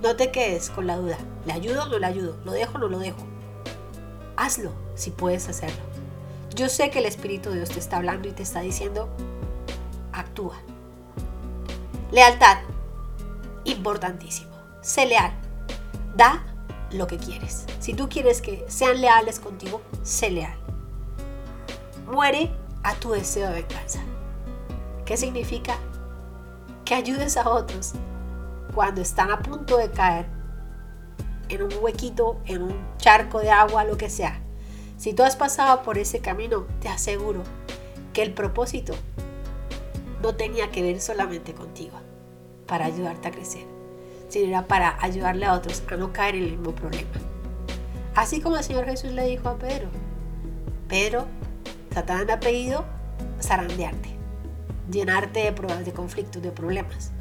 no 0.00 0.16
te 0.16 0.30
quedes 0.30 0.70
con 0.70 0.86
la 0.86 0.96
duda. 0.96 1.18
¿Le 1.44 1.52
ayudo 1.52 1.84
o 1.84 1.86
no 1.86 1.98
le 1.98 2.06
ayudo? 2.06 2.36
¿Lo 2.44 2.52
dejo 2.52 2.76
o 2.76 2.78
no 2.78 2.88
lo 2.88 2.98
dejo? 2.98 3.31
Hazlo 4.42 4.72
si 4.96 5.12
puedes 5.12 5.48
hacerlo. 5.48 5.84
Yo 6.52 6.68
sé 6.68 6.90
que 6.90 6.98
el 6.98 7.06
Espíritu 7.06 7.50
de 7.50 7.58
Dios 7.58 7.68
te 7.68 7.78
está 7.78 7.98
hablando 7.98 8.26
y 8.26 8.32
te 8.32 8.42
está 8.42 8.60
diciendo, 8.60 9.08
actúa. 10.12 10.56
Lealtad, 12.10 12.58
importantísimo. 13.62 14.50
Sé 14.80 15.06
leal. 15.06 15.30
Da 16.16 16.44
lo 16.90 17.06
que 17.06 17.18
quieres. 17.18 17.66
Si 17.78 17.94
tú 17.94 18.08
quieres 18.08 18.42
que 18.42 18.64
sean 18.66 19.00
leales 19.00 19.38
contigo, 19.38 19.80
sé 20.02 20.32
leal. 20.32 20.58
Muere 22.08 22.50
a 22.82 22.96
tu 22.96 23.12
deseo 23.12 23.48
de 23.48 23.62
venganza. 23.62 24.00
¿Qué 25.04 25.16
significa? 25.16 25.76
Que 26.84 26.96
ayudes 26.96 27.36
a 27.36 27.48
otros 27.48 27.92
cuando 28.74 29.02
están 29.02 29.30
a 29.30 29.38
punto 29.38 29.76
de 29.76 29.88
caer 29.92 30.26
en 31.52 31.62
un 31.62 31.72
huequito, 31.80 32.38
en 32.46 32.62
un 32.62 32.96
charco 32.98 33.40
de 33.40 33.50
agua, 33.50 33.84
lo 33.84 33.96
que 33.96 34.10
sea. 34.10 34.40
Si 34.96 35.12
tú 35.12 35.22
has 35.22 35.36
pasado 35.36 35.82
por 35.82 35.98
ese 35.98 36.20
camino, 36.20 36.66
te 36.80 36.88
aseguro 36.88 37.42
que 38.12 38.22
el 38.22 38.32
propósito 38.32 38.94
no 40.22 40.34
tenía 40.34 40.70
que 40.70 40.82
ver 40.82 41.00
solamente 41.00 41.54
contigo 41.54 41.98
para 42.66 42.86
ayudarte 42.86 43.28
a 43.28 43.30
crecer 43.30 43.72
sino 44.32 44.48
era 44.48 44.66
para 44.66 44.96
ayudarle 45.00 45.44
a 45.44 45.52
otros 45.52 45.82
a 45.90 45.96
no 45.96 46.12
caer 46.12 46.36
en 46.36 46.44
el 46.44 46.50
mismo 46.52 46.74
problema. 46.74 47.10
Así 48.14 48.40
como 48.40 48.56
el 48.56 48.64
Señor 48.64 48.86
Jesús 48.86 49.12
le 49.12 49.26
dijo 49.26 49.48
a 49.48 49.58
Pedro, 49.58 49.88
Pedro, 50.88 51.26
Satanás 51.92 52.26
ha 52.30 52.40
pedido 52.40 52.84
zarandearte, 53.42 54.08
llenarte 54.90 55.40
de 55.40 55.52
pruebas, 55.52 55.84
de 55.84 55.92
conflictos, 55.92 56.42
de 56.42 56.50
problemas. 56.50 57.12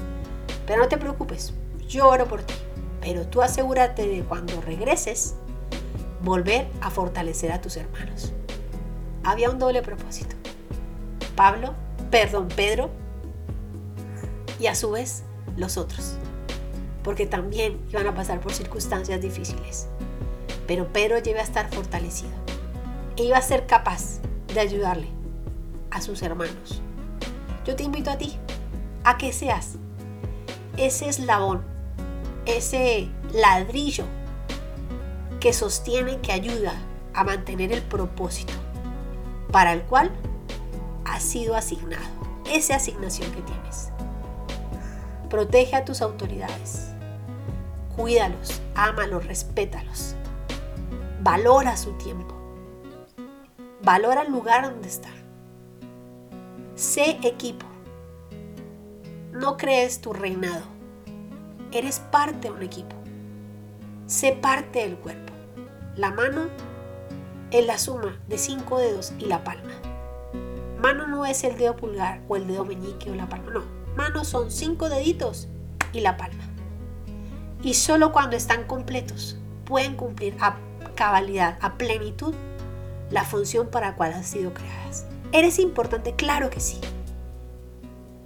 Pero 0.65 0.81
no 0.81 0.87
te 0.87 0.97
preocupes, 0.97 1.53
yo 1.85 2.07
oro 2.07 2.27
por 2.27 2.43
ti. 2.43 2.53
Pero 3.01 3.27
tú 3.27 3.41
asegúrate 3.41 4.07
de 4.07 4.23
cuando 4.23 4.61
regreses, 4.61 5.35
volver 6.21 6.67
a 6.81 6.89
fortalecer 6.89 7.51
a 7.51 7.61
tus 7.61 7.77
hermanos. 7.77 8.31
Había 9.23 9.49
un 9.49 9.59
doble 9.59 9.81
propósito. 9.81 10.35
Pablo, 11.35 11.73
perdón, 12.09 12.47
Pedro, 12.55 12.89
y 14.59 14.67
a 14.67 14.75
su 14.75 14.91
vez 14.91 15.23
los 15.57 15.77
otros 15.77 16.17
porque 17.03 17.25
también 17.25 17.79
iban 17.89 18.07
a 18.07 18.15
pasar 18.15 18.39
por 18.39 18.53
circunstancias 18.53 19.21
difíciles. 19.21 19.87
Pero 20.67 20.91
Pedro 20.91 21.17
iba 21.23 21.39
a 21.39 21.43
estar 21.43 21.73
fortalecido 21.73 22.31
e 23.17 23.23
iba 23.23 23.37
a 23.37 23.41
ser 23.41 23.65
capaz 23.65 24.19
de 24.53 24.59
ayudarle 24.59 25.07
a 25.89 26.01
sus 26.01 26.21
hermanos. 26.21 26.81
Yo 27.65 27.75
te 27.75 27.83
invito 27.83 28.09
a 28.09 28.17
ti 28.17 28.37
a 29.03 29.17
que 29.17 29.33
seas 29.33 29.75
ese 30.77 31.09
eslabón, 31.09 31.63
ese 32.45 33.09
ladrillo 33.33 34.05
que 35.39 35.53
sostiene, 35.53 36.19
que 36.21 36.31
ayuda 36.31 36.73
a 37.13 37.23
mantener 37.23 37.71
el 37.71 37.81
propósito 37.81 38.53
para 39.51 39.73
el 39.73 39.81
cual 39.83 40.11
has 41.05 41.23
sido 41.23 41.55
asignado, 41.55 42.05
esa 42.49 42.75
asignación 42.75 43.31
que 43.31 43.41
tienes. 43.41 43.89
Protege 45.29 45.75
a 45.75 45.85
tus 45.85 46.01
autoridades 46.01 46.91
Cuídalos, 47.95 48.61
ámalos, 48.73 49.27
respétalos. 49.27 50.15
Valora 51.21 51.75
su 51.75 51.91
tiempo. 51.93 52.33
Valora 53.83 54.21
el 54.21 54.31
lugar 54.31 54.63
donde 54.63 54.87
están. 54.87 55.13
Sé 56.75 57.19
equipo. 57.23 57.65
No 59.33 59.57
crees 59.57 59.99
tu 59.99 60.13
reinado. 60.13 60.63
Eres 61.71 61.99
parte 61.99 62.47
de 62.47 62.51
un 62.53 62.61
equipo. 62.61 62.95
Sé 64.07 64.33
parte 64.33 64.79
del 64.79 64.97
cuerpo. 64.97 65.33
La 65.95 66.11
mano 66.11 66.47
es 67.51 67.65
la 67.65 67.77
suma 67.77 68.19
de 68.27 68.37
cinco 68.37 68.79
dedos 68.79 69.13
y 69.19 69.25
la 69.25 69.43
palma. 69.43 69.73
Mano 70.79 71.07
no 71.07 71.25
es 71.25 71.43
el 71.43 71.57
dedo 71.57 71.75
pulgar 71.75 72.21
o 72.27 72.35
el 72.35 72.47
dedo 72.47 72.65
meñique 72.65 73.11
o 73.11 73.15
la 73.15 73.29
palma, 73.29 73.51
no. 73.51 73.63
Mano 73.95 74.23
son 74.25 74.51
cinco 74.51 74.89
deditos 74.89 75.47
y 75.93 75.99
la 75.99 76.17
palma 76.17 76.51
y 77.63 77.73
solo 77.75 78.11
cuando 78.11 78.35
están 78.35 78.63
completos 78.63 79.37
pueden 79.65 79.95
cumplir 79.95 80.35
cabalidad, 80.95 81.57
a 81.61 81.77
plenitud, 81.77 82.33
la 83.09 83.23
función 83.23 83.67
para 83.67 83.91
la 83.91 83.95
cual 83.95 84.13
has 84.13 84.27
sido 84.27 84.53
creadas. 84.53 85.05
¿Eres 85.31 85.59
importante? 85.59 86.15
Claro 86.15 86.49
que 86.49 86.59
sí. 86.59 86.79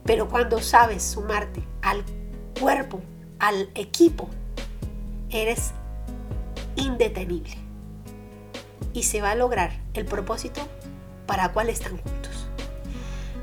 Pero 0.03 0.27
cuando 0.27 0.59
sabes 0.61 1.03
sumarte 1.03 1.63
al 1.81 2.03
cuerpo, 2.59 3.01
al 3.45 3.69
equipo, 3.75 4.27
eres 5.29 5.71
indetenible. 6.75 7.55
Y 8.91 9.03
se 9.03 9.21
va 9.21 9.31
a 9.31 9.35
lograr 9.35 9.79
el 9.93 10.05
propósito 10.05 10.67
para 11.27 11.53
cual 11.53 11.69
están 11.69 11.97
juntos. 11.97 12.47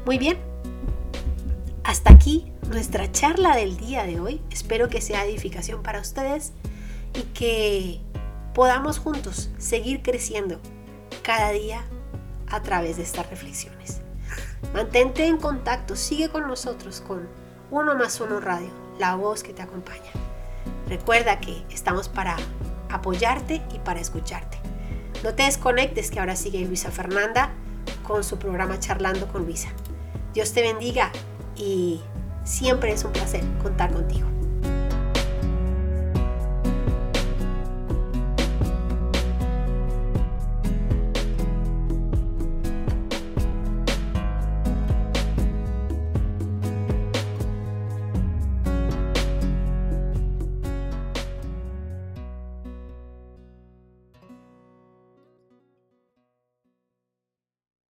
Muy 0.04 0.18
bien. 0.18 0.38
Hasta 1.84 2.12
aquí 2.12 2.50
nuestra 2.68 3.12
charla 3.12 3.54
del 3.54 3.76
día 3.76 4.02
de 4.02 4.18
hoy. 4.18 4.42
Espero 4.50 4.88
que 4.88 5.00
sea 5.00 5.24
edificación 5.24 5.84
para 5.84 6.00
ustedes 6.00 6.52
y 7.14 7.22
que 7.34 8.00
podamos 8.54 8.98
juntos 8.98 9.50
seguir 9.58 10.02
creciendo 10.02 10.58
cada 11.22 11.50
día 11.50 11.84
a 12.48 12.60
través 12.62 12.96
de 12.96 13.04
estas 13.04 13.30
reflexiones. 13.30 14.00
Mantente 14.74 15.26
en 15.26 15.36
contacto, 15.36 15.94
sigue 15.94 16.28
con 16.28 16.48
nosotros 16.48 17.00
con 17.02 17.28
Uno 17.70 17.94
más 17.94 18.20
Uno 18.20 18.40
Radio, 18.40 18.81
la 19.02 19.16
voz 19.16 19.42
que 19.42 19.52
te 19.52 19.62
acompaña. 19.62 20.12
Recuerda 20.88 21.40
que 21.40 21.64
estamos 21.70 22.08
para 22.08 22.36
apoyarte 22.88 23.60
y 23.74 23.80
para 23.80 23.98
escucharte. 23.98 24.58
No 25.24 25.34
te 25.34 25.42
desconectes 25.42 26.12
que 26.12 26.20
ahora 26.20 26.36
sigue 26.36 26.64
Luisa 26.64 26.92
Fernanda 26.92 27.50
con 28.04 28.22
su 28.22 28.38
programa 28.38 28.78
Charlando 28.78 29.26
con 29.26 29.44
Luisa. 29.44 29.70
Dios 30.34 30.52
te 30.52 30.62
bendiga 30.62 31.10
y 31.56 32.00
siempre 32.44 32.92
es 32.92 33.04
un 33.04 33.12
placer 33.12 33.42
contar 33.60 33.92
contigo. 33.92 34.28